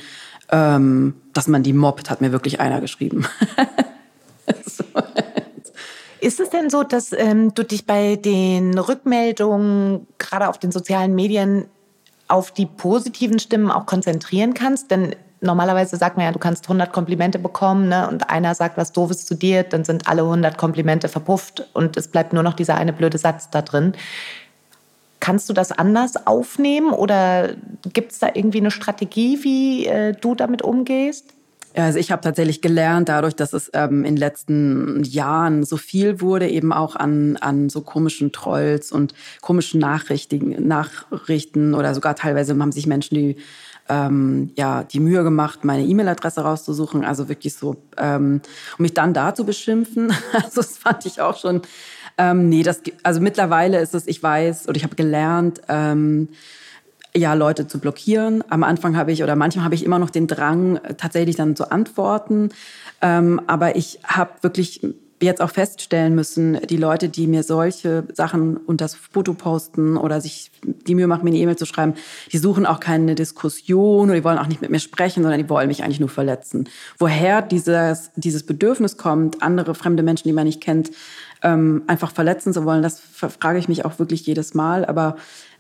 ähm, 0.52 1.14
dass 1.34 1.48
man 1.48 1.62
die 1.62 1.74
mobbt, 1.74 2.10
hat 2.10 2.22
mir 2.22 2.32
wirklich 2.32 2.60
einer 2.60 2.82
geschrieben. 2.82 3.28
Ist 6.22 6.40
es 6.40 6.50
denn 6.50 6.70
so, 6.70 6.84
dass 6.84 7.14
ähm, 7.14 7.54
du 7.54 7.64
dich 7.64 7.86
bei 7.86 8.18
den 8.18 8.78
Rückmeldungen, 8.78 10.06
gerade 10.18 10.50
auf 10.50 10.58
den 10.58 10.72
sozialen 10.72 11.16
Medien, 11.16 11.66
auf 12.28 12.52
die 12.52 12.66
positiven 12.66 13.40
Stimmen 13.40 13.72
auch 13.72 13.86
konzentrieren 13.86 14.54
kannst? 14.54 14.92
Denn 14.92 15.16
normalerweise 15.42 15.96
sagt 15.96 16.18
man 16.18 16.26
ja, 16.26 16.32
du 16.32 16.40
kannst 16.40 16.66
100 16.66 16.92
Komplimente 16.92 17.40
bekommen 17.40 17.88
ne? 17.88 18.08
und 18.10 18.30
einer 18.30 18.54
sagt 18.54 18.78
was 18.78 18.92
Doofes 18.92 19.26
zu 19.26 19.36
dir, 19.36 19.64
dann 19.64 19.86
sind 19.86 20.08
alle 20.08 20.24
100 20.24 20.58
Komplimente 20.58 21.08
verpufft 21.08 21.68
und 21.74 21.96
es 21.96 22.10
bleibt 22.10 22.34
nur 22.34 22.44
noch 22.44 22.54
dieser 22.54 22.76
eine 22.76 22.94
blöde 22.94 23.18
Satz 23.18 23.50
da 23.50 23.62
drin. 23.62 23.94
Kannst 25.22 25.50
du 25.50 25.54
das 25.54 25.72
anders 25.72 26.28
aufnehmen 26.28 26.92
oder 26.92 27.50
gibt 27.94 28.12
es 28.12 28.20
da 28.20 28.30
irgendwie 28.34 28.60
eine 28.60 28.72
Strategie, 28.72 29.44
wie 29.44 29.86
äh, 29.86 30.14
du 30.14 30.36
damit 30.36 30.62
umgehst? 30.62 31.34
Also 31.76 32.00
ich 32.00 32.12
habe 32.12 32.22
tatsächlich 32.22 32.62
gelernt, 32.62 33.10
dadurch, 33.10 33.36
dass 33.36 33.54
es 33.54 33.70
ähm, 33.74 34.00
in 34.00 34.16
den 34.16 34.18
letzten 34.18 35.04
Jahren 35.04 35.64
so 35.64 35.78
viel 35.78 36.20
wurde, 36.20 36.50
eben 36.50 36.74
auch 36.74 36.96
an, 36.96 37.38
an 37.38 37.70
so 37.70 37.82
komischen 37.82 38.32
Trolls 38.32 38.92
und 38.92 39.14
komischen 39.42 39.80
Nachrichten, 39.80 40.68
Nachrichten 40.68 41.74
oder 41.76 41.94
sogar 41.94 42.16
teilweise 42.16 42.58
haben 42.58 42.72
sich 42.72 42.88
Menschen, 42.88 43.16
die 43.16 43.36
ähm, 43.88 44.52
ja 44.56 44.84
die 44.84 45.00
Mühe 45.00 45.24
gemacht, 45.24 45.64
meine 45.64 45.84
E-Mail-Adresse 45.84 46.42
rauszusuchen, 46.42 47.04
also 47.04 47.30
wirklich 47.30 47.56
so, 47.56 47.76
ähm, 47.98 48.42
um 48.78 48.84
mich 48.84 48.94
dann 48.94 49.14
da 49.14 49.36
zu 49.36 49.46
beschimpfen. 49.46 50.14
Also 50.34 50.62
das 50.62 50.78
fand 50.78 51.06
ich 51.06 51.22
auch 51.22 51.38
schon. 51.38 51.62
Ähm, 52.18 52.50
nee, 52.50 52.64
das 52.64 52.82
also 53.04 53.20
mittlerweile 53.22 53.80
ist 53.80 53.96
es, 53.96 54.08
ich 54.08 54.22
weiß 54.22 54.68
oder 54.68 54.78
ich 54.78 54.84
habe 54.84 54.96
gelernt. 54.96 55.62
Ähm, 55.68 56.30
ja, 57.16 57.34
Leute 57.34 57.68
zu 57.68 57.80
blockieren. 57.80 58.44
Am 58.50 58.64
Anfang 58.64 58.96
habe 58.96 59.12
ich 59.12 59.24
oder 59.24 59.36
manchmal 59.36 59.66
habe 59.66 59.76
ich 59.76 59.84
immer 59.84 60.00
noch 60.00 60.10
den 60.10 60.28
Drang, 60.28 60.78
äh, 60.78 60.94
tatsächlich 60.96 61.36
dann 61.36 61.56
zu 61.56 61.72
antworten. 61.72 62.50
Ähm, 63.02 63.42
aber 63.48 63.76
ich 63.76 64.00
habe 64.04 64.32
wirklich 64.42 64.82
jetzt 65.22 65.42
auch 65.42 65.50
feststellen 65.50 66.16
müssen, 66.16 66.60
die 66.70 66.78
Leute, 66.78 67.10
die 67.10 67.28
mir 67.28 67.44
solche 67.44 68.06
Sachen 68.14 68.58
unter 68.58 68.86
das 68.86 68.96
Foto 68.96 69.34
posten 69.34 69.98
oder 69.98 70.22
sich 70.22 70.52
die 70.64 70.96
Mühe 70.96 71.08
machen, 71.08 71.24
mir 71.24 71.32
eine 71.32 71.40
E-Mail 71.40 71.58
zu 71.58 71.66
schreiben, 71.66 71.96
die 72.32 72.38
suchen 72.38 72.66
auch 72.66 72.80
keine 72.80 73.16
Diskussion 73.16 74.10
oder 74.10 74.16
die 74.16 74.24
wollen 74.24 74.38
auch 74.38 74.48
nicht 74.48 74.62
mit 74.62 74.72
mir 74.72 74.80
sprechen, 74.80 75.24
sondern 75.24 75.42
die 75.42 75.50
wollen 75.50 75.68
mich 75.68 75.84
eigentlich 75.84 76.00
nur 76.00 76.10
verletzen. 76.10 76.70
Woher 76.98 77.42
dieses, 77.42 78.12
dieses 78.16 78.46
Bedürfnis 78.46 78.98
kommt, 78.98 79.44
andere 79.44 79.76
fremde 79.76 80.04
Menschen, 80.04 80.28
die 80.28 80.34
man 80.34 80.46
nicht 80.46 80.62
kennt, 80.62 80.92
ähm, 81.42 81.84
einfach 81.88 82.12
verletzen 82.12 82.54
zu 82.54 82.66
wollen, 82.66 82.84
das 82.84 83.00
frage 83.00 83.60
ich 83.60 83.68
mich 83.68 83.86
auch 83.86 84.00
wirklich 84.00 84.26
jedes 84.26 84.54
Mal. 84.54 84.86
Aber 84.86 85.18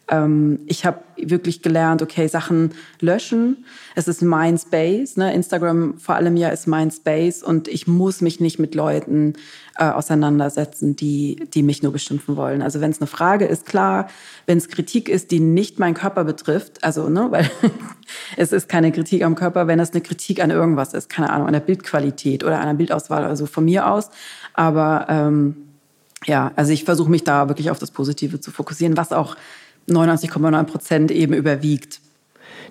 ähm, 0.09 0.59
ich 0.65 0.85
habe 0.85 0.99
wirklich 1.15 1.61
gelernt, 1.61 2.01
okay, 2.01 2.27
Sachen 2.27 2.73
löschen. 2.99 3.65
Es 3.95 4.07
ist 4.07 4.21
mein 4.21 4.57
Space. 4.57 5.17
Ne? 5.17 5.33
Instagram 5.33 5.99
vor 5.99 6.15
allem 6.15 6.37
ja 6.37 6.49
ist 6.49 6.67
mein 6.67 6.91
Space 6.91 7.43
und 7.43 7.67
ich 7.67 7.87
muss 7.87 8.21
mich 8.21 8.39
nicht 8.39 8.59
mit 8.59 8.73
Leuten 8.73 9.33
äh, 9.77 9.89
auseinandersetzen, 9.89 10.95
die, 10.95 11.47
die 11.53 11.61
mich 11.61 11.83
nur 11.83 11.91
beschimpfen 11.91 12.35
wollen. 12.35 12.61
Also 12.61 12.81
wenn 12.81 12.91
es 12.91 12.99
eine 12.99 13.07
Frage 13.07 13.45
ist, 13.45 13.65
klar. 13.65 14.07
Wenn 14.45 14.57
es 14.57 14.67
Kritik 14.67 15.09
ist, 15.09 15.31
die 15.31 15.39
nicht 15.39 15.77
meinen 15.77 15.93
Körper 15.93 16.23
betrifft, 16.23 16.83
also 16.83 17.09
ne, 17.09 17.27
weil 17.29 17.49
es 18.37 18.51
ist 18.51 18.67
keine 18.67 18.91
Kritik 18.91 19.23
am 19.23 19.35
Körper, 19.35 19.67
wenn 19.67 19.79
es 19.79 19.91
eine 19.91 20.01
Kritik 20.01 20.41
an 20.43 20.49
irgendwas 20.49 20.93
ist, 20.93 21.09
keine 21.09 21.29
Ahnung, 21.29 21.47
an 21.47 21.53
der 21.53 21.59
Bildqualität 21.59 22.43
oder 22.43 22.59
an 22.59 22.67
der 22.67 22.73
Bildauswahl, 22.73 23.25
also 23.25 23.45
von 23.45 23.65
mir 23.65 23.91
aus. 23.91 24.09
Aber 24.53 25.05
ähm, 25.09 25.55
ja, 26.25 26.51
also 26.55 26.71
ich 26.71 26.83
versuche 26.83 27.09
mich 27.09 27.23
da 27.23 27.47
wirklich 27.47 27.71
auf 27.71 27.79
das 27.79 27.91
Positive 27.91 28.39
zu 28.39 28.51
fokussieren, 28.51 28.97
was 28.97 29.11
auch 29.11 29.35
99,9 29.87 30.63
Prozent 30.63 31.11
eben 31.11 31.33
überwiegt. 31.33 32.01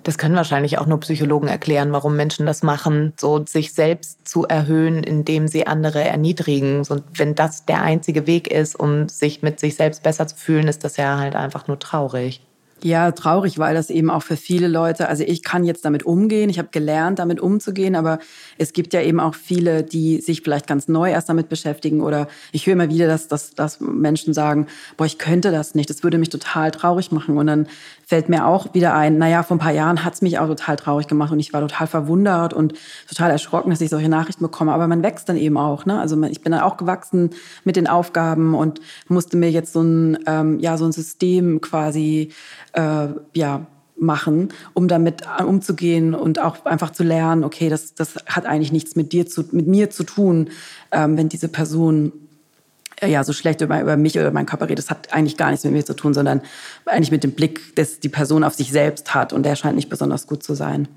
Das 0.03 0.17
können 0.17 0.35
wahrscheinlich 0.35 0.77
auch 0.77 0.85
nur 0.85 0.99
Psychologen 1.01 1.47
erklären, 1.47 1.91
warum 1.91 2.15
Menschen 2.15 2.45
das 2.45 2.63
machen, 2.63 3.13
so 3.19 3.45
sich 3.45 3.73
selbst 3.73 4.27
zu 4.27 4.45
erhöhen, 4.45 5.03
indem 5.03 5.47
sie 5.47 5.67
andere 5.67 6.03
erniedrigen. 6.03 6.85
Und 6.87 7.03
wenn 7.15 7.35
das 7.35 7.65
der 7.65 7.81
einzige 7.81 8.27
Weg 8.27 8.49
ist, 8.49 8.79
um 8.79 9.09
sich 9.09 9.41
mit 9.41 9.59
sich 9.59 9.75
selbst 9.75 10.03
besser 10.03 10.27
zu 10.27 10.35
fühlen, 10.35 10.67
ist 10.67 10.83
das 10.83 10.97
ja 10.97 11.17
halt 11.17 11.35
einfach 11.35 11.67
nur 11.67 11.79
traurig. 11.79 12.41
Ja, 12.81 13.11
traurig, 13.11 13.59
weil 13.59 13.75
das 13.75 13.89
eben 13.89 14.09
auch 14.09 14.23
für 14.23 14.37
viele 14.37 14.69
Leute, 14.69 15.09
also 15.09 15.23
ich 15.25 15.43
kann 15.43 15.65
jetzt 15.65 15.83
damit 15.83 16.03
umgehen, 16.03 16.49
ich 16.49 16.59
habe 16.59 16.69
gelernt, 16.71 17.19
damit 17.19 17.41
umzugehen, 17.41 17.95
aber 17.95 18.19
es 18.57 18.71
gibt 18.71 18.93
ja 18.93 19.01
eben 19.01 19.19
auch 19.19 19.35
viele, 19.35 19.83
die 19.83 20.21
sich 20.21 20.41
vielleicht 20.41 20.65
ganz 20.65 20.87
neu 20.87 21.11
erst 21.11 21.27
damit 21.27 21.49
beschäftigen 21.49 21.99
oder 21.99 22.29
ich 22.53 22.65
höre 22.65 22.73
immer 22.73 22.89
wieder, 22.89 23.07
dass, 23.07 23.27
dass, 23.27 23.53
dass 23.53 23.81
Menschen 23.81 24.33
sagen, 24.33 24.67
boah, 24.95 25.05
ich 25.05 25.17
könnte 25.17 25.51
das 25.51 25.75
nicht, 25.75 25.89
das 25.89 26.03
würde 26.03 26.17
mich 26.17 26.29
total 26.29 26.71
traurig 26.71 27.11
machen 27.11 27.37
und 27.37 27.47
dann 27.47 27.67
fällt 28.09 28.27
mir 28.27 28.47
auch 28.47 28.73
wieder 28.73 28.95
ein, 28.95 29.19
naja, 29.19 29.43
vor 29.43 29.55
ein 29.55 29.59
paar 29.59 29.71
Jahren 29.71 30.03
hat's 30.03 30.23
mich 30.23 30.39
auch 30.39 30.47
total 30.47 30.77
traurig 30.77 31.07
gemacht 31.07 31.31
und 31.31 31.39
ich 31.39 31.53
war 31.53 31.61
total 31.61 31.85
verwundert 31.85 32.55
und 32.55 32.73
total 33.07 33.29
erschrocken, 33.29 33.69
dass 33.69 33.81
ich 33.81 33.91
solche 33.91 34.09
Nachrichten 34.09 34.43
bekomme. 34.43 34.73
Aber 34.73 34.87
man 34.87 35.03
wächst 35.03 35.29
dann 35.29 35.37
eben 35.37 35.57
auch. 35.57 35.85
Ne? 35.85 35.99
Also 35.99 36.19
ich 36.23 36.41
bin 36.41 36.51
dann 36.51 36.61
auch 36.61 36.77
gewachsen 36.77 37.29
mit 37.65 37.75
den 37.75 37.85
Aufgaben 37.85 38.55
und 38.55 38.81
musste 39.09 39.37
mir 39.37 39.51
jetzt 39.51 39.73
so 39.73 39.83
ein, 39.83 40.17
ähm, 40.25 40.59
ja, 40.59 40.75
so 40.75 40.85
ein 40.85 40.91
System 40.91 41.61
quasi 41.61 42.31
äh, 42.73 43.09
ja, 43.35 43.67
machen, 43.95 44.49
um 44.73 44.87
damit 44.87 45.21
umzugehen 45.45 46.15
und 46.15 46.39
auch 46.39 46.65
einfach 46.65 46.89
zu 46.89 47.03
lernen, 47.03 47.43
okay, 47.43 47.69
das, 47.69 47.93
das 47.93 48.15
hat 48.25 48.47
eigentlich 48.47 48.71
nichts 48.71 48.95
mit 48.95 49.13
dir 49.13 49.27
zu, 49.27 49.43
mit 49.51 49.67
mir 49.67 49.91
zu 49.91 50.03
tun, 50.03 50.49
ähm, 50.91 51.15
wenn 51.15 51.29
diese 51.29 51.47
Person 51.47 52.11
ja 53.07 53.23
so 53.23 53.33
schlecht 53.33 53.61
über, 53.61 53.79
über 53.81 53.97
mich 53.97 54.17
oder 54.17 54.31
meinen 54.31 54.45
Körper 54.45 54.65
redet, 54.65 54.79
das 54.79 54.89
hat 54.89 55.13
eigentlich 55.13 55.37
gar 55.37 55.51
nichts 55.51 55.63
mit 55.63 55.73
mir 55.73 55.85
zu 55.85 55.95
tun, 55.95 56.13
sondern 56.13 56.41
eigentlich 56.85 57.11
mit 57.11 57.23
dem 57.23 57.31
Blick, 57.31 57.75
dass 57.75 57.99
die 57.99 58.09
Person 58.09 58.43
auf 58.43 58.53
sich 58.53 58.71
selbst 58.71 59.13
hat 59.13 59.33
und 59.33 59.43
der 59.43 59.55
scheint 59.55 59.75
nicht 59.75 59.89
besonders 59.89 60.27
gut 60.27 60.43
zu 60.43 60.53
sein. 60.53 60.87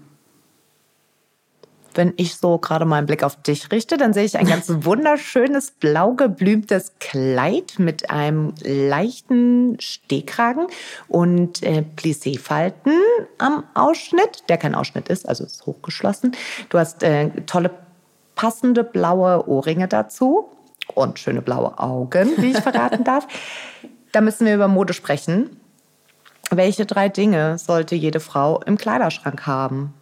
Wenn 1.94 2.14
ich 2.16 2.36
so 2.36 2.56
gerade 2.56 2.86
meinen 2.86 3.06
Blick 3.06 3.22
auf 3.22 3.36
dich 3.42 3.70
richte, 3.70 3.98
dann 3.98 4.14
sehe 4.14 4.24
ich 4.24 4.38
ein 4.38 4.46
ganz 4.46 4.66
wunderschönes 4.84 5.72
blau 5.72 6.14
geblümtes 6.14 6.94
Kleid 7.00 7.74
mit 7.78 8.10
einem 8.10 8.54
leichten 8.62 9.78
Stehkragen 9.78 10.66
und 11.08 11.62
äh, 11.62 11.84
Plissé-Falten 11.96 12.92
am 13.38 13.64
Ausschnitt, 13.74 14.44
der 14.48 14.56
kein 14.56 14.74
Ausschnitt 14.74 15.08
ist, 15.08 15.28
also 15.28 15.44
ist 15.44 15.66
hochgeschlossen. 15.66 16.32
Du 16.70 16.78
hast 16.78 17.02
äh, 17.02 17.28
tolle 17.46 17.70
passende 18.34 18.84
blaue 18.84 19.46
Ohrringe 19.46 19.88
dazu 19.88 20.48
und 20.94 21.18
schöne 21.18 21.42
blaue 21.42 21.78
Augen, 21.78 22.30
wie 22.36 22.50
ich 22.52 22.58
verraten 22.58 23.04
darf. 23.04 23.26
Da 24.12 24.20
müssen 24.20 24.46
wir 24.46 24.54
über 24.54 24.68
Mode 24.68 24.92
sprechen. 24.92 25.58
Welche 26.50 26.84
drei 26.84 27.08
Dinge 27.08 27.56
sollte 27.58 27.94
jede 27.94 28.20
Frau 28.20 28.60
im 28.62 28.76
Kleiderschrank 28.76 29.46
haben? 29.46 29.94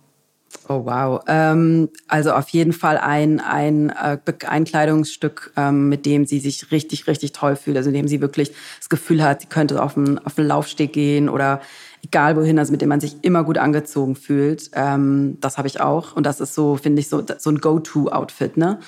Oh 0.68 0.84
wow. 0.84 1.20
Ähm, 1.28 1.90
also 2.08 2.32
auf 2.32 2.48
jeden 2.48 2.72
Fall 2.72 2.98
ein, 2.98 3.40
ein, 3.40 3.90
äh, 3.90 4.18
ein 4.46 4.64
Kleidungsstück, 4.64 5.52
ähm, 5.56 5.88
mit 5.88 6.06
dem 6.06 6.26
sie 6.26 6.40
sich 6.40 6.72
richtig, 6.72 7.06
richtig 7.06 7.32
toll 7.32 7.54
fühlt. 7.54 7.76
Also 7.76 7.90
in 7.90 7.94
dem 7.94 8.08
sie 8.08 8.20
wirklich 8.20 8.52
das 8.78 8.88
Gefühl 8.88 9.22
hat, 9.22 9.42
sie 9.42 9.46
könnte 9.46 9.80
auf 9.82 9.96
einen, 9.96 10.18
auf 10.18 10.34
Laufsteg 10.36 10.92
gehen 10.92 11.28
oder 11.28 11.60
egal 12.04 12.36
wohin, 12.36 12.58
also 12.58 12.72
mit 12.72 12.82
dem 12.82 12.88
man 12.88 13.00
sich 13.00 13.16
immer 13.22 13.44
gut 13.44 13.58
angezogen 13.58 14.16
fühlt. 14.16 14.70
Ähm, 14.74 15.38
das 15.40 15.56
habe 15.56 15.68
ich 15.68 15.80
auch. 15.80 16.16
Und 16.16 16.24
das 16.24 16.40
ist 16.40 16.54
so, 16.54 16.76
finde 16.76 17.00
ich, 17.00 17.08
so, 17.08 17.22
so 17.38 17.50
ein 17.50 17.58
Go-To-Outfit. 17.58 18.56
Ne? 18.56 18.80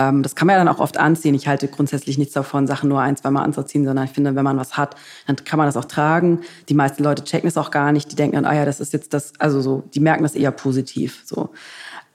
Ähm, 0.00 0.22
das 0.22 0.34
kann 0.34 0.46
man 0.46 0.54
ja 0.54 0.64
dann 0.64 0.74
auch 0.74 0.80
oft 0.80 0.96
anziehen. 0.96 1.34
Ich 1.34 1.46
halte 1.46 1.68
grundsätzlich 1.68 2.16
nichts 2.16 2.32
davon, 2.32 2.66
Sachen 2.66 2.88
nur 2.88 3.02
ein, 3.02 3.16
zwei 3.16 3.30
Mal 3.30 3.42
anzuziehen, 3.42 3.84
sondern 3.84 4.06
ich 4.06 4.12
finde, 4.12 4.34
wenn 4.34 4.44
man 4.44 4.56
was 4.56 4.78
hat, 4.78 4.96
dann 5.26 5.36
kann 5.36 5.58
man 5.58 5.66
das 5.66 5.76
auch 5.76 5.84
tragen. 5.84 6.40
Die 6.70 6.74
meisten 6.74 7.04
Leute 7.04 7.22
checken 7.22 7.46
es 7.46 7.58
auch 7.58 7.70
gar 7.70 7.92
nicht. 7.92 8.10
Die 8.10 8.16
denken 8.16 8.36
dann, 8.36 8.46
ah 8.46 8.54
ja, 8.54 8.64
das 8.64 8.80
ist 8.80 8.94
jetzt 8.94 9.12
das, 9.12 9.34
also 9.38 9.60
so, 9.60 9.84
die 9.94 10.00
merken 10.00 10.22
das 10.22 10.34
eher 10.34 10.52
positiv. 10.52 11.22
So. 11.26 11.50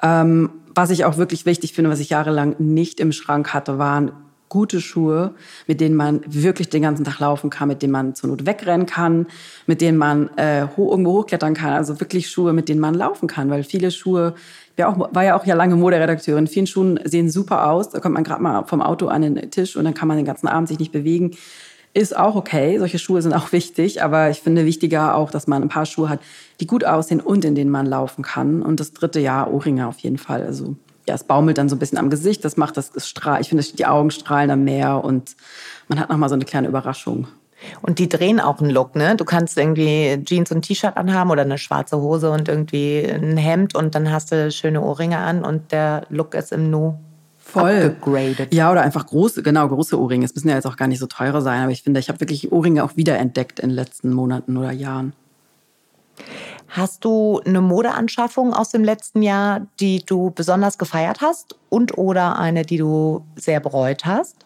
Ähm, 0.02 0.50
was 0.74 0.90
ich 0.90 1.06
auch 1.06 1.18
wirklich 1.18 1.46
wichtig 1.46 1.74
finde, 1.74 1.92
was 1.92 2.00
ich 2.00 2.10
jahrelang 2.10 2.56
nicht 2.58 3.00
im 3.00 3.12
Schrank 3.12 3.54
hatte, 3.54 3.78
waren 3.78 4.12
gute 4.56 4.80
Schuhe, 4.80 5.34
mit 5.68 5.82
denen 5.82 5.96
man 5.96 6.22
wirklich 6.26 6.70
den 6.70 6.82
ganzen 6.82 7.04
Tag 7.04 7.20
laufen 7.20 7.50
kann, 7.50 7.68
mit 7.68 7.82
denen 7.82 7.92
man 7.92 8.16
zur 8.16 8.30
Not 8.30 8.46
wegrennen 8.46 8.86
kann, 8.86 9.28
mit 9.68 9.82
denen 9.82 9.98
man 9.98 10.30
äh, 10.38 10.62
irgendwo 10.62 11.12
hochklettern 11.20 11.54
kann. 11.54 11.74
Also 11.74 12.00
wirklich 12.00 12.30
Schuhe, 12.30 12.54
mit 12.54 12.70
denen 12.70 12.80
man 12.80 12.94
laufen 12.94 13.28
kann, 13.28 13.50
weil 13.50 13.66
viele 13.66 13.92
Schuhe 13.92 14.34
ja 14.78 14.88
auch, 14.88 15.14
war 15.14 15.26
ja 15.26 15.38
auch 15.38 15.46
ja 15.46 15.56
lange 15.56 15.76
Moderedakteurin. 15.76 16.48
Vielen 16.48 16.68
Schuhen 16.68 16.98
sehen 17.04 17.30
super 17.30 17.70
aus. 17.70 17.90
Da 17.90 18.00
kommt 18.00 18.14
man 18.14 18.24
gerade 18.24 18.42
mal 18.42 18.64
vom 18.64 18.82
Auto 18.82 19.08
an 19.08 19.24
den 19.24 19.52
Tisch 19.52 19.76
und 19.76 19.84
dann 19.84 19.94
kann 19.94 20.08
man 20.08 20.16
den 20.16 20.26
ganzen 20.26 20.48
Abend 20.48 20.70
sich 20.70 20.80
nicht 20.80 20.94
bewegen. 20.94 21.32
Ist 21.94 22.16
auch 22.16 22.36
okay. 22.36 22.80
Solche 22.80 22.98
Schuhe 22.98 23.22
sind 23.22 23.34
auch 23.34 23.52
wichtig. 23.52 24.04
Aber 24.04 24.30
ich 24.30 24.40
finde 24.40 24.66
wichtiger 24.66 25.16
auch, 25.16 25.32
dass 25.32 25.48
man 25.48 25.64
ein 25.64 25.70
paar 25.70 25.86
Schuhe 25.86 26.08
hat, 26.08 26.22
die 26.62 26.68
gut 26.68 26.86
aussehen 26.86 27.20
und 27.20 27.44
in 27.44 27.56
denen 27.56 27.72
man 27.72 27.86
laufen 27.86 28.24
kann. 28.24 28.62
Und 28.62 28.80
das 28.80 28.94
dritte 28.94 29.20
Jahr 29.20 29.54
Ohrringe 29.54 29.86
auf 29.86 30.00
jeden 30.00 30.18
Fall. 30.18 30.44
Also 30.44 30.78
ja, 31.08 31.16
es 31.16 31.24
baumelt 31.24 31.58
dann 31.58 31.70
so 31.70 31.76
ein 31.76 31.80
bisschen 31.80 31.98
am 31.98 32.10
Gesicht. 32.10 32.44
Das 32.44 32.58
macht 32.58 32.78
das, 32.78 32.92
das 32.92 33.08
Strahl. 33.08 33.42
Ich 33.42 33.50
finde, 33.50 33.64
die 33.64 33.86
Augen 33.86 34.12
strahlen 34.12 34.50
dann 34.50 34.64
mehr 34.64 35.04
und 35.04 35.36
man 35.88 36.00
hat 36.00 36.10
nochmal 36.10 36.30
so 36.30 36.36
eine 36.36 36.46
kleine 36.46 36.68
Überraschung. 36.68 37.28
Und 37.82 38.00
die 38.00 38.10
drehen 38.10 38.40
auch 38.40 38.60
einen 38.60 38.70
Look, 38.70 38.96
ne? 38.96 39.16
Du 39.16 39.26
kannst 39.26 39.58
irgendwie 39.58 40.22
Jeans 40.24 40.52
und 40.52 40.64
T-Shirt 40.64 40.98
anhaben 40.98 41.32
oder 41.32 41.44
eine 41.44 41.58
schwarze 41.58 41.98
Hose 41.98 42.30
und 42.30 42.50
irgendwie 42.50 43.06
ein 43.06 43.38
Hemd 43.38 43.76
und 43.76 43.96
dann 43.96 44.12
hast 44.12 44.32
du 44.32 44.52
schöne 44.52 44.82
Ohrringe 44.82 45.18
an 45.18 45.44
und 45.44 45.72
der 45.72 46.06
Look 46.10 46.36
ist 46.36 46.52
im 46.52 46.70
Nu 46.70 46.96
Voll. 47.38 47.96
Upgraded. 47.96 48.54
Ja, 48.54 48.72
oder 48.72 48.82
einfach 48.82 49.06
große, 49.06 49.44
genau, 49.44 49.68
große 49.68 50.00
Ohrringe. 50.00 50.26
Es 50.26 50.34
müssen 50.34 50.50
ja 50.50 50.56
jetzt 50.56 50.66
auch 50.66 50.78
gar 50.78 50.88
nicht 50.88 50.98
so 50.98 51.06
teure 51.06 51.42
sein, 51.44 51.62
aber 51.62 51.72
ich 51.72 51.84
finde, 51.84 52.00
ich 52.00 52.10
habe 52.10 52.20
wirklich 52.20 52.52
Ohrringe 52.52 52.84
auch 52.84 52.98
wiederentdeckt 52.98 53.60
in 53.60 53.70
den 53.70 53.76
letzten 53.76 54.12
Monaten 54.12 54.58
oder 54.58 54.72
Jahren. 54.72 55.14
Hast 56.68 57.06
du 57.06 57.42
eine 57.46 57.62
Modeanschaffung 57.62 58.54
aus 58.54 58.72
dem 58.72 58.84
letzten 58.84 59.22
Jahr, 59.22 59.68
die 59.80 60.04
du 60.06 60.32
besonders 60.32 60.78
gefeiert 60.78 61.22
hast 61.22 61.56
und 61.70 61.98
oder 61.98 62.38
eine, 62.38 62.64
die 62.66 62.78
du 62.78 63.26
sehr 63.36 63.60
bereut 63.60 64.06
hast? 64.06 64.46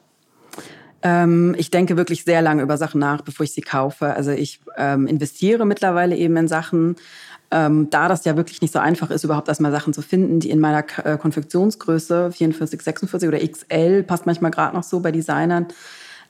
Ähm, 1.02 1.56
ich 1.58 1.72
denke 1.72 1.98
wirklich 1.98 2.24
sehr 2.26 2.42
lange 2.42 2.62
über 2.62 2.78
Sachen 2.78 3.00
nach, 3.00 3.22
bevor 3.22 3.46
ich 3.46 3.54
sie 3.54 3.62
kaufe. 3.62 4.14
Also 4.14 4.32
ich 4.32 4.60
ähm, 4.78 5.08
investiere 5.08 5.66
mittlerweile 5.66 6.16
eben 6.16 6.36
in 6.36 6.48
Sachen, 6.48 6.98
ähm, 7.52 7.90
da 7.90 8.08
das 8.08 8.26
ja 8.26 8.36
wirklich 8.36 8.62
nicht 8.62 8.74
so 8.74 8.80
einfach 8.80 9.10
ist, 9.10 9.24
überhaupt 9.24 9.48
erstmal 9.48 9.72
Sachen 9.72 9.94
zu 9.94 10.02
finden, 10.02 10.40
die 10.40 10.50
in 10.50 10.60
meiner 10.60 10.84
äh, 11.04 11.18
Konfektionsgröße 11.18 12.32
44, 12.32 12.82
46 12.82 13.28
oder 13.28 13.40
XL 13.40 14.04
passt 14.04 14.26
manchmal 14.26 14.52
gerade 14.52 14.76
noch 14.76 14.84
so 14.84 15.00
bei 15.00 15.12
Designern. 15.12 15.68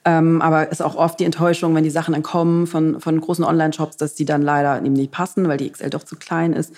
Ähm, 0.10 0.42
aber 0.42 0.72
ist 0.72 0.82
auch 0.82 0.96
oft 0.96 1.20
die 1.20 1.26
Enttäuschung, 1.26 1.76
wenn 1.76 1.84
die 1.84 1.92
Sachen 1.92 2.14
dann 2.16 2.24
kommen 2.24 2.66
von, 2.66 3.00
von 3.00 3.22
großen 3.22 3.46
Online-Shops, 3.46 3.98
dass 3.98 4.16
die 4.16 4.26
dann 4.26 4.42
leider 4.42 4.78
eben 4.78 4.94
nicht 4.94 5.12
passen, 5.12 5.48
weil 5.48 5.58
die 5.58 5.70
XL 5.70 5.92
doch 5.92 6.04
zu 6.04 6.16
klein 6.16 6.54
ist. 6.54 6.74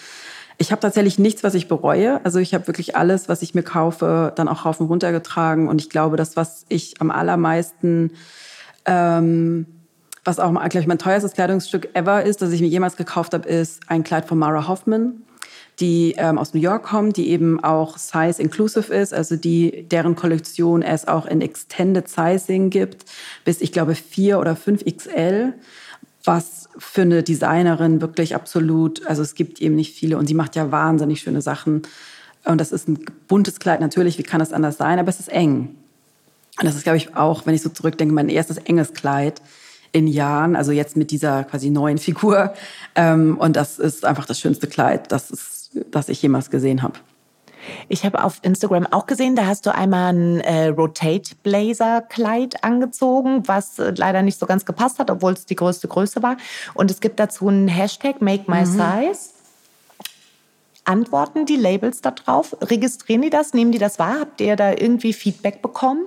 Ich 0.57 0.71
habe 0.71 0.81
tatsächlich 0.81 1.17
nichts, 1.17 1.41
was 1.41 1.53
ich 1.53 1.69
bereue. 1.69 2.19
Also 2.25 2.39
ich 2.39 2.53
habe 2.53 2.67
wirklich 2.67 2.97
alles, 2.97 3.29
was 3.29 3.41
ich 3.41 3.55
mir 3.55 3.63
kaufe, 3.63 4.33
dann 4.35 4.49
auch 4.49 4.65
rauf 4.65 4.81
und 4.81 4.87
runter 4.87 5.13
getragen. 5.13 5.69
Und 5.69 5.79
ich 5.79 5.89
glaube, 5.89 6.17
das, 6.17 6.35
was 6.35 6.65
ich 6.67 6.99
am 6.99 7.09
allermeisten, 7.09 8.11
ähm, 8.85 9.65
was 10.25 10.39
auch, 10.39 10.51
glaube 10.51 10.79
ich, 10.79 10.87
mein 10.87 10.99
teuerstes 10.99 11.31
Kleidungsstück 11.31 11.95
ever 11.95 12.23
ist, 12.23 12.41
das 12.41 12.51
ich 12.51 12.59
mir 12.59 12.67
jemals 12.67 12.97
gekauft 12.97 13.33
habe, 13.33 13.47
ist 13.47 13.81
ein 13.87 14.03
Kleid 14.03 14.25
von 14.25 14.37
Mara 14.37 14.67
Hoffman 14.67 15.21
die 15.81 16.15
ähm, 16.17 16.37
aus 16.37 16.53
New 16.53 16.61
York 16.61 16.83
kommt, 16.83 17.17
die 17.17 17.29
eben 17.29 17.61
auch 17.61 17.97
Size 17.97 18.41
Inclusive 18.41 18.93
ist, 18.93 19.13
also 19.13 19.35
die 19.35 19.83
deren 19.89 20.15
Kollektion 20.15 20.81
es 20.81 21.07
auch 21.07 21.25
in 21.25 21.41
Extended 21.41 22.07
Sizing 22.07 22.69
gibt, 22.69 23.05
bis 23.43 23.59
ich 23.59 23.71
glaube 23.71 23.95
4 23.95 24.39
oder 24.39 24.55
5 24.55 24.85
XL 24.85 25.53
was 26.23 26.69
für 26.77 27.01
eine 27.01 27.23
Designerin 27.23 28.01
wirklich 28.01 28.35
absolut, 28.35 29.05
also 29.07 29.21
es 29.21 29.35
gibt 29.35 29.61
eben 29.61 29.75
nicht 29.75 29.95
viele 29.95 30.17
und 30.17 30.27
sie 30.27 30.33
macht 30.33 30.55
ja 30.55 30.71
wahnsinnig 30.71 31.21
schöne 31.21 31.41
Sachen. 31.41 31.83
Und 32.45 32.59
das 32.59 32.71
ist 32.71 32.87
ein 32.87 33.05
buntes 33.27 33.59
Kleid 33.59 33.81
natürlich, 33.81 34.17
wie 34.17 34.23
kann 34.23 34.39
das 34.39 34.53
anders 34.53 34.77
sein, 34.77 34.99
aber 34.99 35.09
es 35.09 35.19
ist 35.19 35.29
eng. 35.29 35.75
Und 36.59 36.65
das 36.65 36.75
ist, 36.75 36.83
glaube 36.83 36.97
ich, 36.97 37.15
auch, 37.15 37.45
wenn 37.45 37.55
ich 37.55 37.61
so 37.61 37.69
zurückdenke, 37.69 38.13
mein 38.13 38.29
erstes 38.29 38.57
enges 38.57 38.93
Kleid 38.93 39.41
in 39.91 40.07
Jahren, 40.07 40.55
also 40.55 40.71
jetzt 40.71 40.95
mit 40.95 41.11
dieser 41.11 41.43
quasi 41.43 41.69
neuen 41.69 41.97
Figur. 41.97 42.53
Ähm, 42.95 43.37
und 43.37 43.55
das 43.55 43.79
ist 43.79 44.05
einfach 44.05 44.25
das 44.25 44.39
schönste 44.39 44.67
Kleid, 44.67 45.11
das, 45.11 45.31
ist, 45.31 45.60
das 45.73 46.09
ich 46.09 46.21
jemals 46.21 46.49
gesehen 46.49 46.81
habe. 46.81 46.99
Ich 47.89 48.05
habe 48.05 48.23
auf 48.23 48.39
Instagram 48.41 48.87
auch 48.87 49.05
gesehen, 49.05 49.35
da 49.35 49.45
hast 49.45 49.65
du 49.65 49.73
einmal 49.73 50.13
ein 50.13 50.39
äh, 50.41 50.67
Rotate 50.67 51.35
Blazer 51.43 52.01
Kleid 52.01 52.63
angezogen, 52.63 53.43
was 53.47 53.79
äh, 53.79 53.93
leider 53.95 54.21
nicht 54.21 54.39
so 54.39 54.45
ganz 54.45 54.65
gepasst 54.65 54.99
hat, 54.99 55.11
obwohl 55.11 55.33
es 55.33 55.45
die 55.45 55.55
größte 55.55 55.87
Größe 55.87 56.23
war. 56.23 56.37
Und 56.73 56.89
es 56.89 56.99
gibt 56.99 57.19
dazu 57.19 57.47
einen 57.47 57.67
Hashtag 57.67 58.21
Make 58.21 58.49
My 58.49 58.61
mhm. 58.61 58.65
Size. 58.65 59.29
Antworten 60.83 61.45
die 61.45 61.57
Labels 61.57 62.01
da 62.01 62.11
drauf? 62.11 62.57
Registrieren 62.61 63.21
die 63.21 63.29
das? 63.29 63.53
Nehmen 63.53 63.71
die 63.71 63.77
das 63.77 63.99
wahr? 63.99 64.19
Habt 64.19 64.41
ihr 64.41 64.55
da 64.55 64.71
irgendwie 64.71 65.13
Feedback 65.13 65.61
bekommen? 65.61 66.05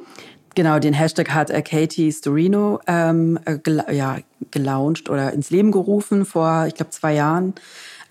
Genau, 0.56 0.78
den 0.78 0.94
Hashtag 0.94 1.30
hat 1.30 1.50
äh, 1.50 1.62
Katie 1.62 2.12
Storino 2.12 2.80
ähm, 2.86 3.38
äh, 3.44 3.58
gel 3.58 3.84
ja, 3.90 4.18
gelauncht 4.50 5.10
oder 5.10 5.32
ins 5.32 5.50
Leben 5.50 5.72
gerufen 5.72 6.24
vor, 6.24 6.66
ich 6.66 6.74
glaube, 6.74 6.90
zwei 6.90 7.14
Jahren 7.14 7.54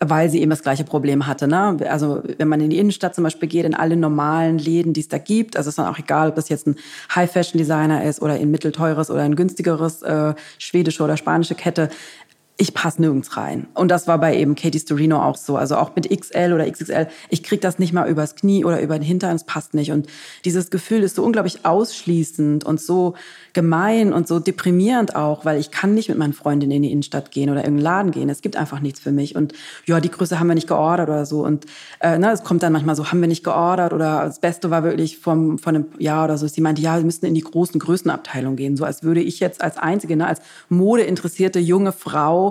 weil 0.10 0.30
sie 0.30 0.42
eben 0.42 0.50
das 0.50 0.64
gleiche 0.64 0.84
Problem 0.84 1.28
hatte. 1.28 1.48
Ne? 1.48 1.78
Also 1.90 2.22
wenn 2.38 2.48
man 2.48 2.62
in 2.62 2.70
die 2.70 2.78
Innenstadt 2.78 3.16
zum 3.16 3.24
Beispiel 3.24 3.50
geht, 3.50 3.66
in 3.66 3.76
alle 3.76 3.96
normalen 3.96 4.58
Läden, 4.58 4.94
die 4.94 5.02
es 5.02 5.08
da 5.08 5.18
gibt, 5.18 5.58
also 5.58 5.68
es 5.68 5.74
ist 5.74 5.80
dann 5.80 5.94
auch 5.94 6.00
egal, 6.00 6.30
ob 6.30 6.36
das 6.36 6.50
jetzt 6.50 6.68
ein 6.68 6.76
High-Fashion-Designer 7.14 8.04
ist 8.04 8.22
oder 8.22 8.34
ein 8.34 8.52
mittelteures 8.52 9.10
oder 9.10 9.22
ein 9.22 9.36
günstigeres 9.36 10.02
äh, 10.02 10.34
schwedische 10.58 11.04
oder 11.04 11.18
spanische 11.18 11.56
Kette, 11.56 11.90
ich 12.58 12.76
passe 12.76 13.02
nirgends 13.02 13.36
rein. 13.36 13.68
Und 13.74 13.90
das 13.90 14.08
war 14.08 14.20
bei 14.20 14.38
eben 14.38 14.54
Katie 14.54 14.80
Storino 14.80 15.22
auch 15.22 15.38
so. 15.38 15.58
Also 15.58 15.76
auch 15.76 15.96
mit 15.96 16.10
XL 16.10 16.54
oder 16.54 16.70
XXL, 16.70 17.08
ich 17.30 17.42
krieg 17.42 17.62
das 17.62 17.80
nicht 17.80 17.94
mal 17.94 18.08
übers 18.08 18.36
Knie 18.36 18.64
oder 18.64 18.80
über 18.80 18.98
den 18.98 19.04
Hintern, 19.04 19.36
es 19.36 19.44
passt 19.44 19.74
nicht. 19.74 19.92
Und 19.92 20.08
dieses 20.46 20.70
Gefühl 20.70 21.02
ist 21.02 21.16
so 21.16 21.24
unglaublich 21.24 21.66
ausschließend 21.66 22.64
und 22.64 22.80
so 22.80 23.16
gemein 23.54 24.14
und 24.14 24.28
so 24.28 24.40
deprimierend 24.40 25.16
auch, 25.16 25.46
weil 25.46 25.60
ich 25.60 25.72
kann 25.72 25.96
nicht 25.96 26.10
mit 26.10 26.18
meinen 26.20 26.34
Freundinnen 26.34 26.72
in 26.72 26.84
die 26.84 26.92
Innenstadt 26.92 27.32
gehen 27.32 27.50
oder 27.50 27.62
in 27.62 27.66
irgendeinen 27.66 27.84
Laden 27.84 28.12
gehen. 28.12 28.30
Es 28.30 28.42
gibt 28.42 28.56
einfach 28.56 28.82
nichts 28.82 29.00
für 29.00 29.12
mich. 29.12 29.36
Und 29.36 29.54
ja, 29.86 30.00
die 30.00 30.12
Größe 30.12 30.40
haben 30.40 30.48
wir 30.48 30.56
nicht 30.56 30.68
geordert 30.68 31.10
oder 31.10 31.26
so. 31.26 31.44
Und 31.44 31.66
äh, 32.02 32.20
na, 32.20 32.32
es 32.32 32.44
kommt 32.44 32.62
dann 32.62 32.74
manchmal 32.74 32.96
so, 32.96 33.12
haben 33.12 33.22
wir 33.22 33.28
nicht 33.28 33.44
geordert 33.44 33.94
oder 33.94 34.26
das 34.26 34.40
Beste 34.40 34.70
war 34.70 34.84
wirklich 34.84 35.18
vom, 35.18 35.58
von 35.58 35.76
einem 35.76 35.86
Jahr 35.98 36.26
oder 36.26 36.38
so. 36.38 36.48
Sie 36.48 36.62
meinte, 36.62 36.84
ja, 36.84 36.98
wir 36.98 37.04
müssten 37.04 37.26
in 37.26 37.34
die 37.34 37.42
großen 37.42 37.80
Größenabteilung 37.80 38.56
gehen. 38.56 38.78
So 38.78 38.86
als 38.86 39.02
würde 39.02 39.22
ich 39.22 39.40
jetzt 39.40 39.64
als 39.64 39.78
einzige, 39.78 40.16
ne, 40.16 40.28
als 40.28 40.40
modeinteressierte 40.70 41.60
junge 41.60 41.94
Frau 41.94 42.43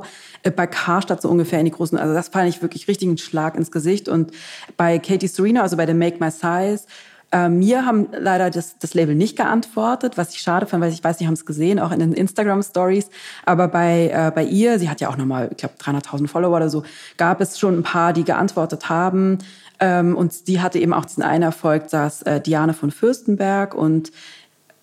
äh, 0.42 0.50
bei 0.50 0.66
Karstadt 0.66 1.22
so 1.22 1.28
ungefähr 1.28 1.58
in 1.58 1.66
die 1.66 1.70
großen, 1.70 1.98
also 1.98 2.14
das 2.14 2.28
fand 2.28 2.48
ich 2.48 2.62
wirklich 2.62 2.88
richtig 2.88 3.08
einen 3.08 3.18
Schlag 3.18 3.56
ins 3.56 3.70
Gesicht. 3.70 4.08
Und 4.08 4.32
bei 4.76 4.98
Katie 4.98 5.28
Serena, 5.28 5.62
also 5.62 5.76
bei 5.76 5.86
der 5.86 5.94
Make 5.94 6.16
My 6.20 6.30
Size, 6.30 6.84
äh, 7.32 7.48
mir 7.48 7.86
haben 7.86 8.08
leider 8.12 8.50
das, 8.50 8.78
das 8.78 8.92
Label 8.92 9.14
nicht 9.14 9.36
geantwortet, 9.36 10.18
was 10.18 10.34
ich 10.34 10.40
schade 10.40 10.66
fand, 10.66 10.82
weil 10.82 10.92
ich 10.92 11.02
weiß, 11.02 11.18
sie 11.18 11.26
haben 11.26 11.34
es 11.34 11.46
gesehen, 11.46 11.78
auch 11.80 11.90
in 11.90 11.98
den 11.98 12.12
Instagram-Stories. 12.12 13.08
Aber 13.46 13.68
bei, 13.68 14.10
äh, 14.12 14.30
bei 14.34 14.44
ihr, 14.44 14.78
sie 14.78 14.90
hat 14.90 15.00
ja 15.00 15.08
auch 15.08 15.16
nochmal, 15.16 15.48
ich 15.50 15.56
glaube, 15.56 15.74
300.000 15.78 16.28
Follower 16.28 16.56
oder 16.56 16.68
so, 16.68 16.84
gab 17.16 17.40
es 17.40 17.58
schon 17.58 17.78
ein 17.78 17.82
paar, 17.82 18.12
die 18.12 18.24
geantwortet 18.24 18.90
haben. 18.90 19.38
Ähm, 19.80 20.14
und 20.14 20.46
die 20.46 20.60
hatte 20.60 20.78
eben 20.78 20.92
auch 20.92 21.06
diesen 21.06 21.22
einen 21.22 21.42
Erfolg, 21.42 21.88
dass 21.88 22.20
äh, 22.22 22.40
Diane 22.40 22.74
von 22.74 22.90
Fürstenberg 22.90 23.74
und 23.74 24.12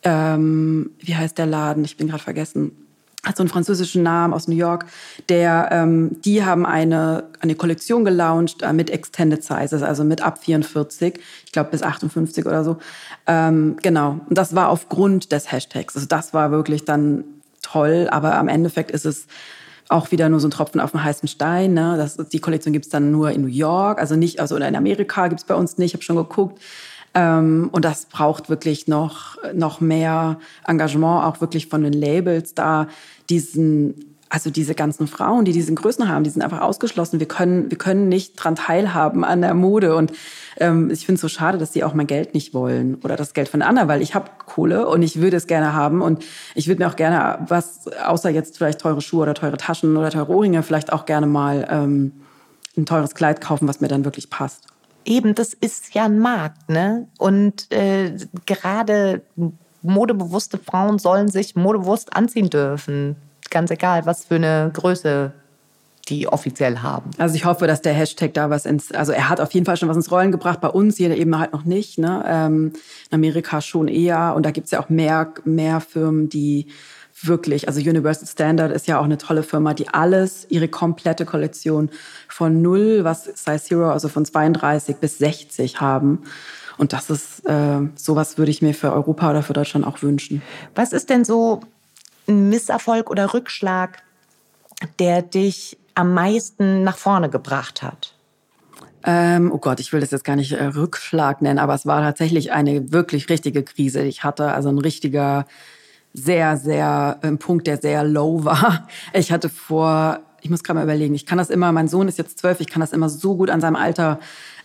ähm, 0.03 0.91
wie 0.99 1.15
heißt 1.15 1.37
der 1.37 1.45
Laden? 1.45 1.83
Ich 1.83 1.97
bin 1.97 2.07
gerade 2.07 2.23
vergessen 2.23 2.71
hat 3.25 3.35
so 3.35 3.43
einen 3.43 3.49
französischen 3.49 4.01
Namen 4.01 4.33
aus 4.33 4.47
New 4.47 4.55
York, 4.55 4.85
der, 5.27 5.69
ähm, 5.71 6.21
die 6.23 6.45
haben 6.45 6.65
eine, 6.65 7.25
eine 7.41 7.55
Kollektion 7.55 8.05
gelauncht 8.05 8.61
äh, 8.61 8.71
mit 8.71 8.89
Extended 8.89 9.43
Sizes, 9.43 9.83
also 9.83 10.05
mit 10.05 10.21
ab 10.21 10.41
44, 10.41 11.19
ich 11.45 11.51
glaube 11.51 11.71
bis 11.71 11.83
58 11.83 12.45
oder 12.45 12.63
so. 12.63 12.77
Ähm, 13.27 13.75
genau, 13.81 14.21
und 14.29 14.37
das 14.37 14.55
war 14.55 14.69
aufgrund 14.69 15.33
des 15.33 15.51
Hashtags. 15.51 15.95
Also 15.95 16.07
das 16.07 16.33
war 16.33 16.51
wirklich 16.51 16.85
dann 16.85 17.25
toll, 17.61 18.07
aber 18.09 18.35
am 18.35 18.47
Endeffekt 18.47 18.91
ist 18.91 19.05
es 19.05 19.27
auch 19.89 20.11
wieder 20.11 20.29
nur 20.29 20.39
so 20.39 20.47
ein 20.47 20.51
Tropfen 20.51 20.79
auf 20.79 20.91
dem 20.91 21.03
heißen 21.03 21.27
Stein. 21.27 21.73
Ne? 21.73 21.95
Das, 21.97 22.15
die 22.15 22.39
Kollektion 22.39 22.73
gibt's 22.73 22.89
dann 22.89 23.11
nur 23.11 23.31
in 23.31 23.41
New 23.41 23.47
York, 23.47 23.99
also 23.99 24.15
nicht, 24.15 24.39
also 24.39 24.55
in 24.55 24.75
Amerika 24.75 25.27
gibt's 25.27 25.43
bei 25.43 25.55
uns 25.55 25.77
nicht, 25.77 25.89
ich 25.89 25.93
habe 25.95 26.03
schon 26.03 26.15
geguckt. 26.15 26.61
Ähm, 27.13 27.69
und 27.71 27.85
das 27.85 28.05
braucht 28.05 28.49
wirklich 28.49 28.87
noch, 28.87 29.37
noch 29.53 29.81
mehr 29.81 30.39
Engagement, 30.65 31.25
auch 31.25 31.41
wirklich 31.41 31.67
von 31.67 31.83
den 31.83 31.93
Labels 31.93 32.53
da, 32.53 32.87
diesen 33.29 34.09
also 34.29 34.51
diese 34.51 34.75
ganzen 34.75 35.07
Frauen, 35.07 35.43
die 35.43 35.51
diesen 35.51 35.75
Größen 35.75 36.07
haben, 36.07 36.23
die 36.23 36.29
sind 36.29 36.43
einfach 36.43 36.61
ausgeschlossen. 36.61 37.19
Wir 37.19 37.27
können, 37.27 37.71
wir 37.71 37.77
können 37.79 38.09
nicht 38.09 38.35
dran 38.35 38.55
teilhaben 38.55 39.23
an 39.23 39.41
der 39.41 39.55
Mode. 39.55 39.95
Und 39.95 40.11
ähm, 40.57 40.91
ich 40.91 41.05
finde 41.05 41.15
es 41.15 41.21
so 41.21 41.27
schade, 41.27 41.57
dass 41.57 41.71
die 41.71 41.83
auch 41.83 41.95
mein 41.95 42.05
Geld 42.05 42.35
nicht 42.35 42.53
wollen 42.53 42.99
oder 43.03 43.15
das 43.15 43.33
Geld 43.33 43.49
von 43.49 43.63
anderen, 43.63 43.87
weil 43.87 44.03
ich 44.03 44.13
habe 44.13 44.29
Kohle 44.45 44.87
und 44.87 45.01
ich 45.01 45.19
würde 45.19 45.35
es 45.35 45.47
gerne 45.47 45.73
haben. 45.73 46.01
Und 46.01 46.23
ich 46.53 46.67
würde 46.67 46.83
mir 46.83 46.89
auch 46.89 46.95
gerne 46.95 47.43
was, 47.49 47.87
außer 48.05 48.29
jetzt 48.29 48.57
vielleicht 48.57 48.81
teure 48.81 49.01
Schuhe 49.01 49.23
oder 49.23 49.33
teure 49.33 49.57
Taschen 49.57 49.97
oder 49.97 50.11
teure 50.11 50.31
Ohrringe, 50.31 50.61
vielleicht 50.61 50.93
auch 50.93 51.05
gerne 51.05 51.25
mal 51.25 51.67
ähm, 51.69 52.11
ein 52.77 52.85
teures 52.85 53.15
Kleid 53.15 53.41
kaufen, 53.41 53.67
was 53.67 53.81
mir 53.81 53.87
dann 53.87 54.05
wirklich 54.05 54.29
passt. 54.29 54.67
Eben, 55.09 55.33
das 55.33 55.53
ist 55.53 55.95
ja 55.95 56.05
ein 56.05 56.19
Markt, 56.19 56.69
ne? 56.69 57.07
Und 57.17 57.71
äh, 57.73 58.15
gerade 58.45 59.23
modebewusste 59.81 60.59
Frauen 60.59 60.99
sollen 60.99 61.29
sich 61.29 61.55
modebewusst 61.55 62.15
anziehen 62.15 62.49
dürfen 62.49 63.15
ganz 63.49 63.71
egal, 63.71 64.05
was 64.05 64.25
für 64.25 64.35
eine 64.35 64.69
Größe 64.71 65.33
die 66.09 66.27
offiziell 66.27 66.79
haben. 66.79 67.11
Also 67.17 67.35
ich 67.35 67.45
hoffe, 67.45 67.67
dass 67.67 67.81
der 67.81 67.93
Hashtag 67.93 68.33
da 68.33 68.49
was 68.49 68.65
ins, 68.65 68.91
also 68.91 69.11
er 69.11 69.29
hat 69.29 69.39
auf 69.39 69.51
jeden 69.53 69.65
Fall 69.65 69.77
schon 69.77 69.89
was 69.89 69.97
ins 69.97 70.11
Rollen 70.11 70.31
gebracht, 70.31 70.61
bei 70.61 70.69
uns 70.69 70.97
hier 70.97 71.15
eben 71.15 71.37
halt 71.37 71.53
noch 71.53 71.65
nicht, 71.65 71.99
ne? 71.99 72.23
Ähm, 72.27 72.73
in 73.09 73.15
Amerika 73.15 73.61
schon 73.61 73.87
eher 73.87 74.33
und 74.35 74.45
da 74.45 74.51
gibt 74.51 74.65
es 74.65 74.71
ja 74.71 74.79
auch 74.79 74.89
mehr, 74.89 75.33
mehr 75.43 75.81
Firmen, 75.81 76.29
die 76.29 76.67
wirklich, 77.25 77.67
also 77.67 77.79
Universal 77.79 78.27
Standard 78.27 78.71
ist 78.71 78.87
ja 78.87 78.99
auch 78.99 79.03
eine 79.03 79.17
tolle 79.17 79.43
Firma, 79.43 79.73
die 79.73 79.89
alles, 79.89 80.45
ihre 80.49 80.67
komplette 80.67 81.25
Kollektion 81.25 81.89
von 82.27 82.61
null, 82.61 83.03
was 83.03 83.25
Size 83.25 83.63
Zero, 83.63 83.91
also 83.91 84.07
von 84.09 84.25
32 84.25 84.97
bis 84.97 85.17
60 85.17 85.81
haben. 85.81 86.23
Und 86.77 86.93
das 86.93 87.09
ist, 87.09 87.45
äh, 87.45 87.81
sowas 87.95 88.37
würde 88.37 88.51
ich 88.51 88.61
mir 88.61 88.73
für 88.73 88.93
Europa 88.93 89.29
oder 89.29 89.43
für 89.43 89.53
Deutschland 89.53 89.85
auch 89.85 90.01
wünschen. 90.01 90.41
Was 90.75 90.93
ist 90.93 91.09
denn 91.09 91.25
so 91.25 91.59
ein 92.27 92.49
Misserfolg 92.49 93.09
oder 93.09 93.33
Rückschlag, 93.33 94.03
der 94.97 95.21
dich 95.21 95.77
am 95.95 96.13
meisten 96.13 96.83
nach 96.83 96.97
vorne 96.97 97.29
gebracht 97.29 97.83
hat? 97.83 98.13
Ähm, 99.03 99.51
oh 99.51 99.57
Gott, 99.57 99.79
ich 99.79 99.93
will 99.93 100.01
das 100.01 100.11
jetzt 100.11 100.25
gar 100.25 100.35
nicht 100.35 100.51
äh, 100.51 100.63
Rückschlag 100.63 101.41
nennen, 101.41 101.59
aber 101.59 101.73
es 101.73 101.85
war 101.85 102.01
tatsächlich 102.01 102.51
eine 102.51 102.91
wirklich 102.91 103.29
richtige 103.29 103.63
Krise. 103.63 104.03
Ich 104.03 104.23
hatte 104.23 104.51
also 104.51 104.69
ein 104.69 104.77
richtiger, 104.77 105.45
sehr, 106.13 106.57
sehr, 106.57 107.17
ein 107.21 107.37
Punkt, 107.37 107.67
der 107.67 107.77
sehr 107.77 108.03
low 108.03 108.43
war. 108.43 108.87
Ich 109.13 109.31
hatte 109.31 109.49
vor, 109.49 110.19
ich 110.41 110.49
muss 110.49 110.63
gerade 110.63 110.79
mal 110.79 110.83
überlegen, 110.83 111.15
ich 111.15 111.25
kann 111.25 111.37
das 111.37 111.49
immer, 111.49 111.71
mein 111.71 111.87
Sohn 111.87 112.07
ist 112.07 112.17
jetzt 112.17 112.39
zwölf, 112.39 112.59
ich 112.59 112.67
kann 112.67 112.81
das 112.81 112.93
immer 112.93 113.09
so 113.09 113.35
gut 113.35 113.49
an 113.49 113.61
seinem 113.61 113.75
Alter 113.75 114.19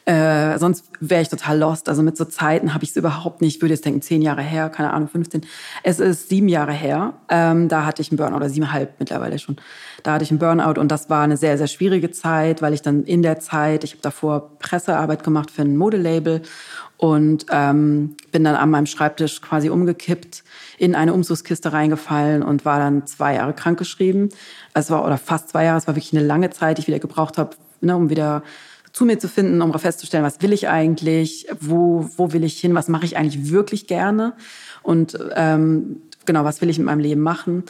äh, 0.06 0.58
sonst 0.58 0.84
wäre 1.00 1.22
ich 1.22 1.28
total 1.28 1.58
lost. 1.58 1.88
Also 1.88 2.02
mit 2.02 2.16
so 2.16 2.26
Zeiten 2.26 2.74
habe 2.74 2.84
ich 2.84 2.90
es 2.90 2.96
überhaupt 2.96 3.40
nicht. 3.40 3.56
Ich 3.56 3.62
würde 3.62 3.74
jetzt 3.74 3.84
denken, 3.86 4.02
zehn 4.02 4.20
Jahre 4.20 4.42
her, 4.42 4.68
keine 4.68 4.92
Ahnung, 4.92 5.08
15. 5.08 5.46
Es 5.82 5.98
ist 5.98 6.28
sieben 6.28 6.48
Jahre 6.48 6.72
her. 6.72 7.14
Ähm, 7.30 7.68
da 7.68 7.86
hatte 7.86 8.02
ich 8.02 8.10
einen 8.10 8.18
Burnout, 8.18 8.36
oder 8.36 8.50
siebeneinhalb 8.50 8.98
mittlerweile 8.98 9.38
schon. 9.38 9.56
Da 10.02 10.12
hatte 10.14 10.24
ich 10.24 10.30
einen 10.30 10.38
Burnout 10.38 10.78
und 10.78 10.88
das 10.88 11.08
war 11.08 11.22
eine 11.22 11.38
sehr, 11.38 11.56
sehr 11.56 11.68
schwierige 11.68 12.10
Zeit, 12.10 12.60
weil 12.60 12.74
ich 12.74 12.82
dann 12.82 13.04
in 13.04 13.22
der 13.22 13.40
Zeit, 13.40 13.82
ich 13.84 13.92
habe 13.92 14.02
davor 14.02 14.58
Pressearbeit 14.58 15.24
gemacht 15.24 15.50
für 15.50 15.62
ein 15.62 15.76
Modelabel 15.76 16.42
und 17.04 17.44
ähm, 17.50 18.16
bin 18.32 18.44
dann 18.44 18.56
an 18.56 18.70
meinem 18.70 18.86
Schreibtisch 18.86 19.42
quasi 19.42 19.68
umgekippt, 19.68 20.42
in 20.78 20.94
eine 20.94 21.12
Umzugskiste 21.12 21.70
reingefallen 21.70 22.42
und 22.42 22.64
war 22.64 22.78
dann 22.78 23.06
zwei 23.06 23.34
Jahre 23.34 23.52
krankgeschrieben. 23.52 24.30
Es 24.72 24.90
war 24.90 25.04
oder 25.04 25.18
fast 25.18 25.50
zwei 25.50 25.64
Jahre. 25.64 25.76
Es 25.76 25.86
war 25.86 25.96
wirklich 25.96 26.16
eine 26.16 26.26
lange 26.26 26.48
Zeit, 26.48 26.78
die 26.78 26.80
ich 26.80 26.86
wieder 26.86 27.00
gebraucht 27.00 27.36
habe, 27.36 27.56
ne, 27.82 27.94
um 27.94 28.08
wieder 28.08 28.42
zu 28.94 29.04
mir 29.04 29.18
zu 29.18 29.28
finden, 29.28 29.60
um 29.60 29.78
festzustellen, 29.78 30.24
was 30.24 30.40
will 30.40 30.54
ich 30.54 30.68
eigentlich, 30.68 31.46
wo, 31.60 32.08
wo 32.16 32.32
will 32.32 32.42
ich 32.42 32.58
hin, 32.58 32.74
was 32.74 32.88
mache 32.88 33.04
ich 33.04 33.18
eigentlich 33.18 33.50
wirklich 33.50 33.86
gerne 33.86 34.32
und 34.82 35.18
ähm, 35.34 36.00
genau, 36.24 36.44
was 36.44 36.62
will 36.62 36.70
ich 36.70 36.78
mit 36.78 36.86
meinem 36.86 37.00
Leben 37.00 37.20
machen. 37.20 37.64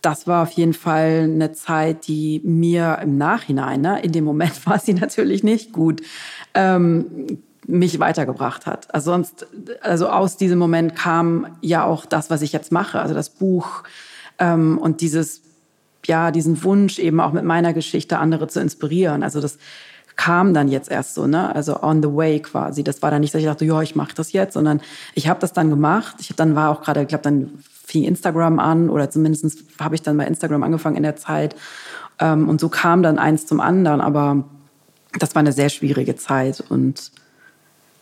Das 0.00 0.28
war 0.28 0.44
auf 0.44 0.52
jeden 0.52 0.74
Fall 0.74 1.22
eine 1.24 1.50
Zeit, 1.50 2.06
die 2.06 2.40
mir 2.44 3.00
im 3.02 3.18
Nachhinein, 3.18 3.80
ne, 3.80 4.00
in 4.02 4.12
dem 4.12 4.22
Moment 4.22 4.64
war 4.66 4.78
sie 4.78 4.94
natürlich 4.94 5.42
nicht 5.42 5.72
gut, 5.72 6.02
ähm, 6.54 7.42
mich 7.66 7.98
weitergebracht 7.98 8.66
hat. 8.66 8.94
Also 8.94 9.10
sonst, 9.10 9.46
also 9.82 10.08
aus 10.08 10.36
diesem 10.36 10.58
Moment 10.58 10.94
kam 10.94 11.46
ja 11.60 11.84
auch 11.84 12.06
das, 12.06 12.30
was 12.30 12.42
ich 12.42 12.52
jetzt 12.52 12.70
mache, 12.72 13.00
also 13.00 13.14
das 13.14 13.30
Buch 13.30 13.82
ähm, 14.38 14.78
und 14.78 15.00
dieses, 15.00 15.42
ja, 16.04 16.30
diesen 16.30 16.62
Wunsch 16.62 16.98
eben 16.98 17.20
auch 17.20 17.32
mit 17.32 17.44
meiner 17.44 17.72
Geschichte 17.72 18.18
andere 18.18 18.48
zu 18.48 18.60
inspirieren. 18.60 19.22
Also 19.22 19.40
das 19.40 19.58
kam 20.14 20.54
dann 20.54 20.68
jetzt 20.68 20.90
erst 20.90 21.14
so, 21.14 21.26
ne? 21.26 21.54
Also 21.54 21.82
on 21.82 22.02
the 22.02 22.08
way 22.12 22.40
quasi. 22.40 22.82
Das 22.82 23.02
war 23.02 23.10
dann 23.10 23.20
nicht, 23.20 23.34
dass 23.34 23.40
ich 23.40 23.46
dachte, 23.46 23.66
ja, 23.66 23.82
ich 23.82 23.96
mache 23.96 24.14
das 24.14 24.32
jetzt, 24.32 24.54
sondern 24.54 24.80
ich 25.14 25.28
habe 25.28 25.40
das 25.40 25.52
dann 25.52 25.68
gemacht. 25.68 26.16
Ich 26.20 26.34
dann 26.34 26.54
war 26.54 26.70
auch 26.70 26.82
gerade, 26.82 27.02
ich 27.02 27.08
glaube, 27.08 27.22
dann 27.22 27.58
fing 27.84 28.04
Instagram 28.04 28.58
an 28.58 28.88
oder 28.88 29.10
zumindest 29.10 29.64
habe 29.78 29.94
ich 29.94 30.02
dann 30.02 30.16
bei 30.16 30.26
Instagram 30.26 30.62
angefangen 30.62 30.96
in 30.96 31.02
der 31.02 31.16
Zeit. 31.16 31.54
Ähm, 32.18 32.48
und 32.48 32.60
so 32.60 32.68
kam 32.68 33.02
dann 33.02 33.18
eins 33.18 33.46
zum 33.46 33.60
anderen. 33.60 34.00
Aber 34.00 34.44
das 35.18 35.34
war 35.34 35.40
eine 35.40 35.52
sehr 35.52 35.68
schwierige 35.68 36.16
Zeit 36.16 36.64
und 36.66 37.12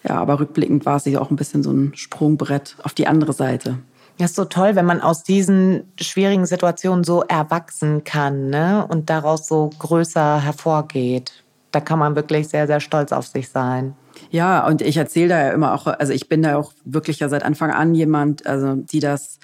ja, 0.06 0.16
aber 0.16 0.40
rückblickend 0.40 0.86
war 0.86 0.96
es 0.96 1.04
ja 1.06 1.20
auch 1.20 1.30
ein 1.30 1.36
bisschen 1.36 1.62
so 1.62 1.72
ein 1.72 1.92
Sprungbrett 1.94 2.76
auf 2.82 2.94
die 2.94 3.06
andere 3.06 3.32
Seite. 3.32 3.78
Das 4.18 4.30
ist 4.30 4.36
so 4.36 4.44
toll, 4.44 4.76
wenn 4.76 4.86
man 4.86 5.00
aus 5.00 5.24
diesen 5.24 5.92
schwierigen 6.00 6.46
Situationen 6.46 7.02
so 7.02 7.22
erwachsen 7.22 8.04
kann 8.04 8.48
ne? 8.48 8.86
und 8.88 9.10
daraus 9.10 9.48
so 9.48 9.70
größer 9.78 10.40
hervorgeht 10.40 11.44
da 11.74 11.80
kann 11.80 11.98
man 11.98 12.14
wirklich 12.14 12.48
sehr, 12.48 12.66
sehr 12.66 12.80
stolz 12.80 13.12
auf 13.12 13.26
sich 13.26 13.48
sein. 13.48 13.94
Ja, 14.30 14.66
und 14.66 14.80
ich 14.80 14.96
erzähle 14.96 15.28
da 15.28 15.40
ja 15.40 15.50
immer 15.50 15.74
auch, 15.74 15.86
also 15.86 16.12
ich 16.12 16.28
bin 16.28 16.42
da 16.42 16.56
auch 16.56 16.72
wirklich 16.84 17.18
ja 17.18 17.28
seit 17.28 17.42
Anfang 17.42 17.70
an 17.70 17.94
jemand, 17.94 18.46
also 18.46 18.76
die 18.76 19.00
das 19.00 19.38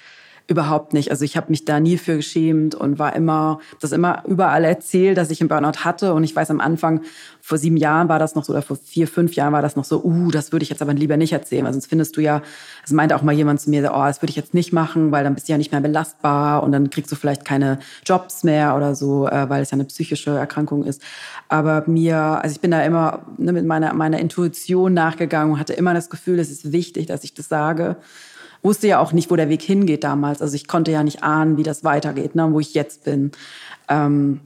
überhaupt 0.51 0.93
nicht. 0.93 1.09
Also 1.09 1.25
ich 1.25 1.37
habe 1.37 1.49
mich 1.49 1.65
da 1.65 1.79
nie 1.79 1.97
für 1.97 2.17
geschämt 2.17 2.75
und 2.75 2.99
war 2.99 3.15
immer, 3.15 3.59
das 3.79 3.91
immer 3.91 4.23
überall 4.27 4.63
erzählt, 4.63 5.17
dass 5.17 5.31
ich 5.31 5.41
einen 5.41 5.47
Burnout 5.47 5.79
hatte. 5.83 6.13
Und 6.13 6.23
ich 6.23 6.35
weiß 6.35 6.51
am 6.51 6.59
Anfang, 6.59 7.01
vor 7.41 7.57
sieben 7.57 7.77
Jahren 7.77 8.09
war 8.09 8.19
das 8.19 8.35
noch 8.35 8.43
so, 8.43 8.53
oder 8.53 8.61
vor 8.61 8.77
vier, 8.77 9.07
fünf 9.07 9.33
Jahren 9.33 9.53
war 9.53 9.61
das 9.61 9.75
noch 9.75 9.85
so, 9.85 10.03
uh, 10.03 10.29
das 10.29 10.51
würde 10.51 10.63
ich 10.63 10.69
jetzt 10.69 10.81
aber 10.81 10.93
lieber 10.93 11.17
nicht 11.17 11.33
erzählen, 11.33 11.65
weil 11.65 11.73
sonst 11.73 11.87
findest 11.87 12.15
du 12.15 12.21
ja, 12.21 12.41
es 12.85 12.91
meinte 12.91 13.15
auch 13.15 13.23
mal 13.23 13.31
jemand 13.31 13.59
zu 13.61 13.69
mir, 13.69 13.91
oh, 13.93 14.03
das 14.03 14.21
würde 14.21 14.29
ich 14.29 14.35
jetzt 14.35 14.53
nicht 14.53 14.73
machen, 14.73 15.11
weil 15.11 15.23
dann 15.23 15.33
bist 15.33 15.47
du 15.47 15.53
ja 15.53 15.57
nicht 15.57 15.71
mehr 15.71 15.81
belastbar 15.81 16.61
und 16.63 16.71
dann 16.71 16.89
kriegst 16.89 17.11
du 17.11 17.15
vielleicht 17.15 17.45
keine 17.45 17.79
Jobs 18.05 18.43
mehr 18.43 18.75
oder 18.75 18.93
so, 18.93 19.27
äh, 19.27 19.49
weil 19.49 19.63
es 19.63 19.71
ja 19.71 19.75
eine 19.75 19.85
psychische 19.85 20.31
Erkrankung 20.31 20.83
ist. 20.83 21.01
Aber 21.49 21.83
mir, 21.87 22.17
also 22.17 22.53
ich 22.53 22.61
bin 22.61 22.71
da 22.71 22.83
immer 22.83 23.19
ne, 23.37 23.53
mit 23.53 23.65
meiner, 23.65 23.93
meiner 23.93 24.19
Intuition 24.19 24.93
nachgegangen 24.93 25.53
und 25.53 25.59
hatte 25.59 25.73
immer 25.73 25.93
das 25.93 26.09
Gefühl, 26.09 26.39
es 26.39 26.51
ist 26.51 26.71
wichtig, 26.71 27.07
dass 27.07 27.23
ich 27.23 27.33
das 27.33 27.49
sage 27.49 27.95
wusste 28.63 28.87
ja 28.87 28.99
auch 28.99 29.13
nicht, 29.13 29.31
wo 29.31 29.35
der 29.35 29.49
Weg 29.49 29.61
hingeht 29.61 30.03
damals. 30.03 30.41
Also 30.41 30.55
ich 30.55 30.67
konnte 30.67 30.91
ja 30.91 31.03
nicht 31.03 31.23
ahnen, 31.23 31.57
wie 31.57 31.63
das 31.63 31.83
weitergeht, 31.83 32.35
ne, 32.35 32.51
wo 32.51 32.59
ich 32.59 32.73
jetzt 32.73 33.03
bin. 33.03 33.31
Ähm, 33.87 34.41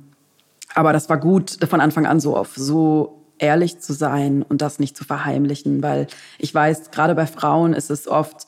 aber 0.73 0.93
das 0.93 1.09
war 1.09 1.17
gut, 1.17 1.57
von 1.69 1.81
Anfang 1.81 2.05
an 2.05 2.19
so 2.19 2.35
auf 2.35 2.53
so 2.55 3.21
ehrlich 3.37 3.79
zu 3.79 3.93
sein 3.93 4.43
und 4.43 4.61
das 4.61 4.79
nicht 4.79 4.95
zu 4.95 5.03
verheimlichen, 5.03 5.83
weil 5.83 6.07
ich 6.37 6.53
weiß, 6.53 6.91
gerade 6.91 7.15
bei 7.15 7.27
Frauen 7.27 7.73
ist 7.73 7.91
es 7.91 8.07
oft 8.07 8.47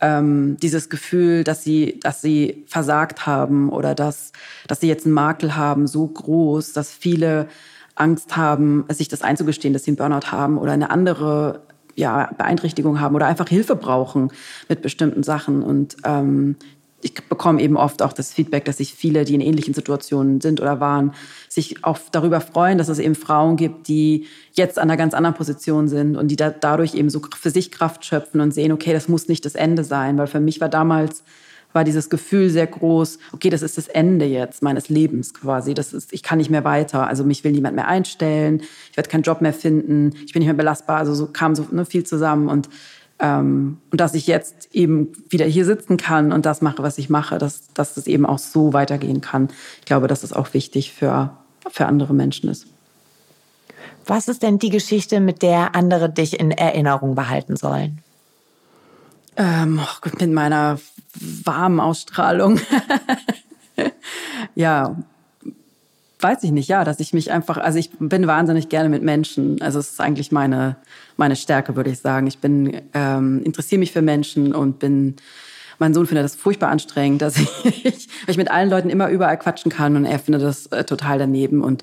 ähm, 0.00 0.56
dieses 0.62 0.88
Gefühl, 0.88 1.44
dass 1.44 1.62
sie, 1.62 1.98
dass 2.00 2.22
sie 2.22 2.64
versagt 2.66 3.26
haben 3.26 3.70
oder 3.70 3.94
dass, 3.94 4.32
dass 4.66 4.80
sie 4.80 4.88
jetzt 4.88 5.04
einen 5.04 5.14
Makel 5.14 5.56
haben, 5.56 5.86
so 5.86 6.06
groß, 6.06 6.72
dass 6.72 6.90
viele 6.90 7.48
Angst 7.96 8.36
haben, 8.36 8.84
sich 8.88 9.08
das 9.08 9.22
einzugestehen, 9.22 9.74
dass 9.74 9.84
sie 9.84 9.90
einen 9.90 9.96
Burnout 9.96 10.30
haben 10.30 10.58
oder 10.58 10.72
eine 10.72 10.90
andere 10.90 11.62
ja, 11.96 12.30
Beeinträchtigung 12.36 13.00
haben 13.00 13.14
oder 13.14 13.26
einfach 13.26 13.48
Hilfe 13.48 13.76
brauchen 13.76 14.30
mit 14.68 14.82
bestimmten 14.82 15.22
Sachen. 15.22 15.62
Und 15.62 15.96
ähm, 16.04 16.56
ich 17.02 17.14
bekomme 17.14 17.62
eben 17.62 17.76
oft 17.76 18.02
auch 18.02 18.12
das 18.12 18.32
Feedback, 18.32 18.64
dass 18.64 18.78
sich 18.78 18.94
viele, 18.94 19.24
die 19.24 19.34
in 19.34 19.40
ähnlichen 19.40 19.74
Situationen 19.74 20.40
sind 20.40 20.60
oder 20.60 20.80
waren, 20.80 21.12
sich 21.48 21.84
auch 21.84 21.98
darüber 22.12 22.40
freuen, 22.40 22.78
dass 22.78 22.88
es 22.88 22.98
eben 22.98 23.14
Frauen 23.14 23.56
gibt, 23.56 23.88
die 23.88 24.26
jetzt 24.52 24.78
an 24.78 24.90
einer 24.90 24.96
ganz 24.96 25.14
anderen 25.14 25.36
Position 25.36 25.88
sind 25.88 26.16
und 26.16 26.28
die 26.28 26.36
da 26.36 26.50
dadurch 26.50 26.94
eben 26.94 27.10
so 27.10 27.20
für 27.38 27.50
sich 27.50 27.70
Kraft 27.70 28.04
schöpfen 28.04 28.40
und 28.40 28.52
sehen, 28.52 28.72
okay, 28.72 28.92
das 28.92 29.08
muss 29.08 29.28
nicht 29.28 29.44
das 29.44 29.54
Ende 29.54 29.84
sein, 29.84 30.18
weil 30.18 30.26
für 30.26 30.40
mich 30.40 30.60
war 30.60 30.68
damals 30.68 31.24
war 31.72 31.84
dieses 31.84 32.10
Gefühl 32.10 32.50
sehr 32.50 32.66
groß, 32.66 33.18
okay, 33.32 33.50
das 33.50 33.62
ist 33.62 33.78
das 33.78 33.88
Ende 33.88 34.24
jetzt 34.24 34.62
meines 34.62 34.88
Lebens 34.88 35.34
quasi. 35.34 35.74
Das 35.74 35.92
ist, 35.92 36.12
ich 36.12 36.22
kann 36.22 36.38
nicht 36.38 36.50
mehr 36.50 36.64
weiter. 36.64 37.06
Also 37.06 37.24
mich 37.24 37.44
will 37.44 37.52
niemand 37.52 37.76
mehr 37.76 37.88
einstellen, 37.88 38.62
ich 38.90 38.96
werde 38.96 39.08
keinen 39.08 39.22
Job 39.22 39.40
mehr 39.40 39.52
finden, 39.52 40.14
ich 40.26 40.32
bin 40.32 40.40
nicht 40.40 40.48
mehr 40.48 40.54
belastbar. 40.54 40.98
Also 40.98 41.14
so 41.14 41.26
kam 41.26 41.54
so 41.54 41.66
ne, 41.70 41.84
viel 41.84 42.04
zusammen 42.04 42.48
und 42.48 42.68
ähm, 43.20 43.76
und 43.90 44.00
dass 44.00 44.14
ich 44.14 44.26
jetzt 44.26 44.74
eben 44.74 45.12
wieder 45.28 45.44
hier 45.44 45.66
sitzen 45.66 45.98
kann 45.98 46.32
und 46.32 46.46
das 46.46 46.62
mache, 46.62 46.82
was 46.82 46.96
ich 46.96 47.10
mache, 47.10 47.36
dass, 47.36 47.72
dass 47.74 47.94
das 47.94 48.06
eben 48.06 48.24
auch 48.24 48.38
so 48.38 48.72
weitergehen 48.72 49.20
kann. 49.20 49.48
Ich 49.80 49.84
glaube, 49.84 50.08
dass 50.08 50.22
das 50.22 50.32
auch 50.32 50.54
wichtig 50.54 50.92
für, 50.92 51.30
für 51.70 51.86
andere 51.86 52.14
Menschen 52.14 52.48
ist. 52.48 52.66
Was 54.06 54.28
ist 54.28 54.42
denn 54.42 54.58
die 54.58 54.70
Geschichte, 54.70 55.20
mit 55.20 55.42
der 55.42 55.74
andere 55.74 56.08
dich 56.08 56.40
in 56.40 56.50
Erinnerung 56.50 57.14
behalten 57.14 57.56
sollen? 57.56 57.98
Ähm, 59.40 59.80
mit 60.18 60.30
meiner 60.32 60.78
warmen 61.44 61.80
Ausstrahlung. 61.80 62.60
ja, 64.54 64.96
weiß 66.20 66.42
ich 66.42 66.50
nicht, 66.50 66.68
ja, 66.68 66.84
dass 66.84 67.00
ich 67.00 67.14
mich 67.14 67.32
einfach, 67.32 67.56
also 67.56 67.78
ich 67.78 67.90
bin 67.98 68.26
wahnsinnig 68.26 68.68
gerne 68.68 68.90
mit 68.90 69.02
Menschen. 69.02 69.62
Also 69.62 69.78
es 69.78 69.92
ist 69.92 70.00
eigentlich 70.00 70.30
meine, 70.30 70.76
meine 71.16 71.36
Stärke, 71.36 71.74
würde 71.74 71.88
ich 71.88 72.00
sagen. 72.00 72.26
Ich 72.26 72.40
bin, 72.40 72.82
ähm, 72.92 73.42
interessiere 73.42 73.78
mich 73.78 73.92
für 73.92 74.02
Menschen 74.02 74.54
und 74.54 74.78
bin 74.78 75.16
Mein 75.78 75.94
Sohn 75.94 76.04
findet 76.04 76.26
das 76.26 76.34
furchtbar 76.34 76.68
anstrengend, 76.68 77.22
dass 77.22 77.38
ich, 77.64 78.08
ich 78.26 78.36
mit 78.36 78.50
allen 78.50 78.68
Leuten 78.68 78.90
immer 78.90 79.08
überall 79.08 79.38
quatschen 79.38 79.72
kann 79.72 79.96
und 79.96 80.04
er 80.04 80.18
findet 80.18 80.42
das 80.42 80.66
äh, 80.66 80.84
total 80.84 81.18
daneben. 81.18 81.62
Und 81.62 81.82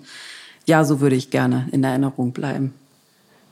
ja, 0.68 0.84
so 0.84 1.00
würde 1.00 1.16
ich 1.16 1.32
gerne 1.32 1.68
in 1.72 1.84
Erinnerung 1.84 2.34
bleiben. 2.34 2.76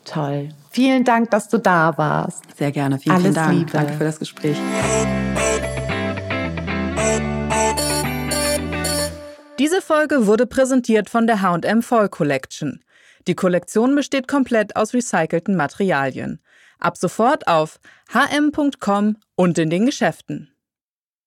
Toll. 0.04 0.50
Vielen 0.76 1.06
Dank, 1.06 1.32
dass 1.32 1.48
du 1.48 1.58
da 1.58 1.98
warst. 1.98 2.44
Sehr 2.58 2.74
gerne. 2.74 3.00
Vielen, 3.00 3.16
Alles 3.16 3.24
vielen 3.28 3.36
Dank. 3.36 3.58
Liebe. 3.60 3.72
Danke 3.72 3.94
für 3.94 4.04
das 4.04 4.20
Gespräch. 4.20 4.58
Diese 9.58 9.82
Folge 9.82 10.28
wurde 10.28 10.46
präsentiert 10.46 11.10
von 11.10 11.28
der 11.28 11.42
H&M 11.42 11.82
Fall 11.82 12.10
Collection. 12.10 12.84
Die 13.26 13.36
Kollektion 13.36 13.96
besteht 13.96 14.28
komplett 14.28 14.76
aus 14.76 14.94
recycelten 14.94 15.56
Materialien. 15.56 16.42
Ab 16.78 16.98
sofort 16.98 17.48
auf 17.48 17.80
hm.com 18.10 19.16
und 19.36 19.58
in 19.58 19.70
den 19.70 19.86
Geschäften. 19.86 20.55